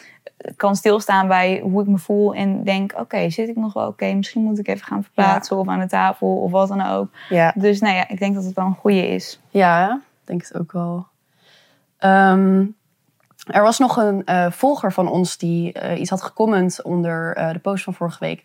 kan 0.56 0.76
stilstaan 0.76 1.28
bij 1.28 1.60
hoe 1.60 1.82
ik 1.82 1.88
me 1.88 1.97
voel. 1.97 2.34
En 2.34 2.63
denk, 2.63 2.93
oké, 2.97 3.30
zit 3.30 3.50
ik 3.50 3.56
nog 3.56 3.73
wel 3.73 3.88
oké? 3.88 4.13
Misschien 4.13 4.43
moet 4.43 4.60
ik 4.60 4.67
even 4.67 4.86
gaan 4.86 5.04
verplaatsen 5.04 5.58
of 5.58 5.67
aan 5.67 5.80
de 5.80 5.88
tafel 5.88 6.38
of 6.38 6.52
wat 6.52 6.67
dan 6.67 6.86
ook. 6.86 7.10
Ja. 7.30 7.54
Dus 7.56 7.80
nou 7.80 7.95
ja, 7.95 8.08
ik 8.08 8.19
denk 8.19 8.36
dat 8.36 8.43
het 8.43 8.54
wel 8.54 8.65
een 8.65 8.76
goede 8.76 9.08
is. 9.08 9.39
Ja, 9.50 9.93
ik 9.93 10.28
denk 10.28 10.41
het 10.41 10.58
ook 10.58 10.71
wel. 10.71 11.08
Ehm, 11.97 12.65
er 13.47 13.62
was 13.62 13.80
nog 13.80 13.97
een 13.97 14.26
eh, 14.26 14.52
volger 14.52 14.93
van 14.93 15.10
ons 15.10 15.38
die 15.38 15.73
eh, 15.73 16.00
iets 16.00 16.10
had 16.10 16.21
gecomment 16.21 16.82
onder 16.82 17.36
eh, 17.36 17.52
de 17.52 17.60
post 17.60 17.84
van 17.84 17.93
vorige 17.93 18.19
week. 18.19 18.43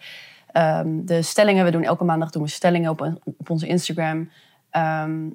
Ehm, 0.53 1.05
de 1.05 1.23
stellingen, 1.23 1.65
we 1.65 1.71
doen 1.71 1.85
elke 1.85 2.05
maandag 2.05 2.31
doen 2.31 2.43
we 2.43 2.49
stellingen 2.49 2.91
op, 2.91 3.19
op 3.25 3.51
onze 3.51 3.67
Instagram. 3.67 4.31
Ehm, 4.71 5.29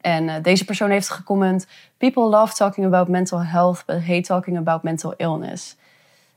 en 0.00 0.42
deze 0.42 0.64
persoon 0.64 0.90
heeft 0.90 1.10
gecomment: 1.10 1.66
People 1.96 2.22
love 2.22 2.54
talking 2.54 2.86
about 2.86 3.08
mental 3.08 3.44
health, 3.44 3.84
but 3.86 4.06
hate 4.06 4.20
talking 4.20 4.58
about 4.58 4.82
mental 4.82 5.14
illness. 5.16 5.76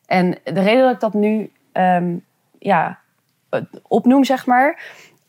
En 0.10 0.38
de 0.43 0.62
reden 0.62 0.84
dat 0.84 0.93
ik 0.93 1.00
dat 1.00 1.13
nu 1.13 1.52
ehm, 1.72 2.17
ja, 2.60 3.00
opnoem, 3.88 4.24
zeg 4.24 4.45
maar, 4.45 4.82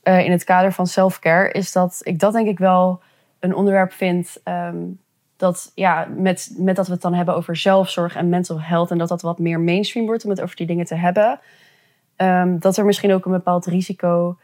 eh, 0.02 0.24
in 0.24 0.30
het 0.30 0.44
kader 0.44 0.72
van 0.72 0.86
self-care, 0.86 1.50
is 1.50 1.72
dat 1.72 2.00
ik 2.02 2.18
dat 2.18 2.32
denk 2.32 2.48
ik 2.48 2.58
wel 2.58 3.02
een 3.38 3.54
onderwerp 3.54 3.92
vind. 3.92 4.40
ehm, 4.44 4.76
dat 5.36 5.72
ja, 5.74 6.08
met, 6.16 6.54
met 6.58 6.76
dat 6.76 6.86
we 6.86 6.92
het 6.92 7.02
dan 7.02 7.14
hebben 7.14 7.34
over 7.34 7.56
zelfzorg 7.56 8.16
en 8.16 8.28
mental 8.28 8.60
health. 8.60 8.90
En 8.90 8.98
dat 8.98 9.08
dat 9.08 9.22
wat 9.22 9.38
meer 9.38 9.60
mainstream 9.60 10.06
wordt 10.06 10.24
om 10.24 10.30
het 10.30 10.40
over 10.40 10.56
die 10.56 10.66
dingen 10.66 10.84
te 10.84 10.94
hebben. 10.94 11.40
ehm, 12.16 12.58
dat 12.58 12.76
er 12.76 12.84
misschien 12.84 13.12
ook 13.12 13.24
een 13.24 13.32
bepaald 13.32 13.66
risico 13.66 14.38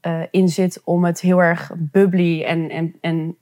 eh, 0.00 0.20
in 0.30 0.48
zit 0.48 0.80
om 0.84 1.04
het 1.04 1.20
heel 1.20 1.42
erg 1.42 1.70
bubbly 1.76 2.42
en, 2.42 2.70
en, 2.70 2.94
en 3.00 3.36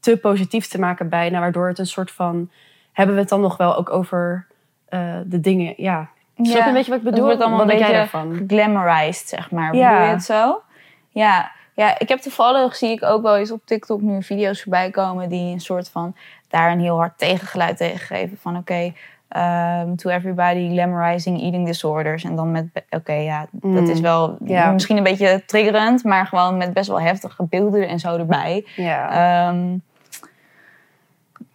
te 0.00 0.16
positief 0.16 0.66
te 0.66 0.78
maken 0.78 1.08
bijna. 1.08 1.40
Waardoor 1.40 1.68
het 1.68 1.78
een 1.78 1.86
soort 1.86 2.10
van. 2.10 2.50
Hebben 2.92 3.14
we 3.14 3.20
het 3.20 3.30
dan 3.30 3.40
nog 3.40 3.56
wel 3.56 3.76
ook 3.76 3.90
over 3.90 4.46
eh, 4.92 5.16
de 5.24 5.40
dingen? 5.40 5.74
Ja. 5.76 6.08
Snap 6.36 6.62
je 6.62 6.68
een 6.68 6.74
beetje 6.74 6.90
wat 6.90 7.00
ik 7.00 7.04
Het 7.06 7.14
bedoel? 7.14 7.24
wordt 7.24 7.40
allemaal 7.40 7.58
wat 7.58 7.68
een 7.70 7.76
beetje 7.78 7.92
daarvan? 7.92 8.34
geglamorized, 8.48 9.28
zeg 9.28 9.50
maar. 9.50 9.74
Ja. 9.74 9.90
Bedoel 9.90 10.06
je 10.06 10.12
het 10.12 10.24
zo? 10.24 10.62
Ja. 11.08 11.50
ja, 11.74 11.98
ik 11.98 12.08
heb 12.08 12.18
toevallig, 12.18 12.76
zie 12.76 12.90
ik 12.90 13.02
ook 13.02 13.22
wel 13.22 13.36
eens 13.36 13.50
op 13.50 13.60
TikTok 13.64 14.00
nu 14.00 14.22
video's 14.22 14.62
voorbij 14.62 14.90
komen... 14.90 15.28
die 15.28 15.52
een 15.52 15.60
soort 15.60 15.88
van 15.90 16.16
daar 16.48 16.72
een 16.72 16.80
heel 16.80 16.96
hard 16.96 17.18
tegengeluid 17.18 17.76
tegen 17.76 17.98
geven. 17.98 18.38
Van 18.40 18.56
oké, 18.56 18.92
ehm, 19.28 19.94
to 19.94 20.10
everybody 20.10 20.70
glamorizing 20.72 21.40
eating 21.42 21.66
disorders. 21.66 22.24
En 22.24 22.36
dan 22.36 22.50
met, 22.50 22.66
oké, 22.90 23.12
ja, 23.12 23.46
dat 23.50 23.70
Mm. 23.82 23.90
is 23.90 24.00
wel 24.00 24.36
Ja. 24.44 24.70
misschien 24.70 24.96
een 24.96 25.02
beetje 25.02 25.42
triggerend... 25.46 26.04
maar 26.04 26.26
gewoon 26.26 26.56
met 26.56 26.72
best 26.72 26.88
wel 26.88 27.00
heftige 27.00 27.42
beelden 27.44 27.88
en 27.88 27.98
zo 27.98 28.16
erbij. 28.16 28.66
Ja, 28.76 29.10
Ehm, 29.48 29.76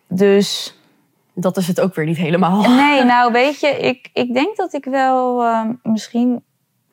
dus 0.08 0.77
dat 1.40 1.58
is 1.58 1.68
het 1.68 1.82
ook 1.82 1.96
weer 1.96 2.06
niet 2.06 2.18
helemaal. 2.18 2.62
Nee, 2.70 3.04
nou 3.14 3.32
weet 3.32 3.60
je, 3.60 3.68
ik, 3.68 4.10
ik 4.14 4.34
denk 4.34 4.58
dat 4.58 4.74
ik 4.74 4.86
wel 4.86 5.44
ehm, 5.44 5.74
misschien 5.84 6.44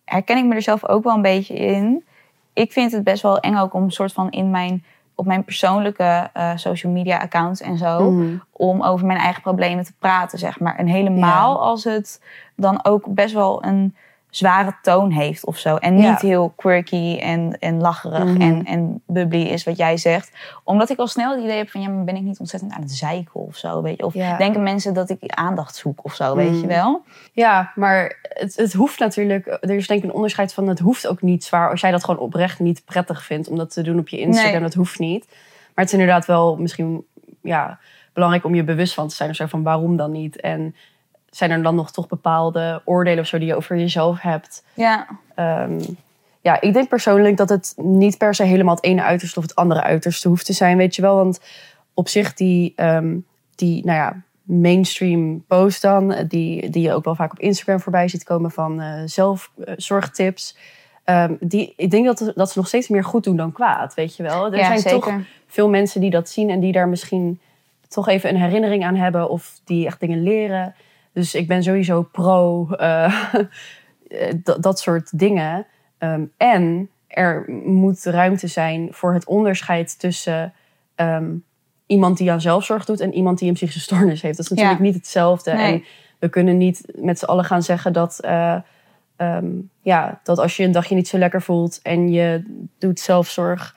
herken 0.04 0.36
ik 0.36 0.44
me 0.44 0.54
er 0.54 0.62
zelf 0.62 0.88
ook 0.88 1.04
wel 1.04 1.14
een 1.14 1.22
beetje 1.22 1.54
in. 1.54 2.04
Ik 2.52 2.72
vind 2.72 2.92
het 2.92 3.04
best 3.04 3.22
wel 3.22 3.38
eng 3.40 3.56
ook 3.56 3.74
om 3.74 3.82
een 3.82 3.90
soort 3.90 4.12
van 4.12 4.30
in 4.30 4.50
mijn 4.50 4.84
op 5.16 5.26
mijn 5.26 5.44
persoonlijke 5.44 6.30
eh, 6.32 6.50
social 6.54 6.92
media 6.92 7.18
accounts 7.18 7.60
en 7.60 7.78
zo 7.78 8.10
Mhm. 8.10 8.36
om 8.52 8.82
over 8.82 9.06
mijn 9.06 9.18
eigen 9.18 9.42
problemen 9.42 9.84
te 9.84 9.92
praten, 9.98 10.38
zeg 10.38 10.60
maar. 10.60 10.76
En 10.76 10.86
helemaal 10.86 11.52
Ja. 11.54 11.58
als 11.60 11.84
het 11.84 12.22
dan 12.56 12.84
ook 12.84 13.14
best 13.14 13.34
wel 13.34 13.64
een 13.64 13.96
zware 14.36 14.74
toon 14.82 15.10
heeft 15.10 15.44
of 15.46 15.58
zo. 15.58 15.76
En 15.76 15.98
Ja. 15.98 16.10
niet 16.10 16.20
heel 16.20 16.52
quirky 16.56 17.18
en, 17.20 17.56
en 17.58 17.80
lacherig 17.80 18.24
Mhm. 18.24 18.40
en, 18.40 18.64
en 18.64 19.02
bubbly 19.06 19.42
is 19.42 19.64
wat 19.64 19.76
jij 19.76 19.96
zegt. 19.96 20.30
Omdat 20.64 20.90
ik 20.90 20.98
al 20.98 21.06
snel 21.06 21.30
het 21.34 21.42
idee 21.44 21.56
heb 21.56 21.70
van... 21.70 21.80
ja, 21.80 21.88
maar 21.88 22.04
ben 22.04 22.16
ik 22.16 22.22
niet 22.22 22.38
ontzettend 22.38 22.72
aan 22.72 22.80
het 22.82 22.92
zeiken 22.92 23.40
of 23.40 23.56
zo, 23.56 23.82
weet 23.82 23.96
je? 23.96 24.04
Of 24.04 24.14
Ja. 24.14 24.36
denken 24.36 24.62
mensen 24.62 24.94
dat 24.94 25.10
ik 25.10 25.18
aandacht 25.26 25.76
zoek 25.76 26.04
of 26.04 26.14
zo, 26.14 26.34
weet 26.36 26.50
Mhm. 26.50 26.60
je 26.60 26.66
wel? 26.66 27.02
Ja, 27.32 27.72
maar 27.74 28.18
het, 28.22 28.56
het 28.56 28.72
hoeft 28.72 28.98
natuurlijk. 28.98 29.46
Er 29.46 29.70
is 29.70 29.86
denk 29.86 30.02
ik 30.02 30.08
een 30.08 30.14
onderscheid 30.14 30.54
van. 30.54 30.68
Het 30.68 30.78
hoeft 30.78 31.06
ook 31.06 31.22
niet 31.22 31.44
zwaar. 31.44 31.70
Als 31.70 31.80
jij 31.80 31.90
dat 31.90 32.04
gewoon 32.04 32.20
oprecht 32.20 32.58
niet 32.58 32.82
prettig 32.84 33.24
vindt 33.24 33.48
om 33.48 33.56
dat 33.56 33.72
te 33.72 33.82
doen 33.82 33.98
op 33.98 34.08
je 34.08 34.18
Instagram, 34.18 34.52
Nee. 34.52 34.60
dat 34.62 34.74
hoeft 34.74 34.98
niet. 34.98 35.26
Maar 35.74 35.84
het 35.84 35.86
is 35.86 35.92
inderdaad 36.00 36.26
wel 36.26 36.56
misschien 36.56 37.04
ja, 37.42 37.78
belangrijk 38.12 38.44
om 38.44 38.54
je 38.54 38.64
bewust 38.64 38.94
van 38.94 39.08
te 39.08 39.14
zijn. 39.14 39.30
Of 39.30 39.36
zo 39.36 39.46
van 39.46 39.62
waarom 39.62 39.96
dan 39.96 40.10
niet? 40.12 40.40
En 40.40 40.74
zijn 41.36 41.50
er 41.50 41.62
dan 41.62 41.74
nog 41.74 41.92
toch 41.92 42.08
bepaalde 42.08 42.82
oordelen 42.84 43.20
of 43.20 43.26
zo 43.26 43.38
die 43.38 43.46
je 43.46 43.54
over 43.54 43.76
jezelf 43.76 44.20
hebt? 44.20 44.64
Ja, 44.74 45.06
Ehm, 45.34 45.80
ja, 46.40 46.60
ik 46.60 46.72
denk 46.72 46.88
persoonlijk 46.88 47.36
dat 47.36 47.48
het 47.48 47.74
niet 47.76 48.18
per 48.18 48.34
se 48.34 48.42
helemaal 48.42 48.74
het 48.74 48.84
ene 48.84 49.02
uiterste 49.02 49.38
of 49.38 49.44
het 49.44 49.54
andere 49.54 49.82
uiterste 49.82 50.28
hoeft 50.28 50.46
te 50.46 50.52
zijn, 50.52 50.76
weet 50.76 50.94
je 50.94 51.02
wel. 51.02 51.16
Want 51.16 51.40
op 51.94 52.08
zich 52.08 52.34
die, 52.34 52.72
ehm, 52.76 53.16
die 53.54 53.84
nou 53.84 53.98
ja, 53.98 54.22
mainstream 54.42 55.44
post 55.46 55.82
dan, 55.82 56.12
eh, 56.12 56.28
die, 56.28 56.70
die 56.70 56.82
je 56.82 56.92
ook 56.92 57.04
wel 57.04 57.14
vaak 57.14 57.32
op 57.32 57.38
Instagram 57.38 57.80
voorbij 57.80 58.08
ziet 58.08 58.24
komen 58.24 58.50
van 58.50 58.80
eh 58.80 59.02
zelfzorgtips. 59.04 60.56
Ehm, 61.04 61.34
die, 61.40 61.72
ik 61.76 61.90
denk 61.90 62.06
dat, 62.06 62.32
dat 62.34 62.50
ze 62.50 62.58
nog 62.58 62.68
steeds 62.68 62.88
meer 62.88 63.04
goed 63.04 63.24
doen 63.24 63.36
dan 63.36 63.52
kwaad, 63.52 63.94
weet 63.94 64.16
je 64.16 64.22
wel. 64.22 64.46
Er 64.46 64.58
ja 64.58 64.66
zijn 64.66 64.78
zeker. 64.78 65.00
toch 65.00 65.14
veel 65.46 65.68
mensen 65.68 66.00
die 66.00 66.10
dat 66.10 66.28
zien 66.28 66.50
en 66.50 66.60
die 66.60 66.72
daar 66.72 66.88
misschien 66.88 67.40
toch 67.88 68.08
even 68.08 68.30
een 68.30 68.40
herinnering 68.40 68.84
aan 68.84 68.96
hebben 68.96 69.28
of 69.30 69.60
die 69.64 69.86
echt 69.86 70.00
dingen 70.00 70.22
leren. 70.22 70.74
Dus 71.14 71.34
ik 71.34 71.48
ben 71.48 71.62
sowieso 71.62 72.02
pro 72.02 72.68
eh, 72.70 73.24
dat, 74.60 74.78
soort 74.78 75.18
dingen. 75.18 75.66
Ehm, 75.98 76.24
en 76.36 76.88
er 77.06 77.44
moet 77.64 78.04
ruimte 78.04 78.46
zijn 78.46 78.88
voor 78.90 79.14
het 79.14 79.26
onderscheid 79.26 79.98
tussen 79.98 80.52
ehm, 80.94 81.34
iemand 81.86 82.18
die 82.18 82.32
aan 82.32 82.40
zelfzorg 82.40 82.84
doet 82.84 83.00
en 83.00 83.14
iemand 83.14 83.38
die 83.38 83.48
een 83.48 83.54
psychische 83.54 83.80
stoornis 83.80 84.22
heeft. 84.22 84.36
Dat 84.36 84.44
is 84.44 84.50
natuurlijk 84.50 84.78
Ja. 84.78 84.84
niet 84.84 84.94
hetzelfde. 84.94 85.52
Nee. 85.52 85.72
En 85.72 85.84
we 86.18 86.28
kunnen 86.28 86.56
niet 86.56 86.92
met 86.94 87.18
z'n 87.18 87.24
allen 87.24 87.44
gaan 87.44 87.62
zeggen 87.62 87.92
dat, 87.92 88.20
eh, 88.20 88.56
ehm, 89.16 89.46
ja, 89.80 90.20
dat 90.22 90.38
als 90.38 90.56
je 90.56 90.64
een 90.64 90.72
dagje 90.72 90.94
niet 90.94 91.08
zo 91.08 91.18
lekker 91.18 91.42
voelt 91.42 91.80
en 91.82 92.12
je 92.12 92.42
doet 92.78 93.00
zelfzorg, 93.00 93.76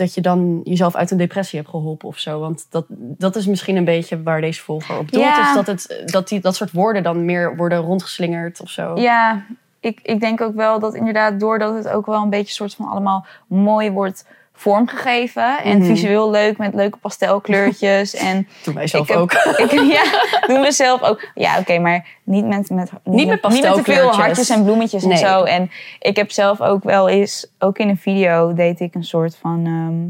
dat 0.00 0.14
je 0.14 0.20
dan 0.20 0.60
jezelf 0.64 0.94
uit 0.94 1.10
een 1.10 1.16
depressie 1.16 1.58
hebt 1.58 1.70
geholpen 1.70 2.08
of 2.08 2.18
zo. 2.18 2.40
Want 2.40 2.66
dat, 2.70 2.84
dat 2.88 3.36
is 3.36 3.46
misschien 3.46 3.76
een 3.76 3.84
beetje 3.84 4.22
waar 4.22 4.40
deze 4.40 4.62
volger 4.62 4.98
op 4.98 5.12
doelt. 5.12 5.24
Ja. 5.24 5.48
Is 5.48 5.54
dat, 5.54 5.66
het, 5.66 6.02
dat 6.12 6.28
die, 6.28 6.40
dat 6.40 6.56
soort 6.56 6.72
woorden 6.72 7.02
dan 7.02 7.24
meer 7.24 7.56
worden 7.56 7.78
rondgeslingerd 7.78 8.60
of 8.60 8.70
zo. 8.70 8.96
Ja, 9.00 9.44
ik, 9.80 10.00
ik 10.02 10.20
denk 10.20 10.40
ook 10.40 10.54
wel 10.54 10.78
dat 10.78 10.94
inderdaad 10.94 11.40
doordat 11.40 11.74
het 11.74 11.88
ook 11.88 12.06
wel 12.06 12.22
een 12.22 12.30
beetje 12.30 12.54
soort 12.54 12.74
van 12.74 12.88
allemaal 12.88 13.26
mooi 13.46 13.90
wordt 13.90 14.24
vormgegeven. 14.60 15.62
En 15.62 15.78
Mhm. 15.78 15.86
visueel 15.86 16.30
leuk 16.30 16.58
met 16.58 16.74
leuke 16.74 16.98
pastelkleurtjes. 16.98 18.14
en 18.28 18.48
Toen 18.62 18.74
wij 18.74 18.86
zelf 18.86 19.08
ik 19.08 19.14
heb- 19.14 19.18
ook. 19.22 19.32
ik, 19.64 19.70
ja, 19.70 20.04
doen 20.46 20.60
we 20.60 20.72
zelf 20.72 21.02
ook. 21.02 21.28
Ja, 21.34 21.58
oké, 21.58 21.78
maar 21.78 22.06
niet 22.24 22.46
met, 22.46 22.70
met, 22.70 22.90
Niet 23.04 23.28
met 23.28 23.48
Niet 23.48 23.62
met 23.62 23.74
te 23.74 23.82
veel 23.82 24.12
hartjes 24.12 24.50
en 24.50 24.64
bloemetjes 24.64 25.04
Nee. 25.04 25.12
en 25.12 25.18
zo. 25.18 25.42
En 25.42 25.70
ik 25.98 26.16
heb 26.16 26.30
zelf 26.30 26.60
ook 26.60 26.84
wel 26.84 27.08
eens, 27.08 27.52
ook 27.58 27.78
in 27.78 27.88
een 27.88 27.98
video, 27.98 28.52
deed 28.54 28.80
ik 28.80 28.94
een 28.94 29.04
soort 29.04 29.36
van 29.36 29.66
ehm, 29.66 30.08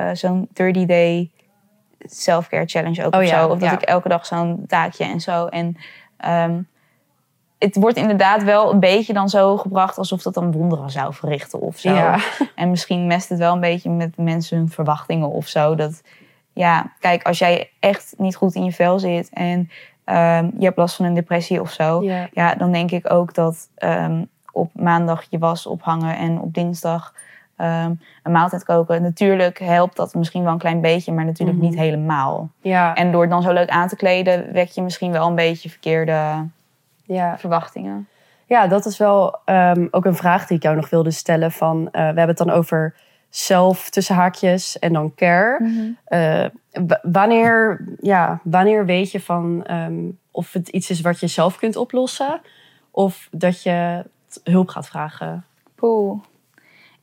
eh, 0.00 0.14
zo'n 0.14 0.48
30-day 0.52 1.30
self-care 1.98 2.66
challenge 2.66 3.04
ook 3.04 3.14
Oh 3.14 3.20
of 3.20 3.26
ja, 3.26 3.40
zo. 3.42 3.48
Of 3.48 3.58
dat 3.58 3.68
ja. 3.70 3.72
ik 3.74 3.82
elke 3.82 4.08
dag 4.08 4.26
zo'n 4.26 4.64
taakje 4.66 5.04
en 5.04 5.20
zo. 5.20 5.46
En 5.46 5.76
ehm, 6.16 6.60
het 7.58 7.76
wordt 7.76 7.96
inderdaad 7.96 8.42
wel 8.42 8.72
een 8.72 8.80
beetje 8.80 9.12
dan 9.12 9.28
zo 9.28 9.56
gebracht 9.56 9.98
alsof 9.98 10.22
dat 10.22 10.34
dan 10.34 10.52
wonderen 10.52 10.90
zou 10.90 11.14
verrichten 11.14 11.60
of 11.60 11.78
zo. 11.78 11.94
Ja. 11.94 12.18
En 12.54 12.70
misschien 12.70 13.06
mest 13.06 13.28
het 13.28 13.38
wel 13.38 13.54
een 13.54 13.60
beetje 13.60 13.90
met 13.90 14.16
mensen 14.16 14.56
hun 14.56 14.68
verwachtingen 14.68 15.30
of 15.30 15.46
zo. 15.46 15.74
Dat, 15.74 16.02
ja, 16.52 16.92
kijk, 17.00 17.22
als 17.22 17.38
jij 17.38 17.70
echt 17.80 18.14
niet 18.16 18.36
goed 18.36 18.54
in 18.54 18.64
je 18.64 18.72
vel 18.72 18.98
zit 18.98 19.28
en 19.32 19.70
ehm, 20.04 20.50
je 20.58 20.64
hebt 20.64 20.76
last 20.76 20.96
van 20.96 21.04
een 21.04 21.14
depressie 21.14 21.60
of 21.60 21.70
zo, 21.72 22.02
Ja. 22.02 22.28
ja, 22.32 22.54
dan 22.54 22.72
denk 22.72 22.90
ik 22.90 23.12
ook 23.12 23.34
dat 23.34 23.68
ehm, 23.74 24.24
op 24.52 24.70
maandag 24.74 25.24
je 25.30 25.38
was 25.38 25.66
ophangen 25.66 26.16
en 26.16 26.40
op 26.40 26.54
dinsdag 26.54 27.14
ehm, 27.56 27.92
een 28.22 28.32
maaltijd 28.32 28.64
koken. 28.64 29.02
Natuurlijk 29.02 29.58
helpt 29.58 29.96
dat 29.96 30.14
misschien 30.14 30.42
wel 30.42 30.52
een 30.52 30.58
klein 30.58 30.80
beetje, 30.80 31.12
maar 31.12 31.24
natuurlijk 31.24 31.58
Mhm. 31.58 31.66
niet 31.66 31.78
helemaal. 31.78 32.48
Ja. 32.60 32.94
En 32.94 33.12
door 33.12 33.20
het 33.20 33.30
dan 33.30 33.42
zo 33.42 33.52
leuk 33.52 33.68
aan 33.68 33.88
te 33.88 33.96
kleden, 33.96 34.52
wek 34.52 34.68
je 34.68 34.82
misschien 34.82 35.12
wel 35.12 35.26
een 35.26 35.34
beetje 35.34 35.68
verkeerde 35.70 36.46
ja. 37.08 37.38
verwachtingen. 37.38 38.08
Ja, 38.46 38.66
dat 38.66 38.86
is 38.86 38.98
wel 38.98 39.38
ehm, 39.44 39.86
ook 39.90 40.04
een 40.04 40.16
vraag 40.16 40.46
die 40.46 40.56
ik 40.56 40.62
jou 40.62 40.76
nog 40.76 40.90
wilde 40.90 41.10
stellen. 41.10 41.52
Van, 41.52 41.86
eh, 41.86 41.92
we 41.92 41.98
hebben 41.98 42.28
het 42.28 42.36
dan 42.38 42.50
over 42.50 42.94
zelf 43.28 43.90
tussen 43.90 44.14
haakjes 44.14 44.78
en 44.78 44.92
dan 44.92 45.14
care. 45.14 45.70
Eh, 46.04 46.44
w- 46.86 47.12
wanneer, 47.12 47.84
ja, 48.00 48.40
wanneer 48.42 48.86
weet 48.86 49.10
je 49.10 49.20
van 49.20 49.64
ehm, 49.64 50.10
of 50.30 50.52
het 50.52 50.68
iets 50.68 50.90
is 50.90 51.00
wat 51.00 51.20
je 51.20 51.26
zelf 51.26 51.58
kunt 51.58 51.76
oplossen? 51.76 52.40
Of 52.90 53.28
dat 53.30 53.62
je 53.62 54.04
hulp 54.44 54.68
gaat 54.68 54.86
vragen? 54.88 55.44
Poeh. 55.74 56.20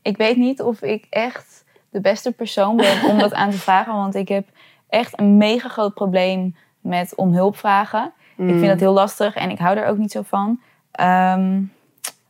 Ik 0.02 0.18
weet 0.18 0.38
niet 0.38 0.62
of 0.62 0.82
ik 0.82 1.08
echt 1.10 1.66
de 1.90 2.02
beste 2.02 2.32
persoon 2.32 2.76
ben 2.76 3.04
om 3.10 3.20
dat 3.20 3.34
aan 3.44 3.50
te 3.52 3.58
vragen. 3.58 3.94
Want 3.94 4.16
ik 4.16 4.28
heb 4.28 4.48
echt 4.90 5.20
een 5.20 5.38
mega 5.38 5.70
groot 5.70 5.94
probleem 5.94 6.56
met 6.80 7.16
om 7.16 7.34
hulp 7.34 7.58
vragen. 7.58 8.14
Ik 8.38 8.46
vind 8.50 8.68
dat 8.68 8.80
heel 8.80 8.94
lastig 8.94 9.36
en 9.36 9.50
ik 9.50 9.58
hou 9.60 9.78
er 9.78 9.86
ook 9.88 9.98
niet 9.98 10.12
zo 10.12 10.22
van. 10.22 10.60
Ehm, 10.92 11.62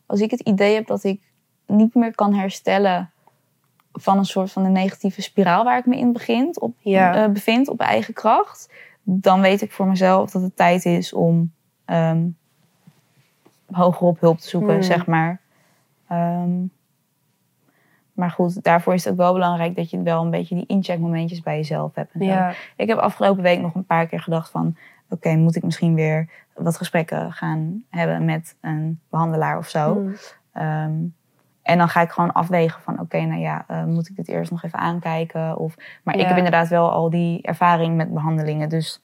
als 0.05 0.19
ik 0.19 0.31
het 0.31 0.39
idee 0.39 0.73
heb 0.75 0.87
dat 0.87 1.03
ik 1.03 1.21
niet 1.67 1.95
meer 1.95 2.15
kan 2.15 2.33
herstellen 2.33 3.09
van 3.93 4.17
een 4.17 4.25
soort 4.25 4.51
van 4.51 4.65
een 4.65 4.71
negatieve 4.71 5.21
spiraal 5.21 5.63
waar 5.63 5.77
ik 5.77 5.85
me 5.85 5.97
in 5.97 6.13
begint, 6.13 6.59
op, 6.59 6.75
Ja. 6.79 7.23
eh, 7.23 7.29
bevind 7.31 7.67
op 7.69 7.79
eigen 7.79 8.13
kracht, 8.13 8.73
dan 9.03 9.41
weet 9.41 9.61
ik 9.61 9.71
voor 9.71 9.87
mezelf 9.87 10.31
dat 10.31 10.41
het 10.41 10.55
tijd 10.55 10.85
is 10.85 11.13
om 11.13 11.51
ehm 11.85 12.25
hogerop 13.71 14.19
hulp 14.19 14.37
te 14.39 14.47
zoeken, 14.47 14.73
Hmm. 14.73 14.81
zeg 14.83 15.05
maar. 15.05 15.39
Ehm, 16.07 16.51
maar 18.13 18.31
goed, 18.31 18.63
daarvoor 18.63 18.93
is 18.93 19.03
het 19.03 19.11
ook 19.13 19.19
wel 19.19 19.33
belangrijk 19.33 19.75
dat 19.75 19.89
je 19.89 20.01
wel 20.01 20.23
een 20.23 20.29
beetje 20.29 20.55
die 20.55 20.65
incheckmomentjes 20.65 21.41
bij 21.41 21.55
jezelf 21.55 21.95
hebt. 21.95 22.13
en 22.13 22.19
zo. 22.19 22.25
Ja, 22.25 22.53
Ik 22.75 22.87
heb 22.87 22.97
afgelopen 22.97 23.43
week 23.43 23.59
nog 23.61 23.75
een 23.75 23.85
paar 23.85 24.07
keer 24.07 24.21
gedacht 24.21 24.49
van... 24.49 24.75
oké, 25.09 25.35
moet 25.35 25.55
ik 25.55 25.63
misschien 25.63 25.95
weer 25.95 26.29
wat 26.53 26.77
gesprekken 26.77 27.31
gaan 27.31 27.83
hebben 27.89 28.25
met 28.25 28.55
een 28.61 28.99
behandelaar 29.09 29.57
of 29.57 29.69
zo. 29.69 29.95
Mm. 29.95 30.15
Ehm, 30.53 30.93
en 31.61 31.77
dan 31.77 31.89
ga 31.89 32.01
ik 32.01 32.11
gewoon 32.11 32.31
afwegen 32.31 32.81
van... 32.81 32.99
oké, 32.99 33.19
nou 33.21 33.41
ja, 33.41 33.65
eh, 33.67 33.83
moet 33.83 34.09
ik 34.09 34.15
dit 34.15 34.27
eerst 34.27 34.51
nog 34.51 34.63
even 34.63 34.79
aankijken? 34.79 35.57
Of, 35.57 35.75
maar 36.03 36.17
ik 36.17 36.27
heb 36.27 36.37
inderdaad 36.37 36.67
wel 36.67 36.91
al 36.91 37.09
die 37.09 37.41
ervaring 37.41 37.95
met 37.95 38.13
behandelingen, 38.13 38.69
dus... 38.69 38.99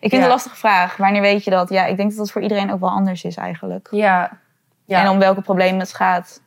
Ik 0.00 0.10
vind 0.10 0.12
het 0.12 0.22
een 0.22 0.28
lastige 0.28 0.56
vraag. 0.56 0.96
Wanneer 0.96 1.20
weet 1.20 1.44
je 1.44 1.50
dat? 1.50 1.68
Ja, 1.68 1.86
ik 1.86 1.96
denk 1.96 2.08
dat 2.08 2.18
dat 2.18 2.30
voor 2.30 2.42
iedereen 2.42 2.72
ook 2.72 2.80
wel 2.80 2.90
anders 2.90 3.24
is 3.24 3.36
eigenlijk. 3.36 3.88
ja. 3.90 4.38
ja. 4.84 5.02
En 5.02 5.08
om 5.08 5.18
welke 5.18 5.40
problemen 5.40 5.80
het 5.80 5.94
gaat. 5.94 6.42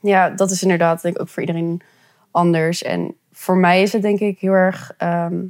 Ja, 0.00 0.30
dat 0.30 0.50
is 0.50 0.62
inderdaad 0.62 1.02
denk 1.02 1.14
ik 1.14 1.20
ook 1.20 1.28
voor 1.28 1.42
iedereen 1.42 1.82
anders. 2.30 2.82
En 2.82 3.16
voor 3.32 3.56
mij 3.56 3.82
is 3.82 3.92
het 3.92 4.02
denk 4.02 4.18
ik 4.18 4.38
heel 4.38 4.52
erg 4.52 4.94
ehm, 4.96 5.44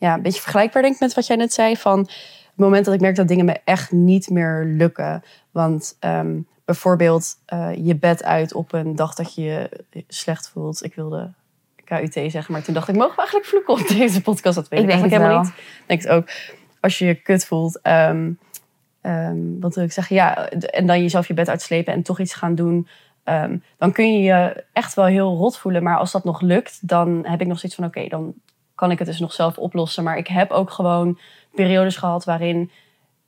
ja, 0.00 0.14
een 0.14 0.22
beetje 0.22 0.40
vergelijkbaar 0.40 0.82
denk 0.82 0.94
ik 0.94 1.00
met 1.00 1.14
wat 1.14 1.26
jij 1.26 1.36
net 1.36 1.52
zei. 1.52 1.76
Van 1.76 1.98
het 1.98 2.56
moment 2.56 2.84
dat 2.84 2.94
ik 2.94 3.00
merk 3.00 3.16
dat 3.16 3.28
dingen 3.28 3.44
me 3.44 3.60
echt 3.64 3.92
niet 3.92 4.30
meer 4.30 4.64
lukken. 4.64 5.22
Want 5.50 5.96
ehm, 5.98 6.40
bijvoorbeeld 6.64 7.36
eh, 7.46 7.70
je 7.74 7.96
bed 7.96 8.24
uit 8.24 8.54
op 8.54 8.72
een 8.72 8.96
dag 8.96 9.14
dat 9.14 9.34
je 9.34 9.42
je 9.42 10.04
slecht 10.08 10.48
voelt. 10.48 10.84
Ik 10.84 10.94
wilde 10.94 11.32
KUT 11.84 12.12
zeggen, 12.12 12.52
maar 12.52 12.62
toen 12.62 12.74
dacht 12.74 12.88
ik, 12.88 12.94
mogen 12.94 13.10
we 13.10 13.18
eigenlijk 13.18 13.48
vloeken 13.48 13.74
op 13.74 13.88
deze 13.98 14.22
podcast? 14.22 14.54
Dat 14.54 14.68
weet 14.68 14.78
Ik 14.80 14.84
ik, 14.84 14.90
denk 14.90 15.00
eigenlijk 15.00 15.22
helemaal 15.22 15.42
niet. 15.42 15.52
Ik 15.52 15.84
denk 15.86 16.02
het 16.02 16.10
ook. 16.10 16.28
Als 16.80 16.98
je 16.98 17.06
je 17.06 17.14
kut 17.14 17.46
voelt, 17.46 17.80
ehm, 17.80 18.30
ehm, 19.00 19.38
wat 19.60 19.74
wil 19.74 19.84
ik 19.84 19.92
zeggen? 19.92 20.16
Ja, 20.16 20.48
en 20.48 20.86
dan 20.86 21.02
jezelf 21.02 21.28
je 21.28 21.34
bed 21.34 21.48
uitslepen 21.48 21.92
en 21.92 22.02
toch 22.02 22.20
iets 22.20 22.34
gaan 22.34 22.54
doen. 22.54 22.88
dan 23.78 23.92
kun 23.92 24.12
je 24.12 24.22
je 24.22 24.64
echt 24.72 24.94
wel 24.94 25.04
heel 25.04 25.36
rot 25.36 25.58
voelen. 25.58 25.82
Maar 25.82 25.98
als 25.98 26.12
dat 26.12 26.24
nog 26.24 26.40
lukt, 26.40 26.88
dan 26.88 27.26
heb 27.26 27.40
ik 27.40 27.46
nog 27.46 27.58
zoiets 27.58 27.78
van... 27.78 27.84
oké, 27.84 28.08
dan 28.08 28.34
kan 28.80 28.90
ik 28.90 28.98
het 28.98 29.06
dus 29.06 29.20
nog 29.20 29.32
zelf 29.32 29.58
oplossen. 29.58 30.04
Maar 30.04 30.18
ik 30.18 30.26
heb 30.26 30.50
ook 30.50 30.70
gewoon 30.70 31.18
periodes 31.54 31.96
gehad 31.96 32.24
waarin 32.24 32.70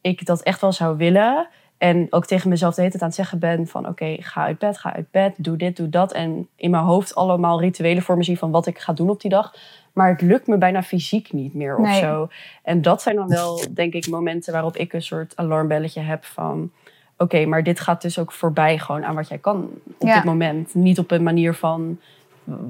ik 0.01 0.27
dat 0.27 0.43
echt 0.43 0.61
wel 0.61 0.73
zou 0.73 0.97
willen. 0.97 1.49
En 1.79 2.07
ook 2.11 2.27
tegen 2.27 2.49
mezelf 2.49 2.75
de 2.75 2.81
hele 2.81 2.93
tijd 2.93 3.03
aan 3.03 3.09
het 3.09 3.19
zeggen 3.19 3.39
ben 3.39 3.67
van... 3.67 3.89
oké, 3.89 4.17
ga 4.21 4.45
uit 4.45 4.59
bed, 4.59 4.79
ga 4.79 4.95
uit 4.95 5.11
bed, 5.11 5.35
doe 5.37 5.57
dit, 5.57 5.77
doe 5.77 5.89
dat. 5.89 6.13
En 6.13 6.49
in 6.57 6.71
mijn 6.71 6.85
hoofd 6.85 7.15
allemaal 7.15 7.61
rituelen 7.61 8.03
voor 8.03 8.17
me 8.17 8.23
zien 8.25 8.37
van 8.37 8.51
wat 8.51 8.67
ik 8.67 8.79
ga 8.79 8.93
doen 8.93 9.11
op 9.11 9.21
die 9.21 9.31
dag. 9.31 9.55
Maar 9.93 10.09
het 10.09 10.21
lukt 10.21 10.47
me 10.47 10.59
bijna 10.59 10.83
fysiek 10.83 11.33
niet 11.33 11.55
meer 11.55 11.77
of 11.77 11.87
Nee. 11.87 12.01
zo. 12.01 12.29
En 12.63 12.83
dat 12.83 13.03
zijn 13.03 13.17
dan 13.17 13.29
wel, 13.29 13.61
denk 13.71 13.93
ik, 13.93 14.09
momenten 14.09 14.53
waarop 14.53 14.77
ik 14.77 14.93
een 14.93 15.03
soort 15.03 15.37
alarmbelletje 15.37 16.01
heb 16.01 16.25
van... 16.25 16.71
Oké, 17.17 17.45
maar 17.47 17.63
dit 17.63 17.81
gaat 17.81 18.03
dus 18.03 18.19
ook 18.19 18.33
voorbij 18.33 18.79
gewoon 18.79 19.05
aan 19.05 19.15
wat 19.15 19.29
jij 19.29 19.39
kan 19.39 19.71
op 19.99 20.09
Ja. 20.09 20.15
dit 20.15 20.25
moment. 20.25 20.75
Niet 20.75 20.99
op 20.99 21.11
een 21.11 21.23
manier 21.23 21.55
van, 21.55 21.99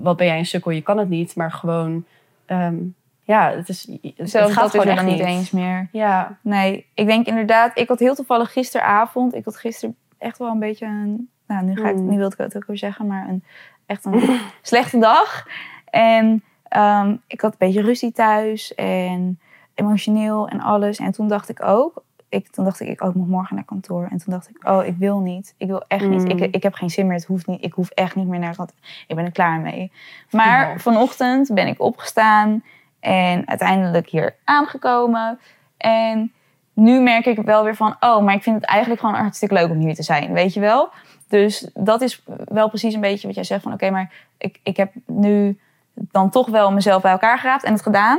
wat 0.02 0.16
ben 0.16 0.26
jij 0.26 0.38
een 0.38 0.46
sukkel, 0.46 0.70
je 0.70 0.82
kan 0.82 0.98
het 0.98 1.08
niet. 1.08 1.36
Maar 1.36 1.52
gewoon, 1.52 2.04
ehm, 2.52 2.76
ja, 3.24 3.50
het, 3.50 3.68
is, 3.68 3.88
het 4.16 4.30
Zelfs 4.30 4.52
gaat 4.52 4.62
dat 4.62 4.74
is 4.74 4.80
gewoon 4.80 4.86
er 4.86 4.92
echt 4.92 5.04
niet 5.04 5.16
niet 5.18 5.26
eens 5.26 5.50
meer. 5.50 5.88
Ja, 5.92 6.38
Nee, 6.42 6.86
ik 6.94 7.06
denk 7.06 7.26
inderdaad, 7.26 7.78
ik 7.78 7.88
had 7.88 7.98
heel 7.98 8.14
toevallig 8.14 8.52
gisteravond, 8.52 9.34
ik 9.34 9.44
had 9.44 9.56
gisteren 9.56 9.96
echt 10.18 10.38
wel 10.38 10.48
een 10.48 10.58
beetje 10.58 10.86
een, 10.86 11.28
nou 11.46 11.64
nu 11.64 11.76
ga 11.76 11.88
ik, 11.88 11.96
Mm. 11.96 12.08
nu 12.08 12.16
wilde 12.16 12.34
ik 12.34 12.40
het 12.44 12.56
ook 12.56 12.66
weer 12.66 12.78
zeggen, 12.78 13.06
maar 13.06 13.28
een, 13.28 13.44
echt 13.86 14.04
een 14.04 14.40
slechte 14.62 14.98
dag. 14.98 15.46
En 15.84 16.42
ehm, 16.68 17.16
ik 17.26 17.40
had 17.40 17.52
een 17.52 17.58
beetje 17.58 17.82
ruzie 17.82 18.12
thuis 18.12 18.74
en 18.74 19.38
emotioneel 19.74 20.48
en 20.48 20.60
alles. 20.60 20.98
En 20.98 21.12
toen 21.12 21.28
dacht 21.28 21.48
ik 21.48 21.62
ook, 21.64 22.04
ik, 22.32 22.48
toen 22.50 22.64
dacht 22.64 22.80
ik, 22.80 22.88
ik, 22.88 23.02
oh, 23.02 23.08
ik 23.08 23.14
moet 23.14 23.28
morgen 23.28 23.54
naar 23.54 23.64
kantoor. 23.64 24.02
En 24.10 24.18
toen 24.18 24.32
dacht 24.32 24.48
ik, 24.48 24.68
oh, 24.68 24.86
ik 24.86 24.96
wil 24.98 25.18
niet. 25.18 25.54
Ik 25.56 25.66
wil 25.66 25.84
echt 25.88 26.08
niet. 26.08 26.22
Mm. 26.22 26.30
Ik, 26.30 26.54
ik 26.54 26.62
heb 26.62 26.74
geen 26.74 26.90
zin 26.90 27.06
meer. 27.06 27.16
Het 27.16 27.24
hoeft 27.24 27.46
niet. 27.46 27.64
Ik 27.64 27.72
hoef 27.72 27.90
echt 27.90 28.14
niet 28.14 28.26
meer 28.26 28.38
naar 28.38 28.56
kantoor. 28.56 28.76
Ik 29.06 29.16
ben 29.16 29.24
er 29.24 29.32
klaar 29.32 29.60
mee. 29.60 29.92
Maar 30.30 30.68
Ja. 30.70 30.78
vanochtend 30.78 31.54
ben 31.54 31.66
ik 31.66 31.80
opgestaan 31.80 32.62
en 33.00 33.48
uiteindelijk 33.48 34.08
hier 34.08 34.34
aangekomen. 34.44 35.38
En 35.76 36.32
nu 36.72 37.00
merk 37.00 37.26
ik 37.26 37.38
wel 37.38 37.64
weer 37.64 37.76
van, 37.76 37.96
oh, 38.00 38.22
maar 38.24 38.34
ik 38.34 38.42
vind 38.42 38.56
het 38.56 38.64
eigenlijk 38.64 39.00
gewoon 39.00 39.16
hartstikke 39.16 39.54
leuk 39.54 39.70
om 39.70 39.78
hier 39.78 39.94
te 39.94 40.02
zijn, 40.02 40.32
weet 40.32 40.54
je 40.54 40.60
wel? 40.60 40.90
Dus 41.28 41.70
dat 41.74 42.00
is 42.00 42.22
wel 42.44 42.68
precies 42.68 42.94
een 42.94 43.00
beetje 43.00 43.26
wat 43.26 43.36
jij 43.36 43.44
zegt 43.44 43.62
van, 43.62 43.72
oké, 43.72 43.90
maar 43.90 44.12
ik, 44.38 44.60
ik 44.62 44.76
heb 44.76 44.92
nu 45.06 45.58
dan 45.94 46.30
toch 46.30 46.48
wel 46.48 46.72
mezelf 46.72 47.02
bij 47.02 47.12
elkaar 47.12 47.38
geraapt 47.38 47.64
en 47.64 47.72
het 47.72 47.82
gedaan. 47.82 48.18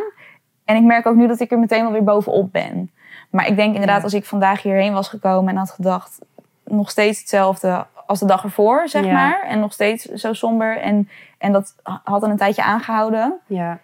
En 0.65 0.75
ik 0.75 0.83
merk 0.83 1.05
ook 1.05 1.15
nu 1.15 1.27
dat 1.27 1.39
ik 1.39 1.51
er 1.51 1.59
meteen 1.59 1.81
wel 1.81 1.91
weer 1.91 2.03
bovenop 2.03 2.51
ben. 2.51 2.91
Maar 3.29 3.47
ik 3.47 3.55
denk 3.55 3.73
inderdaad, 3.73 4.03
als 4.03 4.13
ik 4.13 4.25
vandaag 4.25 4.61
hierheen 4.61 4.93
was 4.93 5.07
gekomen 5.09 5.49
en 5.53 5.57
had 5.59 5.71
gedacht, 5.71 6.19
nog 6.65 6.89
steeds 6.89 7.19
hetzelfde 7.19 7.85
als 8.05 8.19
de 8.19 8.25
dag 8.25 8.43
ervoor, 8.43 8.87
zeg 8.87 9.05
Ja. 9.05 9.13
maar. 9.13 9.43
En 9.47 9.59
nog 9.59 9.73
steeds 9.73 10.05
zo 10.05 10.33
somber. 10.33 10.77
En, 10.81 11.09
en 11.37 11.51
dat 11.51 11.75
had 12.03 12.21
dan 12.21 12.29
een 12.29 12.37
tijdje 12.37 12.63
aangehouden. 12.63 13.39
ja. 13.47 13.79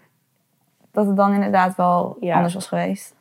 Dat 0.92 1.08
het 1.08 1.16
dan 1.16 1.34
inderdaad 1.34 1.76
wel 1.76 2.18
Ja. 2.20 2.36
anders 2.36 2.54
was 2.54 2.68
geweest. 2.68 3.16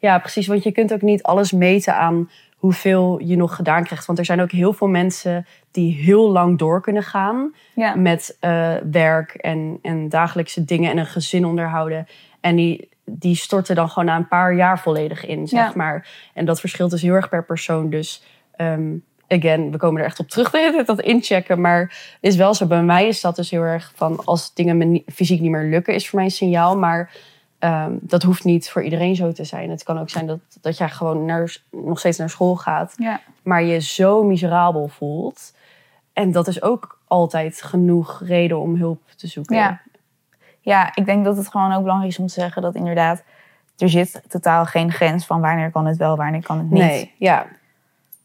Ja, 0.00 0.18
precies. 0.18 0.46
Want 0.46 0.62
je 0.62 0.72
kunt 0.72 0.92
ook 0.92 1.02
niet 1.02 1.22
alles 1.22 1.52
meten 1.52 1.96
aan 1.96 2.30
hoeveel 2.56 3.18
je 3.24 3.36
nog 3.36 3.54
gedaan 3.56 3.84
krijgt. 3.84 4.06
Want 4.06 4.18
er 4.18 4.24
zijn 4.24 4.40
ook 4.40 4.50
heel 4.50 4.72
veel 4.72 4.88
mensen 4.88 5.46
die 5.70 5.94
heel 5.94 6.30
lang 6.30 6.58
door 6.58 6.80
kunnen 6.80 7.02
gaan 7.02 7.54
Ja. 7.74 7.94
met 7.94 8.36
eh, 8.40 8.74
werk 8.90 9.30
en, 9.34 9.78
en 9.82 10.08
dagelijkse 10.08 10.64
dingen 10.64 10.90
en 10.90 10.98
een 10.98 11.06
gezin 11.06 11.44
onderhouden. 11.44 12.06
En 12.40 12.56
die, 12.56 12.88
die 13.18 13.34
storten 13.34 13.74
dan 13.74 13.88
gewoon 13.88 14.04
na 14.04 14.16
een 14.16 14.28
paar 14.28 14.54
jaar 14.54 14.78
volledig 14.78 15.26
in, 15.26 15.48
zeg 15.48 15.66
Ja. 15.68 15.72
maar. 15.74 16.08
En 16.34 16.44
dat 16.44 16.60
verschilt 16.60 16.90
dus 16.90 17.02
heel 17.02 17.14
erg 17.14 17.28
per 17.28 17.44
persoon. 17.44 17.90
Dus 17.90 18.22
ehm, 18.56 18.92
again, 19.28 19.70
we 19.70 19.76
komen 19.76 20.00
er 20.00 20.06
echt 20.06 20.18
op 20.20 20.28
terug, 20.28 20.50
de 20.50 20.82
dat 20.86 21.00
inchecken. 21.00 21.60
Maar 21.60 21.80
het 21.80 22.30
is 22.30 22.36
wel 22.36 22.54
zo, 22.54 22.66
bij 22.66 22.82
mij 22.82 23.08
is 23.08 23.20
dat 23.20 23.36
dus 23.36 23.50
heel 23.50 23.62
erg 23.62 23.92
van... 23.94 24.24
als 24.24 24.54
dingen 24.54 24.76
me 24.76 24.84
niet- 24.84 25.10
fysiek 25.12 25.40
niet 25.40 25.50
meer 25.50 25.64
lukken, 25.70 25.94
is 25.94 26.08
voor 26.08 26.18
mij 26.18 26.24
een 26.28 26.34
signaal. 26.34 26.78
Maar 26.78 27.10
ehm, 27.58 27.92
dat 28.00 28.22
hoeft 28.22 28.44
niet 28.44 28.70
voor 28.70 28.82
iedereen 28.82 29.16
zo 29.16 29.32
te 29.32 29.44
zijn. 29.44 29.70
Het 29.70 29.82
kan 29.82 29.98
ook 29.98 30.10
zijn 30.10 30.26
dat, 30.26 30.40
dat 30.60 30.78
jij 30.78 30.88
gewoon 30.88 31.24
naar, 31.24 31.56
nog 31.70 31.98
steeds 31.98 32.18
naar 32.18 32.30
school 32.30 32.56
gaat... 32.56 32.94
Ja. 32.96 33.20
maar 33.42 33.62
je 33.62 33.78
zo 33.80 34.22
miserabel 34.22 34.88
voelt. 34.88 35.54
En 36.12 36.32
dat 36.32 36.48
is 36.48 36.62
ook 36.62 36.98
altijd 37.06 37.62
genoeg 37.62 38.22
reden 38.24 38.58
om 38.60 38.76
hulp 38.76 39.00
te 39.16 39.26
zoeken. 39.26 39.56
Ja. 39.56 39.80
Ja, 40.60 40.90
ik 40.94 41.04
denk 41.06 41.24
dat 41.24 41.36
het 41.36 41.48
gewoon 41.48 41.72
ook 41.72 41.82
belangrijk 41.82 42.12
is 42.12 42.18
om 42.18 42.26
te 42.26 42.32
zeggen 42.32 42.62
dat 42.62 42.74
inderdaad... 42.74 43.22
er 43.78 43.88
zit 43.88 44.22
totaal 44.28 44.64
geen 44.64 44.92
grens 44.92 45.26
van 45.26 45.40
wanneer 45.40 45.70
kan 45.70 45.86
het 45.86 45.96
wel, 45.96 46.16
wanneer 46.16 46.42
kan 46.42 46.58
het 46.58 46.70
niet. 46.70 46.82
Nee, 46.82 47.14
ja. 47.18 47.46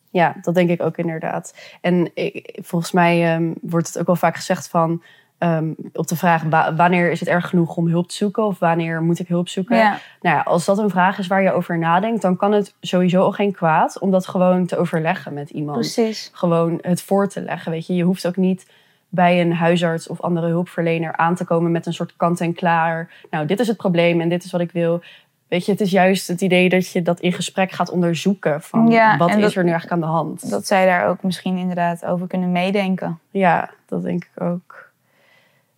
Ja, 0.09 0.35
dat 0.41 0.53
denk 0.55 0.69
ik 0.69 0.81
ook 0.81 0.97
inderdaad. 0.97 1.55
En 1.81 2.11
ik, 2.13 2.59
volgens 2.63 2.91
mij 2.91 3.33
ehm, 3.33 3.51
wordt 3.61 3.87
het 3.87 3.99
ook 3.99 4.05
wel 4.05 4.15
vaak 4.15 4.35
gezegd 4.35 4.67
van... 4.69 5.03
ehm, 5.37 5.71
op 5.93 6.07
de 6.07 6.15
vraag 6.15 6.43
wa- 6.43 6.75
wanneer 6.75 7.11
is 7.11 7.19
het 7.19 7.29
erg 7.29 7.49
genoeg 7.49 7.75
om 7.75 7.87
hulp 7.87 8.07
te 8.07 8.15
zoeken... 8.15 8.45
of 8.45 8.59
wanneer 8.59 9.01
moet 9.01 9.19
ik 9.19 9.27
hulp 9.27 9.47
zoeken? 9.49 9.77
Ja. 9.77 9.97
Nou 10.21 10.35
ja, 10.35 10.41
als 10.41 10.65
dat 10.65 10.77
een 10.77 10.89
vraag 10.89 11.17
is 11.17 11.27
waar 11.27 11.41
je 11.41 11.51
over 11.51 11.77
nadenkt... 11.77 12.21
dan 12.21 12.35
kan 12.35 12.51
het 12.51 12.73
sowieso 12.81 13.21
al 13.21 13.31
geen 13.31 13.51
kwaad 13.51 13.99
om 13.99 14.11
dat 14.11 14.27
gewoon 14.27 14.65
te 14.65 14.77
overleggen 14.77 15.33
met 15.33 15.49
iemand. 15.49 15.77
Precies. 15.77 16.29
gewoon 16.33 16.79
het 16.81 17.01
voor 17.01 17.27
te 17.29 17.41
leggen. 17.41 17.71
Weet 17.71 17.87
je, 17.87 17.95
je 17.95 18.03
hoeft 18.03 18.27
ook 18.27 18.35
niet 18.37 18.67
bij 19.09 19.41
een 19.41 19.53
huisarts 19.53 20.07
of 20.07 20.21
andere 20.21 20.47
hulpverlener 20.47 21.15
aan 21.15 21.35
te 21.35 21.43
komen 21.45 21.71
met 21.71 21.85
een 21.85 21.93
soort 21.93 22.13
kant-en-klaar. 22.15 23.11
Nou, 23.29 23.45
dit 23.45 23.59
is 23.59 23.67
het 23.67 23.77
probleem 23.77 24.21
en 24.21 24.29
dit 24.29 24.43
is 24.43 24.51
wat 24.51 24.61
ik 24.61 24.71
wil. 24.71 25.01
Weet 25.47 25.65
je, 25.65 25.71
het 25.71 25.81
is 25.81 25.91
juist 25.91 26.27
het 26.27 26.41
idee 26.41 26.69
dat 26.69 26.91
je 26.91 27.01
dat 27.01 27.19
in 27.19 27.33
gesprek 27.33 27.71
gaat 27.71 27.89
onderzoeken. 27.89 28.61
Van 28.61 28.87
Ja, 28.87 29.17
wat 29.17 29.29
is 29.29 29.41
dat- 29.41 29.55
er 29.55 29.63
nu 29.63 29.69
eigenlijk 29.71 29.91
aan 30.03 30.09
de 30.09 30.15
hand? 30.15 30.49
Dat 30.49 30.67
zij 30.67 30.85
daar 30.85 31.07
ook 31.07 31.23
misschien 31.23 31.57
inderdaad 31.57 32.05
over 32.05 32.27
kunnen 32.27 32.51
meedenken. 32.51 33.19
Ja, 33.29 33.69
dat 33.85 34.03
denk 34.03 34.23
ik 34.23 34.41
ook. 34.43 34.91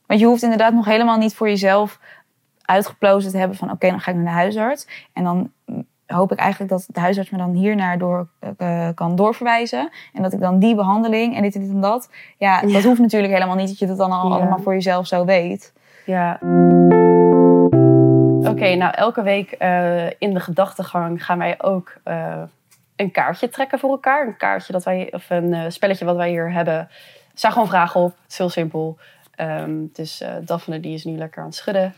Want 0.06 0.20
je 0.20 0.26
hoeft 0.26 0.44
inderdaad 0.44 0.74
nog 0.74 0.86
helemaal 0.86 1.18
niet 1.18 1.36
voor 1.36 1.48
jezelf 1.48 2.00
uitgeplozen 2.62 3.32
te 3.32 3.38
hebben 3.38 3.58
van... 3.58 3.72
oké, 3.72 3.90
dan 3.90 4.00
ga 4.00 4.12
ik 4.12 4.18
naar 4.18 4.26
de 4.26 4.32
huisarts. 4.32 4.88
En 5.14 5.24
dan 5.24 5.52
hoop 6.08 6.32
ik 6.32 6.38
eigenlijk 6.40 6.72
dat 6.72 6.88
de 6.92 7.00
huisarts 7.00 7.30
me 7.30 7.38
dan 7.38 7.54
hiernaar 7.54 7.98
door, 7.98 8.28
eh, 8.58 8.88
kan 8.96 9.16
doorverwijzen. 9.16 9.90
En 10.14 10.22
dat 10.22 10.34
ik 10.34 10.40
dan 10.40 10.60
die 10.60 10.76
behandeling 10.76 11.36
en 11.36 11.42
dit 11.42 11.56
en 11.56 11.62
dit 11.62 11.70
en 11.70 11.82
dat. 11.82 12.10
Ja, 12.38 12.62
dat 12.62 12.84
hoeft 12.84 13.00
natuurlijk 13.00 13.34
helemaal 13.34 13.56
niet 13.56 13.68
dat 13.68 13.80
je 13.80 13.88
dat 13.88 13.98
dan 13.98 14.12
al 14.12 14.30
Ja. 14.30 14.36
allemaal 14.36 14.60
voor 14.60 14.74
jezelf 14.74 15.08
zo 15.08 15.26
weet. 15.26 15.74
Ja. 16.06 16.40
Oké, 18.50 18.76
nou 18.76 18.94
elke 18.94 19.22
week 19.22 19.52
eh, 19.52 20.06
in 20.06 20.34
de 20.34 20.40
gedachtegang 20.40 21.26
gaan 21.26 21.38
wij 21.38 21.56
ook 21.62 21.94
eh, 22.04 22.42
een 22.96 23.12
kaartje 23.12 23.50
trekken 23.50 23.80
voor 23.80 23.90
elkaar. 23.90 24.28
Een 24.28 24.38
kaartje 24.38 24.74
dat 24.74 24.84
wij, 24.84 25.08
of 25.12 25.30
een 25.30 25.72
spelletje 25.72 26.06
wat 26.06 26.16
wij 26.16 26.30
hier 26.30 26.52
hebben. 26.52 26.90
Staan 27.34 27.52
gewoon 27.52 27.68
vragen 27.68 28.02
op. 28.02 28.10
Het 28.22 28.32
is 28.32 28.38
heel 28.38 28.50
simpel. 28.50 28.98
Ehm, 29.36 29.72
dus 29.94 30.24
Daphne 30.42 30.80
die 30.80 30.94
is 30.94 31.04
nu 31.04 31.18
lekker 31.18 31.40
aan 31.42 31.48
het 31.48 31.56
schudden. 31.56 31.94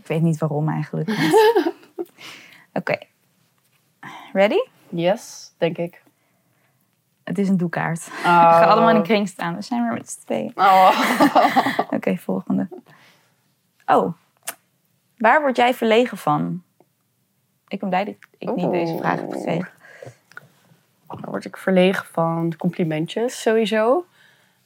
Ik 0.00 0.06
weet 0.06 0.22
niet 0.22 0.38
waarom 0.38 0.68
eigenlijk. 0.68 1.10
Oké. 2.72 2.98
Ready? 4.32 4.60
Yes, 4.88 5.52
denk 5.58 5.78
ik. 5.78 6.02
Het 7.24 7.38
is 7.38 7.48
een 7.48 7.56
doekaart. 7.56 8.08
Oh. 8.08 8.22
We 8.22 8.28
gaan 8.28 8.68
allemaal 8.68 8.90
in 8.90 8.96
een 8.96 9.02
kring 9.02 9.28
staan. 9.28 9.54
We 9.54 9.62
zijn 9.62 9.82
weer 9.82 9.92
met 9.92 10.10
z'n 10.10 10.24
tweeën. 10.24 10.52
Oh. 10.54 11.00
Oké, 11.94 12.16
volgende. 12.16 12.68
Oh. 13.86 14.12
Waar 15.16 15.40
word 15.40 15.56
jij 15.56 15.74
verlegen 15.74 16.16
van? 16.16 16.62
Ik 17.68 17.80
ben 17.80 17.88
blij 17.88 18.04
dat 18.04 18.14
ik 18.14 18.48
niet 18.48 18.64
Oeh. 18.64 18.72
deze 18.72 18.96
vraag 18.96 19.20
heb 19.20 19.32
gekregen. 19.32 19.70
Daar 21.08 21.30
word 21.30 21.44
ik 21.44 21.56
verlegen 21.56 22.06
van 22.06 22.54
complimentjes 22.56 23.40
sowieso. 23.40 24.06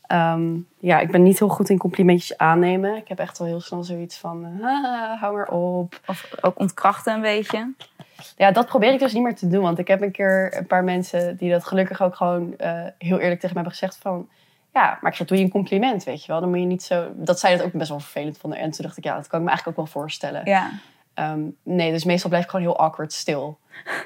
Ehm, 0.02 0.56
ja, 0.78 0.98
ik 0.98 1.10
ben 1.10 1.22
niet 1.22 1.38
heel 1.38 1.48
goed 1.48 1.68
in 1.68 1.78
complimentjes 1.78 2.38
aannemen. 2.38 2.96
Ik 2.96 3.08
heb 3.08 3.18
echt 3.18 3.38
wel 3.38 3.48
heel 3.48 3.60
snel 3.60 3.82
zoiets 3.84 4.18
van, 4.18 4.60
ah, 4.62 5.20
hou 5.20 5.36
maar 5.36 5.48
op. 5.48 6.00
Of 6.06 6.30
ook 6.40 6.58
ontkrachten 6.58 7.14
een 7.14 7.20
beetje. 7.20 7.74
Ja, 8.36 8.50
dat 8.50 8.66
probeer 8.66 8.92
ik 8.92 8.98
dus 8.98 9.12
niet 9.12 9.22
meer 9.22 9.34
te 9.34 9.48
doen. 9.48 9.62
Want 9.62 9.78
ik 9.78 9.88
heb 9.88 10.02
een 10.02 10.10
keer 10.12 10.56
een 10.56 10.66
paar 10.66 10.84
mensen 10.84 11.36
die 11.36 11.50
dat 11.50 11.64
gelukkig 11.64 12.02
ook 12.02 12.14
gewoon 12.16 12.56
eh, 12.56 12.72
heel 12.98 13.18
eerlijk 13.18 13.40
tegen 13.40 13.48
me 13.48 13.62
hebben 13.62 13.72
gezegd 13.72 13.96
van... 13.96 14.28
Ja, 14.72 14.98
maar 15.00 15.10
ik 15.10 15.16
zeg, 15.16 15.26
doe 15.26 15.36
je 15.38 15.44
een 15.44 15.50
compliment, 15.50 16.04
weet 16.04 16.24
je 16.24 16.32
wel. 16.32 16.40
Dan 16.40 16.48
moet 16.48 16.58
je 16.58 16.64
niet 16.64 16.82
zo... 16.82 17.12
Dat 17.14 17.40
zij 17.40 17.56
dat 17.56 17.66
ook 17.66 17.72
best 17.72 17.88
wel 17.88 18.00
vervelend 18.00 18.38
vonden. 18.38 18.58
En 18.58 18.70
toen 18.70 18.84
dacht 18.84 18.96
ik, 18.96 19.04
ja, 19.04 19.14
dat 19.14 19.26
kan 19.26 19.38
ik 19.38 19.44
me 19.44 19.50
eigenlijk 19.50 19.78
ook 19.78 19.84
wel 19.84 20.02
voorstellen. 20.02 20.42
Ja. 20.44 20.70
Ehm, 21.14 21.40
nee, 21.62 21.92
dus 21.92 22.04
meestal 22.04 22.28
blijf 22.30 22.44
ik 22.44 22.50
gewoon 22.50 22.64
heel 22.66 22.78
awkward 22.78 23.12
stil. 23.12 23.58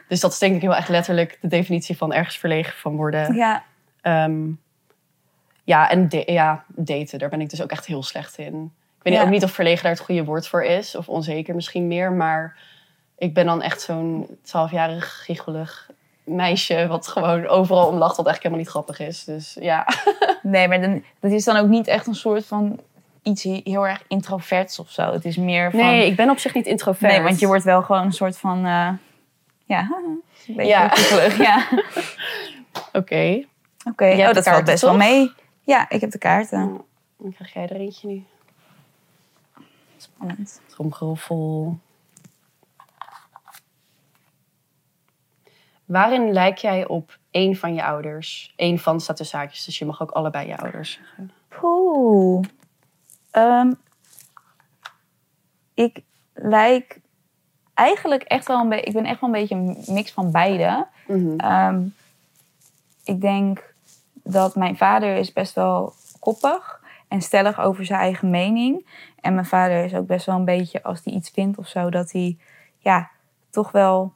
Dus 0.08 0.20
dat 0.20 0.32
is 0.32 0.38
denk 0.38 0.54
ik 0.54 0.60
heel 0.60 0.74
erg 0.74 0.88
letterlijk 0.88 1.38
de 1.40 1.48
definitie 1.48 1.96
van 1.96 2.12
ergens 2.12 2.38
verlegen 2.38 2.72
van 2.76 2.96
worden. 2.96 3.34
Ja. 3.34 3.62
Ehm, 4.00 4.44
ja, 5.64 5.90
en 5.90 6.06
ja, 6.26 6.64
daten, 6.68 7.18
daar 7.18 7.28
ben 7.28 7.40
ik 7.40 7.50
dus 7.50 7.62
ook 7.62 7.70
echt 7.70 7.86
heel 7.86 8.02
slecht 8.02 8.38
in. 8.38 8.72
Ik 8.98 9.02
weet 9.02 9.14
Ja. 9.14 9.22
ook 9.22 9.30
niet 9.30 9.44
of 9.44 9.50
verlegen 9.50 9.82
daar 9.82 9.92
het 9.92 10.00
goede 10.00 10.24
woord 10.24 10.48
voor 10.48 10.62
is. 10.62 10.94
Of 10.94 11.08
onzeker 11.08 11.54
misschien 11.54 11.86
meer. 11.86 12.12
Maar 12.12 12.56
ik 13.18 13.34
ben 13.34 13.46
dan 13.46 13.62
echt 13.62 13.80
zo'n 13.80 14.38
twaalfjarig, 14.42 15.22
giechelig 15.24 15.90
meisje... 16.24 16.86
wat 16.86 17.06
gewoon 17.08 17.46
overal 17.46 17.86
om 17.86 17.96
lacht, 17.96 18.16
wat 18.16 18.26
eigenlijk 18.26 18.42
helemaal 18.42 18.58
niet 18.58 18.68
grappig 18.68 18.98
is. 18.98 19.24
Dus 19.24 19.56
ja. 19.60 19.86
Nee, 20.42 20.68
maar 20.68 20.80
dan, 20.80 21.02
dat 21.20 21.30
is 21.30 21.44
dan 21.44 21.56
ook 21.56 21.68
niet 21.68 21.86
echt 21.86 22.06
een 22.06 22.14
soort 22.14 22.46
van 22.46 22.80
iets 23.22 23.42
heel 23.42 23.86
erg 23.86 24.02
introverts 24.08 24.78
of 24.78 24.90
zo. 24.90 25.12
Het 25.12 25.24
is 25.24 25.36
meer 25.36 25.70
van... 25.70 25.80
Nee, 25.80 26.06
ik 26.06 26.16
ben 26.16 26.30
op 26.30 26.38
zich 26.38 26.54
niet 26.54 26.66
introvert. 26.66 27.12
Nee, 27.12 27.22
want 27.22 27.40
je 27.40 27.46
wordt 27.46 27.64
wel 27.64 27.82
gewoon 27.82 28.02
een 28.02 28.12
soort 28.12 28.38
van... 28.38 28.56
eh, 28.66 28.88
ja, 29.64 29.80
een 29.90 30.22
beetje 30.46 30.66
Ja. 30.72 30.88
kiekelig, 30.88 31.38
ja. 31.38 31.66
Oké, 33.00 33.44
Oké, 33.84 34.04
oh, 34.10 34.16
dat 34.16 34.32
valt 34.32 34.44
kaarten, 34.44 34.64
best 34.64 34.82
wel 34.82 34.96
mee. 34.96 35.32
Ja, 35.62 35.88
ik 35.88 36.00
heb 36.00 36.10
de 36.10 36.18
kaarten. 36.18 36.80
dan 37.18 37.32
krijg 37.32 37.52
jij 37.52 37.62
er 37.68 37.76
eentje 37.76 38.08
nu. 38.08 38.24
Spannend. 39.96 40.60
Tromgeroffel. 40.66 41.78
Waarin 45.86 46.32
lijk 46.32 46.58
jij 46.58 46.86
op 46.86 47.18
één 47.30 47.56
van 47.56 47.74
je 47.74 47.84
ouders? 47.84 48.52
Eén 48.56 48.78
van 48.78 49.00
staat 49.00 49.16
tussen 49.16 49.38
haakjes, 49.38 49.64
dus 49.64 49.78
je 49.78 49.84
mag 49.84 50.02
ook 50.02 50.10
allebei 50.10 50.46
je 50.46 50.58
ouders 50.58 50.92
zeggen. 50.92 51.32
Poeh. 51.48 52.44
Ehm, 53.30 53.72
ik 55.74 56.02
lijk 56.32 57.00
eigenlijk 57.74 58.22
echt 58.22 58.46
wel 58.46 58.60
een 58.60 58.68
beetje... 58.68 58.84
Ik 58.84 58.92
ben 58.92 59.04
echt 59.04 59.20
wel 59.20 59.34
een 59.34 59.40
beetje 59.40 59.54
een 59.54 59.94
mix 59.94 60.12
van 60.12 60.30
beide. 60.30 60.86
Ehm, 61.36 61.82
ik 63.04 63.20
denk 63.20 63.74
dat 64.12 64.56
mijn 64.56 64.76
vader 64.76 65.16
is 65.16 65.32
best 65.32 65.54
wel 65.54 65.92
koppig 66.18 66.80
en 67.08 67.22
stellig 67.22 67.60
over 67.60 67.84
zijn 67.84 68.00
eigen 68.00 68.30
mening. 68.30 68.86
En 69.20 69.34
mijn 69.34 69.46
vader 69.46 69.84
is 69.84 69.94
ook 69.94 70.06
best 70.06 70.26
wel 70.26 70.36
een 70.36 70.44
beetje, 70.44 70.82
als 70.82 71.00
hij 71.04 71.12
iets 71.12 71.30
vindt 71.30 71.58
of 71.58 71.68
zo, 71.68 71.90
dat 71.90 72.12
hij 72.12 72.36
ja, 72.78 73.10
toch 73.50 73.70
wel 73.70 74.12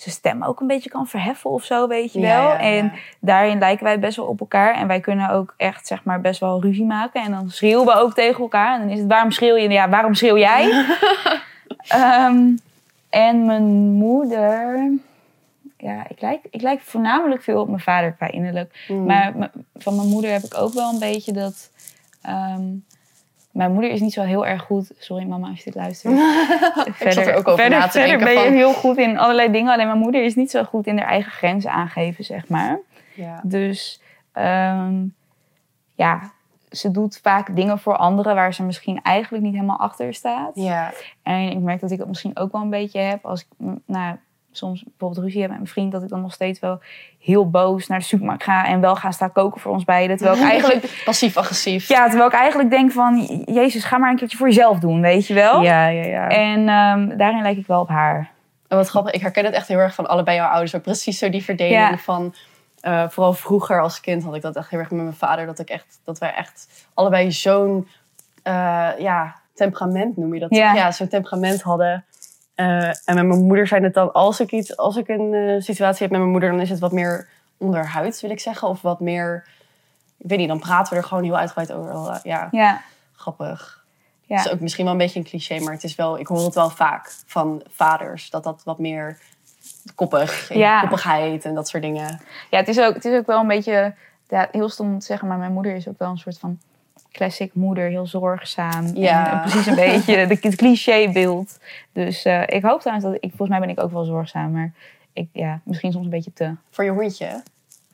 zijn 0.00 0.14
stem 0.14 0.42
ook 0.42 0.60
een 0.60 0.66
beetje 0.66 0.90
kan 0.90 1.06
verheffen 1.06 1.50
of 1.50 1.64
zo, 1.64 1.88
weet 1.88 2.12
je 2.12 2.20
wel. 2.20 2.28
ja, 2.30 2.52
ja. 2.52 2.58
En 2.58 2.92
daarin 3.20 3.58
lijken 3.58 3.84
wij 3.84 3.98
best 3.98 4.16
wel 4.16 4.26
op 4.26 4.40
elkaar. 4.40 4.74
En 4.74 4.86
wij 4.86 5.00
kunnen 5.00 5.30
ook 5.30 5.54
echt, 5.56 5.86
zeg 5.86 6.04
maar, 6.04 6.20
best 6.20 6.40
wel 6.40 6.62
ruzie 6.62 6.84
maken. 6.84 7.22
En 7.22 7.30
dan 7.30 7.50
schreeuwen 7.50 7.86
we 7.86 7.92
ook 7.92 8.14
tegen 8.14 8.40
elkaar. 8.40 8.74
En 8.74 8.80
dan 8.80 8.90
is 8.90 8.98
het, 8.98 9.08
waarom 9.08 9.30
schreeuw 9.30 9.56
je? 9.56 9.68
Ja, 9.68 9.88
waarom 9.88 10.14
schreeuw 10.14 10.38
jij? 10.38 10.70
Ehm, 11.88 12.48
en 13.10 13.44
mijn 13.44 13.64
moeder... 13.92 14.90
Ja, 15.76 16.08
ik 16.08 16.20
lijk, 16.20 16.40
ik 16.50 16.62
lijk 16.62 16.80
voornamelijk 16.80 17.42
veel 17.42 17.60
op 17.60 17.68
mijn 17.68 17.80
vader 17.80 18.12
qua 18.12 18.30
innerlijk. 18.30 18.84
Mm. 18.88 19.04
Maar 19.04 19.50
van 19.76 19.96
mijn 19.96 20.08
moeder 20.08 20.30
heb 20.30 20.42
ik 20.42 20.56
ook 20.58 20.72
wel 20.72 20.92
een 20.92 20.98
beetje 20.98 21.32
dat... 21.32 21.70
ehm, 22.22 22.62
mijn 23.50 23.72
moeder 23.72 23.90
is 23.90 24.00
niet 24.00 24.12
zo 24.12 24.22
heel 24.22 24.46
erg 24.46 24.62
goed... 24.62 24.90
Sorry 24.98 25.24
mama 25.24 25.48
als 25.48 25.58
je 25.58 25.64
dit 25.64 25.74
luistert. 25.74 26.14
ik 27.02 27.12
zat 27.12 27.26
er 27.26 27.34
ook 27.34 27.48
over 27.48 27.60
verder, 27.60 27.78
na 27.78 27.88
te 27.88 27.98
verder 27.98 28.18
ben 28.18 28.32
je 28.32 28.50
heel 28.50 28.72
goed 28.72 28.96
in 28.96 29.18
allerlei 29.18 29.50
dingen. 29.50 29.72
Alleen 29.72 29.86
mijn 29.86 29.98
moeder 29.98 30.24
is 30.24 30.34
niet 30.34 30.50
zo 30.50 30.64
goed 30.64 30.86
in 30.86 30.98
haar 30.98 31.08
eigen 31.08 31.32
grenzen 31.32 31.70
aangeven, 31.70 32.24
zeg 32.24 32.48
maar. 32.48 32.78
Ja. 33.14 33.40
Dus 33.42 34.00
ehm, 34.32 35.04
ja, 35.94 36.32
ze 36.70 36.90
doet 36.90 37.18
vaak 37.22 37.56
dingen 37.56 37.78
voor 37.78 37.96
anderen... 37.96 38.34
waar 38.34 38.54
ze 38.54 38.62
misschien 38.62 39.02
eigenlijk 39.02 39.44
niet 39.44 39.54
helemaal 39.54 39.78
achter 39.78 40.14
staat. 40.14 40.52
ja. 40.54 40.92
En 41.22 41.50
ik 41.50 41.58
merk 41.58 41.80
dat 41.80 41.90
ik 41.90 41.98
dat 41.98 42.08
misschien 42.08 42.38
ook 42.38 42.52
wel 42.52 42.60
een 42.60 42.70
beetje 42.70 43.00
heb. 43.00 43.26
Als 43.26 43.40
ik 43.40 43.68
nou, 43.84 44.16
soms 44.52 44.82
bijvoorbeeld 44.82 45.24
ruzie 45.24 45.40
heb 45.40 45.50
met 45.50 45.58
mijn 45.58 45.70
vriend... 45.70 45.92
dat 45.92 46.02
ik 46.02 46.08
dan 46.08 46.20
nog 46.20 46.32
steeds 46.32 46.60
wel 46.60 46.80
heel 47.18 47.50
boos 47.50 47.86
naar 47.86 47.98
de 47.98 48.04
supermarkt 48.04 48.42
ga... 48.42 48.66
en 48.66 48.80
wel 48.80 48.96
ga 48.96 49.10
staan 49.10 49.32
koken 49.32 49.60
voor 49.60 49.72
ons 49.72 49.84
beiden. 49.84 50.16
Terwijl 50.16 50.38
ik 50.38 50.50
eigenlijk, 50.50 51.00
Passief-agressief. 51.04 51.88
ja, 51.88 52.04
terwijl 52.08 52.26
ik 52.28 52.34
eigenlijk 52.34 52.70
denk 52.70 52.92
van... 52.92 53.42
Jezus, 53.46 53.84
ga 53.84 53.98
maar 53.98 54.10
een 54.10 54.16
keertje 54.16 54.36
voor 54.36 54.46
jezelf 54.48 54.78
doen, 54.78 55.00
weet 55.00 55.26
je 55.26 55.34
wel? 55.34 55.62
ja, 55.62 55.86
ja. 55.86 56.04
ja. 56.04 56.28
En 56.28 56.68
ehm, 56.68 57.16
daarin 57.16 57.42
lijk 57.42 57.56
ik 57.56 57.66
wel 57.66 57.80
op 57.80 57.88
haar. 57.88 58.30
En 58.68 58.76
wat 58.76 58.88
grappig, 58.88 59.12
ik 59.12 59.20
herken 59.20 59.44
het 59.44 59.54
echt 59.54 59.68
heel 59.68 59.78
erg 59.78 59.94
van 59.94 60.06
allebei 60.08 60.36
jouw 60.36 60.48
ouders. 60.48 60.82
Precies 60.82 61.18
zo 61.18 61.28
die 61.30 61.44
verdeling 61.44 61.76
Ja. 61.90 61.96
van... 61.98 62.34
eh, 62.80 63.08
vooral 63.08 63.32
vroeger 63.32 63.82
als 63.82 64.00
kind 64.00 64.24
had 64.24 64.34
ik 64.34 64.42
dat 64.42 64.56
echt 64.56 64.70
heel 64.70 64.78
erg 64.78 64.90
met 64.90 65.02
mijn 65.02 65.14
vader. 65.14 65.46
Dat, 65.46 65.58
ik 65.58 65.68
echt, 65.68 66.00
dat 66.04 66.18
wij 66.18 66.34
echt 66.34 66.86
allebei 66.94 67.32
zo'n 67.32 67.88
eh, 68.42 68.88
ja, 68.98 69.34
temperament, 69.54 70.16
noem 70.16 70.34
je 70.34 70.40
dat? 70.40 70.54
Ja. 70.54 70.74
ja 70.74 70.90
zo'n 70.92 71.08
temperament 71.08 71.62
hadden. 71.62 72.04
Eh, 72.60 72.86
en 72.88 73.14
met 73.14 73.26
mijn 73.26 73.44
moeder 73.46 73.66
zijn 73.66 73.82
het 73.82 73.94
dan, 73.94 74.12
als 74.12 74.40
ik, 74.40 74.52
iets, 74.52 74.76
als 74.76 74.96
ik 74.96 75.08
een 75.08 75.34
eh, 75.34 75.60
situatie 75.60 76.02
heb 76.02 76.10
met 76.10 76.20
mijn 76.20 76.30
moeder... 76.32 76.50
dan 76.50 76.60
is 76.60 76.70
het 76.70 76.78
wat 76.78 76.92
meer 76.92 77.28
onderhuid, 77.56 78.20
wil 78.20 78.30
ik 78.30 78.40
zeggen. 78.40 78.68
Of 78.68 78.82
wat 78.82 79.00
meer, 79.00 79.44
ik 80.18 80.28
weet 80.28 80.38
niet, 80.38 80.48
dan 80.48 80.58
praten 80.58 80.92
we 80.92 80.98
er 80.98 81.04
gewoon 81.06 81.24
heel 81.24 81.36
uitgebreid 81.36 81.72
over. 81.72 81.90
Eh, 81.90 82.16
Ja, 82.22 82.48
Ja, 82.50 82.80
grappig. 83.14 83.84
ja. 84.22 84.36
Het 84.36 84.46
is 84.46 84.52
ook 84.52 84.60
misschien 84.60 84.84
wel 84.84 84.92
een 84.92 84.98
beetje 84.98 85.18
een 85.18 85.24
cliché, 85.26 85.58
maar 85.60 85.72
het 85.72 85.84
is 85.84 85.94
wel, 85.94 86.18
ik 86.18 86.26
hoor 86.26 86.44
het 86.44 86.54
wel 86.54 86.70
vaak 86.70 87.12
van 87.26 87.62
vaders. 87.68 88.30
Dat 88.30 88.42
dat 88.44 88.62
wat 88.64 88.78
meer 88.78 89.18
koppig, 89.94 90.54
Ja. 90.54 90.80
koppigheid 90.80 91.44
en 91.44 91.54
dat 91.54 91.68
soort 91.68 91.82
dingen. 91.82 92.20
ja 92.50 92.58
het, 92.58 92.68
is 92.68 92.80
ook, 92.80 92.94
het 92.94 93.04
is 93.04 93.18
ook 93.18 93.26
wel 93.26 93.40
een 93.40 93.46
beetje... 93.48 93.94
Ja, 94.28 94.48
heel 94.52 94.68
stom 94.68 94.92
om 94.92 94.98
te 94.98 95.06
zeggen, 95.06 95.28
maar 95.28 95.38
mijn 95.38 95.52
moeder 95.52 95.74
is 95.74 95.88
ook 95.88 95.98
wel 95.98 96.10
een 96.10 96.18
soort 96.18 96.38
van... 96.38 96.58
classic 97.12 97.54
moeder, 97.54 97.88
heel 97.88 98.06
zorgzaam. 98.06 98.86
Ja. 98.94 99.26
En, 99.26 99.32
eh, 99.32 99.40
precies 99.40 99.66
een 99.66 99.74
beetje 99.74 100.26
de, 100.26 100.38
het 100.48 100.56
clichébeeld. 100.56 101.58
Dus 101.92 102.24
eh, 102.24 102.42
ik 102.46 102.62
hoop 102.62 102.80
trouwens 102.80 103.06
dat... 103.06 103.14
Ik, 103.14 103.28
volgens 103.28 103.48
mij 103.48 103.60
ben 103.60 103.68
ik 103.68 103.80
ook 103.80 103.92
wel 103.92 104.04
zorgzaam, 104.04 104.52
maar... 104.52 104.72
Ik, 105.12 105.28
ja, 105.32 105.60
misschien 105.64 105.92
soms 105.92 106.04
een 106.04 106.10
beetje 106.10 106.32
te. 106.32 106.54
Voor 106.70 106.84
je 106.84 106.90
hondje. 106.90 107.42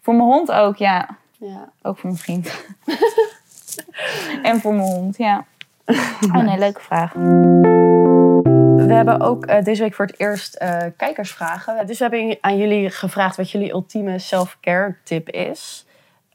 Voor 0.02 0.14
mijn 0.14 0.28
hond 0.28 0.52
ook, 0.52 0.76
ja. 0.76 1.08
Ja. 1.38 1.68
Ook 1.82 1.98
voor 1.98 2.10
mijn 2.10 2.22
vriend. 2.22 2.64
en 4.42 4.60
voor 4.60 4.74
mijn 4.74 4.88
hond, 4.88 5.16
ja. 5.16 5.44
Oh 6.34 6.42
nee, 6.42 6.58
leuke 6.58 6.80
vraag. 6.80 7.12
We 8.86 8.92
hebben 8.92 9.20
ook 9.20 9.46
eh, 9.46 9.64
deze 9.64 9.82
week 9.82 9.94
voor 9.94 10.06
het 10.06 10.20
eerst 10.20 10.54
eh, 10.54 10.78
kijkersvragen. 10.96 11.86
Dus 11.86 11.98
we 11.98 12.04
hebben 12.04 12.38
aan 12.40 12.56
jullie 12.56 12.90
gevraagd 12.90 13.36
wat 13.36 13.50
jullie 13.50 13.72
ultieme 13.72 14.18
self-care 14.18 14.96
tip 15.02 15.30
is. 15.30 15.86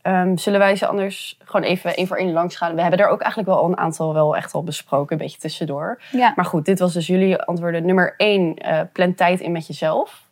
Ehm, 0.01 0.37
zullen 0.37 0.59
wij 0.59 0.75
ze 0.75 0.87
anders 0.87 1.37
gewoon 1.43 1.65
even 1.65 1.95
één 1.95 2.07
voor 2.07 2.17
één 2.17 2.31
langs 2.31 2.55
gaan? 2.55 2.75
We 2.75 2.81
hebben 2.81 2.99
er 2.99 3.07
ook 3.07 3.21
eigenlijk 3.21 3.51
wel 3.51 3.65
een 3.65 3.77
aantal 3.77 4.13
wel 4.13 4.35
echt 4.35 4.53
al 4.53 4.63
besproken, 4.63 5.11
een 5.11 5.23
beetje 5.23 5.39
tussendoor. 5.39 6.01
Ja. 6.11 6.33
Maar 6.35 6.45
goed, 6.45 6.65
dit 6.65 6.79
was 6.79 6.93
dus 6.93 7.07
jullie 7.07 7.41
antwoorden. 7.41 7.85
Nummer 7.85 8.13
één, 8.17 8.55
eh, 8.55 8.81
plan 8.93 9.13
tijd 9.13 9.39
in 9.39 9.51
met 9.51 9.67
jezelf. 9.67 10.29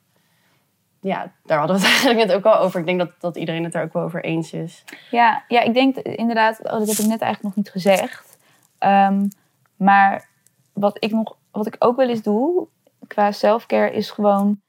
Ja, 1.02 1.32
daar 1.44 1.58
hadden 1.58 1.76
we 1.76 1.82
het 1.82 1.92
eigenlijk 1.96 2.28
net 2.28 2.36
ook 2.36 2.46
al 2.46 2.60
over. 2.60 2.80
Ik 2.80 2.86
denk 2.86 3.00
dat, 3.00 3.12
dat 3.20 3.38
iedereen 3.38 3.64
het 3.64 3.76
er 3.76 3.84
ook 3.84 3.94
wel 3.94 4.04
over 4.04 4.24
eens 4.24 4.54
is. 4.54 4.84
Ja, 5.12 5.44
ja, 5.48 5.62
ik 5.62 5.74
denk 5.74 5.96
inderdaad, 5.98 6.60
oh, 6.64 6.72
dat 6.72 6.88
heb 6.88 6.98
ik 6.98 7.06
net 7.06 7.22
eigenlijk 7.22 7.44
nog 7.44 7.56
niet 7.56 7.70
gezegd. 7.70 8.38
Ehm, 8.78 9.28
maar 9.76 10.30
wat 10.74 10.98
ik, 11.00 11.12
nog, 11.12 11.38
wat 11.52 11.68
ik 11.68 11.76
ook 11.80 11.96
wel 11.96 12.10
eens 12.10 12.22
doe 12.22 12.68
qua 13.08 13.32
selfcare 13.32 13.92
is 13.92 14.12
gewoon... 14.12 14.62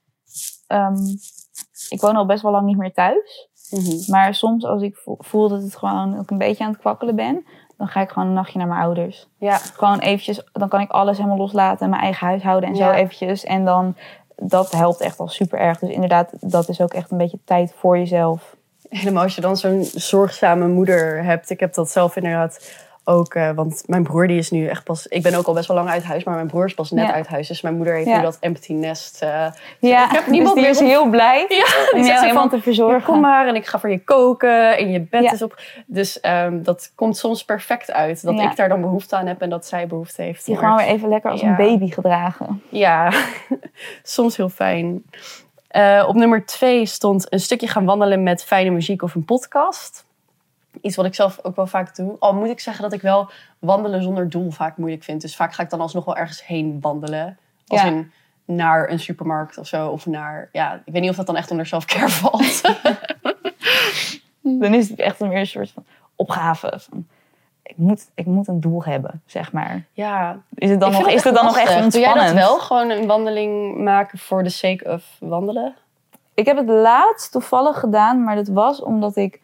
ehm, 0.67 0.97
ik 1.89 2.01
woon 2.01 2.17
al 2.17 2.27
best 2.27 2.43
wel 2.43 2.53
lang 2.53 2.67
niet 2.67 2.77
meer 2.77 2.93
thuis. 2.93 3.50
Mhm. 3.71 4.11
Maar 4.11 4.35
soms 4.35 4.65
als 4.65 4.83
ik 4.83 4.97
vo- 4.97 5.17
voel 5.19 5.49
dat 5.49 5.63
het 5.63 5.77
gewoon 5.77 6.19
ook 6.19 6.31
een 6.31 6.39
beetje 6.39 6.65
aan 6.65 6.71
het 6.71 6.81
kwakkelen 6.81 7.17
ben... 7.17 7.45
dan 7.77 7.89
ga 7.89 8.01
ik 8.01 8.11
gewoon 8.11 8.29
een 8.29 8.35
nachtje 8.35 8.59
naar 8.59 8.69
mijn 8.69 8.81
ouders. 8.83 9.27
Ja, 9.39 9.57
Gewoon 9.57 9.99
eventjes, 9.99 10.43
dan 10.53 10.69
kan 10.69 10.81
ik 10.81 10.91
alles 10.91 11.17
helemaal 11.17 11.39
loslaten. 11.39 11.91
Mijn 11.91 12.03
eigen 12.03 12.27
huishouden 12.27 12.69
en 12.69 12.77
zo 12.77 12.91
eventjes. 12.91 13.45
En 13.45 13.65
dan, 13.65 13.97
dat 14.37 14.73
helpt 14.73 15.01
echt 15.01 15.19
al 15.19 15.29
super 15.29 15.59
erg. 15.59 15.79
Dus 15.79 15.91
inderdaad, 15.91 16.33
dat 16.41 16.69
is 16.69 16.81
ook 16.81 16.93
echt 16.95 17.11
een 17.11 17.19
beetje 17.19 17.39
tijd 17.45 17.75
voor 17.77 17.99
jezelf. 17.99 18.57
helemaal 18.89 19.23
als 19.23 19.35
je 19.35 19.41
dan 19.41 19.57
zo'n 19.57 19.85
zorgzame 19.85 20.69
moeder 20.69 21.25
hebt. 21.25 21.51
Ik 21.51 21.61
heb 21.61 21.75
dat 21.75 21.91
zelf 21.91 22.17
inderdaad 22.17 22.75
ook. 23.05 23.35
eh, 23.35 23.51
want 23.51 23.83
mijn 23.87 24.03
broer 24.03 24.27
die 24.27 24.39
is 24.39 24.51
nu 24.51 24.67
echt 24.67 24.85
pas... 24.85 25.07
Ik 25.07 25.23
ben 25.23 25.35
ook 25.35 25.47
al 25.47 25.55
best 25.55 25.69
wel 25.69 25.77
lang 25.77 25.89
uit 25.89 26.03
huis, 26.05 26.25
maar 26.25 26.35
mijn 26.35 26.47
broer 26.47 26.65
is 26.65 26.75
pas 26.75 26.91
net 26.91 27.07
Ja. 27.07 27.13
uit 27.13 27.27
huis. 27.27 27.49
Dus 27.49 27.61
mijn 27.61 27.75
moeder 27.77 27.95
heeft 27.95 28.07
Ja. 28.07 28.17
nu 28.17 28.23
dat 28.23 28.37
empty 28.41 28.73
nest. 28.73 29.23
eh, 29.23 29.47
Ja, 29.79 30.05
ik 30.05 30.11
heb 30.11 30.27
niemand 30.37 30.55
dus 30.55 30.65
die 30.65 30.75
meer 30.75 30.89
is 30.89 30.93
heel 30.95 31.09
blij 31.11 31.47
Ja, 31.49 31.99
om 31.99 32.05
jou 32.07 32.21
helemaal 32.21 32.49
van, 32.49 32.51
te 32.59 32.63
verzorgen. 32.63 33.03
Kom 33.03 33.21
maar 33.21 33.47
en 33.47 33.55
ik 33.55 33.67
ga 33.67 33.79
voor 33.79 33.91
je 33.91 34.05
koken 34.05 34.77
en 34.79 34.91
je 34.91 35.01
bed 35.01 35.23
Ja. 35.23 35.33
is 35.33 35.43
op. 35.43 35.61
Dus 35.87 36.21
ehm, 36.21 36.63
dat 36.63 36.93
komt 36.95 37.17
soms 37.17 37.45
perfect 37.45 37.93
uit. 37.93 38.23
Dat 38.23 38.35
Ja. 38.39 38.51
ik 38.51 38.57
daar 38.57 38.69
dan 38.69 38.81
behoefte 38.81 39.17
aan 39.17 39.27
heb 39.27 39.41
en 39.43 39.51
dat 39.51 39.67
zij 39.67 39.87
behoefte 39.87 40.23
heeft. 40.23 40.45
Die 40.45 40.55
Maar 40.55 40.65
gewoon 40.65 40.79
weer 40.79 40.95
even 40.95 41.09
lekker 41.09 41.31
als 41.31 41.41
Ja. 41.41 41.49
een 41.49 41.57
baby 41.57 41.91
gedragen. 41.91 42.63
Ja, 42.69 43.13
soms 44.03 44.37
heel 44.37 44.49
fijn. 44.49 45.03
Eh, 45.69 46.05
op 46.09 46.15
nummer 46.15 46.47
twee 46.47 46.87
stond 46.87 47.33
een 47.33 47.41
stukje 47.41 47.67
gaan 47.69 47.85
wandelen 47.85 48.23
met 48.23 48.45
fijne 48.45 48.71
muziek 48.71 49.03
of 49.03 49.15
een 49.15 49.25
podcast. 49.25 50.05
Iets 50.83 50.97
wat 50.97 51.05
ik 51.07 51.15
zelf 51.15 51.39
ook 51.43 51.57
wel 51.57 51.67
vaak 51.67 51.97
doe. 51.97 52.17
Al 52.19 52.35
moet 52.35 52.49
ik 52.49 52.61
zeggen 52.61 52.83
dat 52.83 52.93
ik 52.93 53.01
wel 53.03 53.31
wandelen 53.59 54.03
zonder 54.03 54.29
doel 54.31 54.51
vaak 54.51 54.77
moeilijk 54.77 55.03
vind. 55.03 55.21
Dus 55.21 55.37
vaak 55.37 55.53
ga 55.53 55.63
ik 55.63 55.71
dan 55.71 55.81
alsnog 55.81 56.05
wel 56.05 56.17
ergens 56.17 56.47
heen 56.47 56.79
wandelen. 56.81 57.39
Als 57.67 57.81
Ja. 57.83 57.87
in 57.87 58.13
naar 58.45 58.91
een 58.91 59.01
supermarkt 59.01 59.59
of 59.59 59.67
zo. 59.67 59.89
Of 59.89 60.07
naar, 60.07 60.49
ja, 60.53 60.75
ik 60.85 60.93
weet 60.93 61.01
niet 61.03 61.11
of 61.11 61.17
dat 61.17 61.27
dan 61.27 61.37
echt 61.37 61.51
onder 61.51 61.67
self-care 61.67 62.09
valt. 62.21 62.63
Dan 64.43 64.75
is 64.75 64.89
het 64.89 64.99
echt 64.99 65.21
meer 65.21 65.39
een 65.39 65.47
soort 65.47 65.71
van 65.71 65.85
opgave. 66.17 66.81
Van, 66.89 67.07
ik, 67.63 67.77
moet, 67.77 68.11
ik 68.15 68.27
moet 68.27 68.49
een 68.49 68.61
doel 68.61 68.85
hebben, 68.85 69.23
zeg 69.27 69.53
maar. 69.53 69.85
ja, 69.93 70.39
Is 70.55 70.71
het 70.71 70.81
dan, 70.81 70.93
Ik 70.93 70.99
nog, 70.99 71.09
is 71.09 71.25
het 71.25 71.35
dan 71.35 71.45
nog 71.45 71.57
echt. 71.59 71.67
Doe 71.67 71.75
jij 71.77 71.83
ontspannend? 71.85 72.27
dat 72.27 72.35
wel? 72.35 72.59
Gewoon 72.59 72.91
een 72.91 73.07
wandeling 73.07 73.77
maken 73.85 74.19
voor 74.19 74.43
de 74.43 74.49
sake 74.49 74.91
of 74.93 75.17
wandelen? 75.19 75.75
Ik 76.35 76.47
heb 76.47 76.57
het 76.57 76.69
laatst 76.69 77.33
toevallig 77.33 77.81
gedaan, 77.81 78.25
maar 78.25 78.35
dat 78.37 78.49
was 78.49 78.83
omdat 78.83 79.17
ik... 79.17 79.41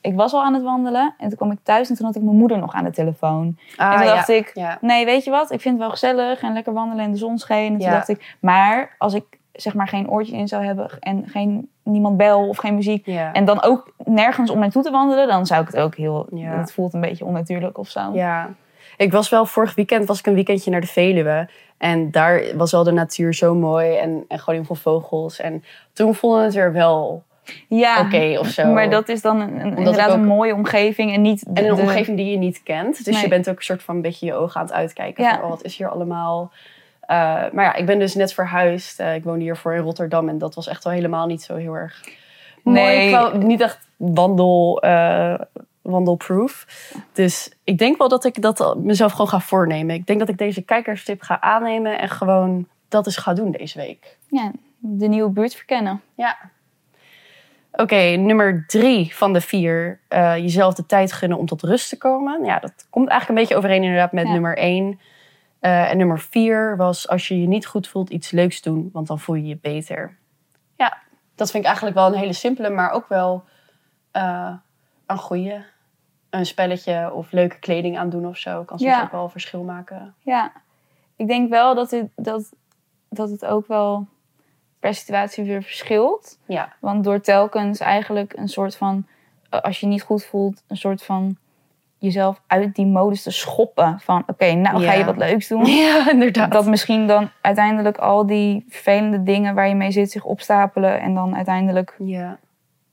Ik 0.00 0.14
was 0.14 0.32
al 0.32 0.42
aan 0.42 0.54
het 0.54 0.62
wandelen 0.62 1.14
en 1.18 1.28
toen 1.28 1.36
kwam 1.36 1.50
ik 1.50 1.58
thuis 1.62 1.88
en 1.90 1.96
toen 1.96 2.06
had 2.06 2.16
ik 2.16 2.22
mijn 2.22 2.36
moeder 2.36 2.58
nog 2.58 2.72
aan 2.74 2.84
de 2.84 2.90
telefoon. 2.90 3.56
Ah, 3.76 3.92
en 3.92 3.96
toen 3.96 4.06
dacht 4.06 4.26
ja. 4.28 4.34
ik, 4.34 4.50
Ja. 4.54 4.78
nee, 4.80 5.04
weet 5.04 5.24
je 5.24 5.30
wat? 5.30 5.50
Ik 5.52 5.60
vind 5.60 5.74
het 5.74 5.82
wel 5.82 5.90
gezellig 5.90 6.42
en 6.42 6.52
lekker 6.52 6.72
wandelen 6.72 7.04
en 7.04 7.10
de 7.10 7.16
zon 7.18 7.38
scheen. 7.38 7.72
En 7.72 7.78
toen 7.78 7.88
Ja. 7.88 7.92
dacht 7.94 8.08
ik, 8.08 8.36
maar 8.40 8.94
als 8.98 9.14
ik 9.14 9.24
zeg 9.52 9.74
maar 9.74 9.88
geen 9.88 10.10
oortje 10.10 10.36
in 10.36 10.48
zou 10.48 10.64
hebben 10.64 10.90
en 11.00 11.28
geen, 11.28 11.68
niemand 11.82 12.16
bel 12.16 12.48
of 12.48 12.56
geen 12.56 12.74
muziek... 12.74 13.06
En 13.06 13.44
dan 13.44 13.62
ook 13.62 13.92
nergens 14.04 14.50
om 14.50 14.58
naartoe 14.58 14.82
te 14.82 14.90
wandelen, 14.90 15.28
dan 15.28 15.46
zou 15.46 15.60
ik 15.62 15.66
het 15.66 15.76
ook 15.76 15.94
heel... 15.94 16.26
Het 16.34 16.72
voelt 16.72 16.94
een 16.94 17.00
beetje 17.00 17.24
onnatuurlijk 17.24 17.78
of 17.78 17.88
zo. 17.88 18.10
Ja, 18.12 18.50
ik 18.96 19.12
was 19.12 19.28
wel 19.28 19.46
vorig 19.46 19.74
weekend 19.74 20.06
was 20.06 20.18
ik 20.18 20.26
een 20.26 20.34
weekendje 20.34 20.70
naar 20.70 20.80
de 20.80 20.86
Veluwe. 20.86 21.48
En 21.78 22.10
daar 22.10 22.42
was 22.56 22.70
wel 22.70 22.84
de 22.84 22.92
natuur 22.92 23.34
zo 23.34 23.54
mooi 23.54 23.96
en, 23.96 24.24
en 24.28 24.38
gewoon 24.38 24.54
heel 24.54 24.64
veel 24.64 24.92
vogels. 24.92 25.40
En 25.40 25.64
toen 25.92 26.14
voelde 26.14 26.42
het 26.42 26.54
weer 26.54 26.72
wel 26.72 27.22
Ja, 27.68 28.00
oké 28.00 28.36
of 28.38 28.46
zo. 28.48 28.72
maar 28.72 28.90
dat 28.90 29.08
is 29.08 29.20
dan 29.22 29.40
een, 29.40 29.76
inderdaad 29.76 30.08
ook- 30.08 30.14
een 30.14 30.26
mooie 30.26 30.54
omgeving 30.54 31.14
en 31.14 31.22
niet... 31.22 31.42
en 31.54 31.68
een 31.68 31.74
de- 31.76 31.82
omgeving 31.82 32.16
die 32.16 32.30
je 32.30 32.36
niet 32.36 32.62
kent. 32.62 33.04
Dus 33.04 33.14
Nee. 33.14 33.22
je 33.22 33.28
bent 33.28 33.48
ook 33.50 33.56
een 33.56 33.62
soort 33.62 33.82
van 33.82 33.96
een 33.96 34.02
beetje 34.02 34.26
je 34.26 34.34
ogen 34.34 34.60
aan 34.60 34.66
het 34.66 34.74
uitkijken. 34.74 35.24
Ja. 35.24 35.30
Van, 35.34 35.42
oh, 35.42 35.48
wat 35.48 35.62
is 35.64 35.76
hier 35.76 35.88
allemaal? 35.90 36.52
Eh, 37.00 37.16
maar 37.52 37.64
ja, 37.64 37.74
ik 37.74 37.86
ben 37.86 37.98
dus 37.98 38.14
net 38.14 38.32
verhuisd. 38.34 39.00
Eh, 39.00 39.14
ik 39.14 39.24
woonde 39.24 39.42
hiervoor 39.44 39.74
in 39.74 39.82
Rotterdam. 39.82 40.28
En 40.28 40.38
dat 40.38 40.54
was 40.54 40.68
echt 40.68 40.84
wel 40.84 40.92
helemaal 40.92 41.26
niet 41.26 41.42
zo 41.42 41.56
heel 41.56 41.74
erg 41.74 42.04
mooi. 42.62 42.80
Nee. 42.80 43.06
Ik 43.08 43.14
wou 43.14 43.38
niet 43.44 43.60
echt 43.60 43.88
wandel, 43.96 44.80
eh, 44.82 45.34
wandelproof. 45.82 46.66
Dus 47.12 47.52
ik 47.64 47.78
denk 47.78 47.98
wel 47.98 48.08
dat 48.08 48.24
ik 48.24 48.42
dat 48.42 48.76
mezelf 48.78 49.12
gewoon 49.12 49.28
ga 49.28 49.40
voornemen. 49.40 49.94
Ik 49.94 50.06
denk 50.06 50.18
dat 50.18 50.28
ik 50.28 50.38
deze 50.38 50.62
kijkerstip 50.62 51.22
ga 51.22 51.40
aannemen. 51.40 51.98
En 51.98 52.08
gewoon 52.08 52.66
dat 52.88 53.06
eens 53.06 53.16
ga 53.16 53.32
doen 53.34 53.50
deze 53.50 53.78
week. 53.78 54.16
Ja, 54.28 54.50
de 54.78 55.06
nieuwe 55.08 55.30
buurt 55.30 55.54
verkennen. 55.54 56.00
Ja. 56.14 56.36
Oké, 57.72 57.96
nummer 58.16 58.64
drie 58.66 59.14
van 59.16 59.32
de 59.32 59.40
vier. 59.40 60.00
eh, 60.08 60.36
jezelf 60.36 60.74
de 60.74 60.86
tijd 60.86 61.12
gunnen 61.12 61.38
om 61.38 61.46
tot 61.46 61.62
rust 61.62 61.88
te 61.88 61.98
komen. 61.98 62.44
Ja, 62.44 62.58
dat 62.58 62.86
komt 62.90 63.08
eigenlijk 63.08 63.28
een 63.28 63.44
beetje 63.46 63.56
overeen 63.64 63.82
inderdaad 63.82 64.12
met 64.12 64.26
Ja. 64.26 64.32
nummer 64.32 64.56
één. 64.56 65.00
Eh, 65.60 65.90
en 65.90 65.96
nummer 65.96 66.18
vier 66.18 66.76
was 66.76 67.08
als 67.08 67.28
je 67.28 67.40
je 67.40 67.46
niet 67.46 67.66
goed 67.66 67.88
voelt 67.88 68.10
iets 68.10 68.30
leuks 68.30 68.62
doen, 68.62 68.90
want 68.92 69.06
dan 69.06 69.18
voel 69.18 69.34
je 69.36 69.46
je 69.46 69.58
beter. 69.62 70.16
Ja, 70.76 70.98
dat 71.34 71.50
vind 71.50 71.62
ik 71.62 71.68
eigenlijk 71.68 71.96
wel 71.96 72.06
een 72.06 72.18
hele 72.18 72.32
simpele, 72.32 72.70
maar 72.70 72.90
ook 72.90 73.08
wel 73.08 73.44
eh, 74.10 74.52
een 75.06 75.18
goeie. 75.18 75.62
Een 76.30 76.46
spelletje 76.46 77.12
of 77.12 77.32
leuke 77.32 77.58
kleding 77.58 77.98
aandoen 77.98 78.26
of 78.26 78.36
zo 78.36 78.64
kan 78.64 78.78
soms 78.78 78.90
Ja. 78.92 79.02
ook 79.02 79.12
wel 79.12 79.22
een 79.24 79.30
verschil 79.30 79.62
maken. 79.62 80.14
Ja, 80.18 80.52
ik 81.16 81.26
denk 81.26 81.50
wel 81.50 81.74
dat 81.74 81.90
het, 81.90 82.08
dat, 82.16 82.52
dat 83.08 83.30
het 83.30 83.44
ook 83.44 83.66
wel 83.66 84.06
per 84.80 84.94
situatie 84.94 85.44
weer 85.44 85.62
verschilt. 85.62 86.38
Ja, 86.46 86.72
Want 86.80 87.04
door 87.04 87.20
telkens 87.20 87.80
eigenlijk 87.80 88.32
een 88.36 88.48
soort 88.48 88.76
van, 88.76 89.06
eh, 89.50 89.60
als 89.60 89.80
je 89.80 89.86
niet 89.86 90.02
goed 90.02 90.24
voelt, 90.24 90.62
een 90.68 90.76
soort 90.76 91.02
van 91.02 91.36
jezelf 91.98 92.40
uit 92.46 92.74
die 92.74 92.86
modus 92.86 93.22
te 93.22 93.30
schoppen. 93.30 94.00
Van 94.00 94.22
oké, 94.26 94.52
nou 94.52 94.82
ga 94.84 94.92
je 94.92 95.04
wat 95.04 95.16
leuks 95.16 95.48
doen. 95.48 95.64
ja 95.86 96.10
inderdaad. 96.10 96.52
Dat 96.52 96.66
misschien 96.66 97.06
dan 97.06 97.30
uiteindelijk 97.40 97.98
al 97.98 98.26
die 98.26 98.64
vervelende 98.68 99.22
dingen 99.22 99.54
waar 99.54 99.68
je 99.68 99.74
mee 99.74 99.90
zit 99.90 100.10
zich 100.10 100.24
opstapelen. 100.24 101.00
En 101.00 101.14
dan 101.14 101.36
uiteindelijk 101.36 101.94
Ja. 101.98 102.38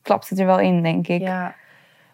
klapt 0.01 0.29
het 0.29 0.39
er 0.39 0.45
wel 0.45 0.59
in, 0.59 0.83
denk 0.83 1.07
ik. 1.07 1.21
Ja. 1.21 1.55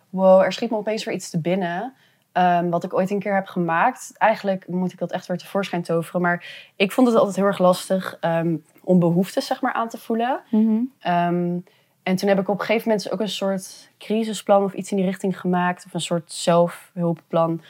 Wow, 0.10 0.42
er 0.42 0.54
schiet 0.54 0.70
me 0.72 0.78
opeens 0.78 1.04
weer 1.04 1.16
iets 1.16 1.30
te 1.30 1.40
binnen. 1.42 1.94
Ehm, 2.34 2.70
wat 2.70 2.84
ik 2.84 2.94
ooit 2.94 3.12
een 3.12 3.20
keer 3.20 3.36
heb 3.36 3.48
gemaakt. 3.48 4.14
Eigenlijk 4.18 4.68
moet 4.68 4.92
ik 4.92 5.00
dat 5.00 5.12
echt 5.12 5.28
weer 5.28 5.38
tevoorschijn 5.38 5.82
toveren. 5.82 6.22
Maar 6.22 6.46
ik 6.76 6.92
vond 6.92 7.08
het 7.08 7.16
altijd 7.16 7.36
heel 7.36 7.46
erg 7.46 7.60
lastig 7.60 8.18
ehm, 8.20 8.56
om 8.84 9.00
behoeftes 9.00 9.46
zeg 9.46 9.62
maar, 9.62 9.74
aan 9.74 9.90
te 9.90 9.98
voelen. 9.98 10.42
Mhm. 10.50 10.82
Ehm, 11.00 11.58
en 12.04 12.16
toen 12.16 12.30
heb 12.30 12.40
ik 12.40 12.50
op 12.50 12.60
een 12.60 12.66
gegeven 12.66 12.90
moment 12.90 13.12
ook 13.12 13.20
een 13.20 13.30
soort 13.30 13.90
crisisplan 13.98 14.64
of 14.64 14.74
iets 14.74 14.92
in 14.92 14.98
die 14.98 15.06
richting 15.06 15.40
gemaakt. 15.40 15.86
Of 15.86 15.94
een 15.94 16.02
soort 16.02 16.32
zelfhulpplan. 16.32 17.62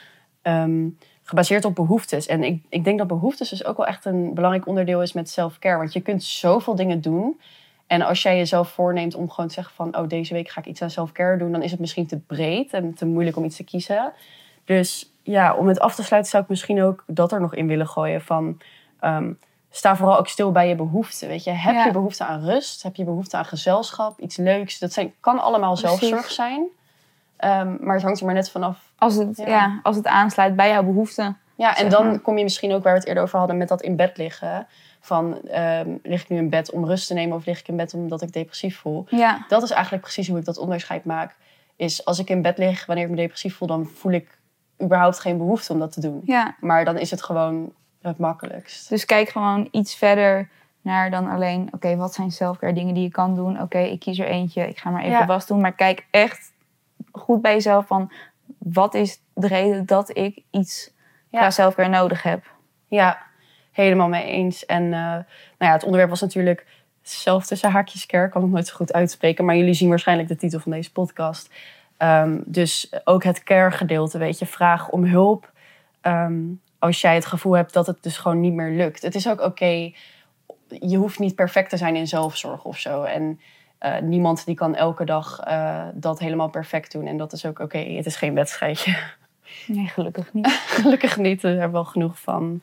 gebaseerd 1.26 1.64
op 1.64 1.74
behoeftes. 1.74 2.26
En 2.26 2.44
ik, 2.44 2.62
ik 2.68 2.84
denk 2.84 2.98
dat 2.98 3.06
behoeftes 3.06 3.48
dus 3.48 3.64
ook 3.64 3.76
wel 3.76 3.86
echt 3.86 4.04
een 4.04 4.34
belangrijk 4.34 4.66
onderdeel 4.66 5.02
is 5.02 5.12
met 5.12 5.30
self-care. 5.30 5.78
Want 5.78 5.92
je 5.92 6.00
kunt 6.00 6.24
zoveel 6.24 6.74
dingen 6.74 7.00
doen. 7.00 7.36
En 7.86 8.02
als 8.02 8.22
jij 8.22 8.36
jezelf 8.36 8.68
voorneemt 8.68 9.14
om 9.14 9.30
gewoon 9.30 9.48
te 9.48 9.54
zeggen 9.54 9.74
van... 9.74 9.96
oh, 9.96 10.08
deze 10.08 10.34
week 10.34 10.48
ga 10.48 10.60
ik 10.60 10.66
iets 10.66 10.82
aan 10.82 10.90
self-care 10.90 11.38
doen... 11.38 11.52
dan 11.52 11.62
is 11.62 11.70
het 11.70 11.80
misschien 11.80 12.06
te 12.06 12.18
breed 12.18 12.72
en 12.72 12.94
te 12.94 13.06
moeilijk 13.06 13.36
om 13.36 13.44
iets 13.44 13.56
te 13.56 13.64
kiezen. 13.64 14.12
Dus 14.64 15.12
ja, 15.22 15.54
om 15.54 15.68
het 15.68 15.80
af 15.80 15.94
te 15.94 16.02
sluiten 16.02 16.30
zou 16.30 16.42
ik 16.42 16.48
misschien 16.48 16.82
ook 16.82 17.04
dat 17.06 17.32
er 17.32 17.40
nog 17.40 17.54
in 17.54 17.66
willen 17.66 17.88
gooien 17.88 18.22
van... 18.22 18.60
ehm, 19.00 19.32
sta 19.70 19.96
vooral 19.96 20.18
ook 20.18 20.28
stil 20.28 20.52
bij 20.52 20.68
je 20.68 20.74
behoeften. 20.74 21.28
Weet 21.28 21.44
je, 21.44 21.50
heb 21.50 21.74
Ja. 21.74 21.84
je 21.84 21.92
behoefte 21.92 22.24
aan 22.24 22.44
rust? 22.44 22.82
Heb 22.82 22.96
je 22.96 23.04
behoefte 23.04 23.36
aan 23.36 23.44
gezelschap? 23.44 24.20
Iets 24.20 24.36
leuks? 24.36 24.78
Dat 24.78 24.92
zijn, 24.92 25.12
kan 25.20 25.38
allemaal 25.42 25.72
Precies. 25.74 25.98
zelfzorg 25.98 26.30
zijn. 26.30 26.66
Ehm, 27.36 27.76
maar 27.80 27.94
het 27.94 28.02
hangt 28.04 28.20
er 28.20 28.26
maar 28.26 28.34
net 28.34 28.50
vanaf. 28.50 28.78
Als, 28.98 29.14
het, 29.14 29.36
Ja. 29.36 29.46
ja. 29.46 29.80
als 29.82 29.96
het 29.96 30.06
aansluit 30.06 30.56
bij 30.56 30.68
jouw 30.68 30.82
behoeften. 30.82 31.38
Ja, 31.56 31.76
en 31.76 31.88
dan 31.88 32.06
maar. 32.06 32.18
kom 32.18 32.38
je 32.38 32.42
misschien 32.44 32.72
ook 32.72 32.82
waar 32.82 32.92
we 32.92 32.98
het 32.98 33.08
eerder 33.08 33.22
over 33.22 33.38
hadden 33.38 33.56
met 33.56 33.68
dat 33.68 33.82
in 33.82 33.96
bed 33.96 34.16
liggen. 34.16 34.66
Van, 35.00 35.42
ehm, 35.48 35.96
lig 36.02 36.22
ik 36.22 36.28
nu 36.28 36.36
in 36.36 36.48
bed 36.50 36.70
om 36.70 36.86
rust 36.86 37.06
te 37.06 37.14
nemen 37.14 37.36
of 37.36 37.46
lig 37.46 37.60
ik 37.60 37.68
in 37.68 37.76
bed 37.76 37.94
omdat 37.94 38.22
ik 38.22 38.32
depressief 38.32 38.78
voel? 38.78 39.06
Ja, 39.08 39.44
Dat 39.48 39.62
is 39.62 39.70
eigenlijk 39.70 40.02
precies 40.02 40.28
hoe 40.28 40.38
ik 40.38 40.44
dat 40.44 40.58
onderscheid 40.58 41.04
maak. 41.04 41.36
Is 41.76 42.04
als 42.04 42.18
ik 42.18 42.30
in 42.30 42.42
bed 42.42 42.58
lig 42.58 42.86
wanneer 42.86 43.04
ik 43.04 43.10
me 43.10 43.16
depressief 43.16 43.56
voel, 43.56 43.68
dan 43.68 43.86
voel 43.94 44.12
ik 44.12 44.38
überhaupt 44.82 45.18
geen 45.18 45.38
behoefte 45.38 45.72
om 45.72 45.78
dat 45.78 45.92
te 45.92 46.00
doen. 46.00 46.20
ja. 46.24 46.56
Maar 46.60 46.84
dan 46.84 46.98
is 46.98 47.10
het 47.10 47.22
gewoon 47.22 47.72
het 48.02 48.18
makkelijkst. 48.18 48.88
Dus 48.88 49.04
kijk 49.04 49.28
gewoon 49.28 49.68
iets 49.70 49.94
verder 49.94 50.48
naar 50.80 51.10
dan 51.10 51.30
alleen... 51.30 51.68
oké, 51.70 51.96
wat 51.96 52.14
zijn 52.14 52.30
selfcare 52.30 52.72
dingen 52.72 52.94
die 52.94 53.02
je 53.02 53.10
kan 53.10 53.34
doen? 53.34 53.60
Oké, 53.60 53.78
ik 53.78 54.00
kies 54.00 54.18
er 54.18 54.26
eentje, 54.26 54.68
ik 54.68 54.78
ga 54.78 54.90
maar 54.90 55.02
even 55.02 55.18
Ja. 55.18 55.26
was 55.26 55.46
doen. 55.46 55.60
Maar 55.60 55.72
kijk 55.72 56.06
echt 56.10 56.52
goed 57.12 57.42
bij 57.42 57.52
jezelf 57.52 57.86
van... 57.86 58.12
wat 58.58 58.94
is 58.94 59.20
de 59.34 59.46
reden 59.46 59.86
dat 59.86 60.16
ik 60.16 60.42
iets 60.50 60.92
Ja. 61.30 61.38
qua 61.38 61.50
selfcare 61.50 61.88
nodig 61.88 62.22
heb? 62.22 62.52
Ja, 62.86 63.18
helemaal 63.72 64.08
mee 64.08 64.24
eens. 64.24 64.66
En 64.66 64.82
eh, 64.84 64.90
nou 65.00 65.24
ja, 65.58 65.72
het 65.72 65.82
onderwerp 65.84 66.10
was 66.10 66.20
natuurlijk 66.20 66.66
zelf 67.02 67.46
tussen 67.46 67.70
haakjes 67.70 68.06
care. 68.06 68.24
Ik 68.24 68.30
kan 68.30 68.42
het 68.42 68.50
nooit 68.50 68.66
zo 68.66 68.74
goed 68.74 68.92
uitspreken. 68.92 69.44
Maar 69.44 69.56
jullie 69.56 69.74
zien 69.74 69.88
waarschijnlijk 69.88 70.28
de 70.28 70.36
titel 70.36 70.60
van 70.60 70.72
deze 70.72 70.92
podcast. 70.92 71.50
Ehm, 72.04 72.40
dus 72.44 72.92
ook 73.04 73.24
het 73.24 73.42
care 73.42 73.70
gedeelte, 73.70 74.18
weet 74.18 74.38
je. 74.38 74.46
Vraag 74.46 74.88
om 74.88 75.04
hulp. 75.04 75.52
Ehm, 76.00 76.42
als 76.78 77.00
jij 77.00 77.14
het 77.14 77.26
gevoel 77.26 77.52
hebt 77.52 77.72
dat 77.72 77.86
het 77.86 78.02
dus 78.02 78.16
gewoon 78.18 78.40
niet 78.40 78.52
meer 78.52 78.70
lukt. 78.70 79.02
Het 79.02 79.14
is 79.14 79.28
ook 79.28 79.40
oké. 79.40 79.92
je 80.68 80.96
hoeft 80.96 81.18
niet 81.18 81.34
perfect 81.34 81.70
te 81.70 81.76
zijn 81.76 81.96
in 81.96 82.06
zelfzorg 82.06 82.64
of 82.64 82.78
zo. 82.78 83.02
En 83.02 83.40
eh, 83.78 83.98
niemand 83.98 84.46
die 84.46 84.54
kan 84.54 84.74
elke 84.74 85.04
dag 85.04 85.40
eh, 85.40 85.84
dat 85.94 86.18
helemaal 86.18 86.48
perfect 86.48 86.92
doen. 86.92 87.06
En 87.06 87.16
dat 87.16 87.32
is 87.32 87.46
ook 87.46 87.58
oké. 87.58 87.78
Het 87.78 88.06
is 88.06 88.16
geen 88.16 88.34
wedstrijdje. 88.34 88.96
Nee, 89.66 89.86
gelukkig 89.86 90.32
niet. 90.32 90.46
Gelukkig 90.80 91.16
niet, 91.16 91.40
daar 91.40 91.50
hebben 91.50 91.70
we 91.70 91.76
wel 91.76 91.84
genoeg 91.84 92.20
van. 92.20 92.62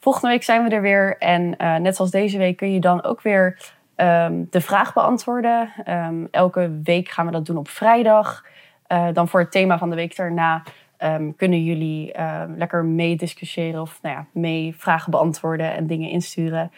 Volgende 0.00 0.28
week 0.28 0.42
zijn 0.42 0.64
we 0.64 0.74
er 0.74 0.82
weer. 0.82 1.18
En 1.18 1.56
eh, 1.56 1.76
net 1.76 1.96
zoals 1.96 2.10
deze 2.10 2.38
week 2.38 2.56
kun 2.56 2.72
je 2.72 2.80
dan 2.80 3.02
ook 3.02 3.22
weer 3.22 3.74
ehm, 3.96 4.44
de 4.50 4.60
vraag 4.60 4.92
beantwoorden. 4.92 5.72
Ehm, 5.84 6.24
elke 6.30 6.80
week 6.82 7.08
gaan 7.08 7.26
we 7.26 7.32
dat 7.32 7.46
doen 7.46 7.56
op 7.56 7.68
vrijdag. 7.68 8.44
Eh, 8.86 9.06
dan 9.12 9.28
voor 9.28 9.40
het 9.40 9.50
thema 9.50 9.78
van 9.78 9.90
de 9.90 9.96
week 9.96 10.16
daarna 10.16 10.62
ehm, 10.96 11.32
kunnen 11.36 11.64
jullie 11.64 12.14
lekker 12.56 12.84
meediscussiëren 12.84 13.80
of 13.80 13.98
nou 14.02 14.14
ja, 14.14 14.26
mee 14.32 14.74
vragen 14.78 15.10
beantwoorden 15.10 15.74
en 15.74 15.86
dingen 15.86 16.10
insturen. 16.10 16.72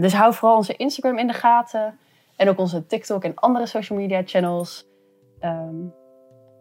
Dus 0.00 0.14
hou 0.14 0.34
vooral 0.34 0.56
onze 0.56 0.76
Instagram 0.76 1.18
in 1.18 1.26
de 1.26 1.32
gaten. 1.32 1.98
En 2.36 2.48
ook 2.48 2.58
onze 2.58 2.86
TikTok 2.86 3.24
en 3.24 3.34
andere 3.34 3.66
social 3.66 3.98
media 3.98 4.22
channels. 4.24 4.86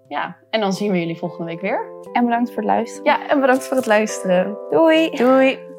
Ja, 0.07 0.35
en 0.49 0.59
dan 0.59 0.73
zien 0.73 0.91
we 0.91 0.99
jullie 0.99 1.17
volgende 1.17 1.45
week 1.45 1.61
weer. 1.61 1.85
En 2.11 2.23
bedankt 2.23 2.49
voor 2.49 2.61
het 2.61 2.71
luisteren. 2.71 3.05
Ja, 3.05 3.27
en 3.27 3.39
bedankt 3.39 3.67
voor 3.67 3.77
het 3.77 3.85
luisteren. 3.85 4.57
Doei! 4.69 5.09
Doei! 5.09 5.72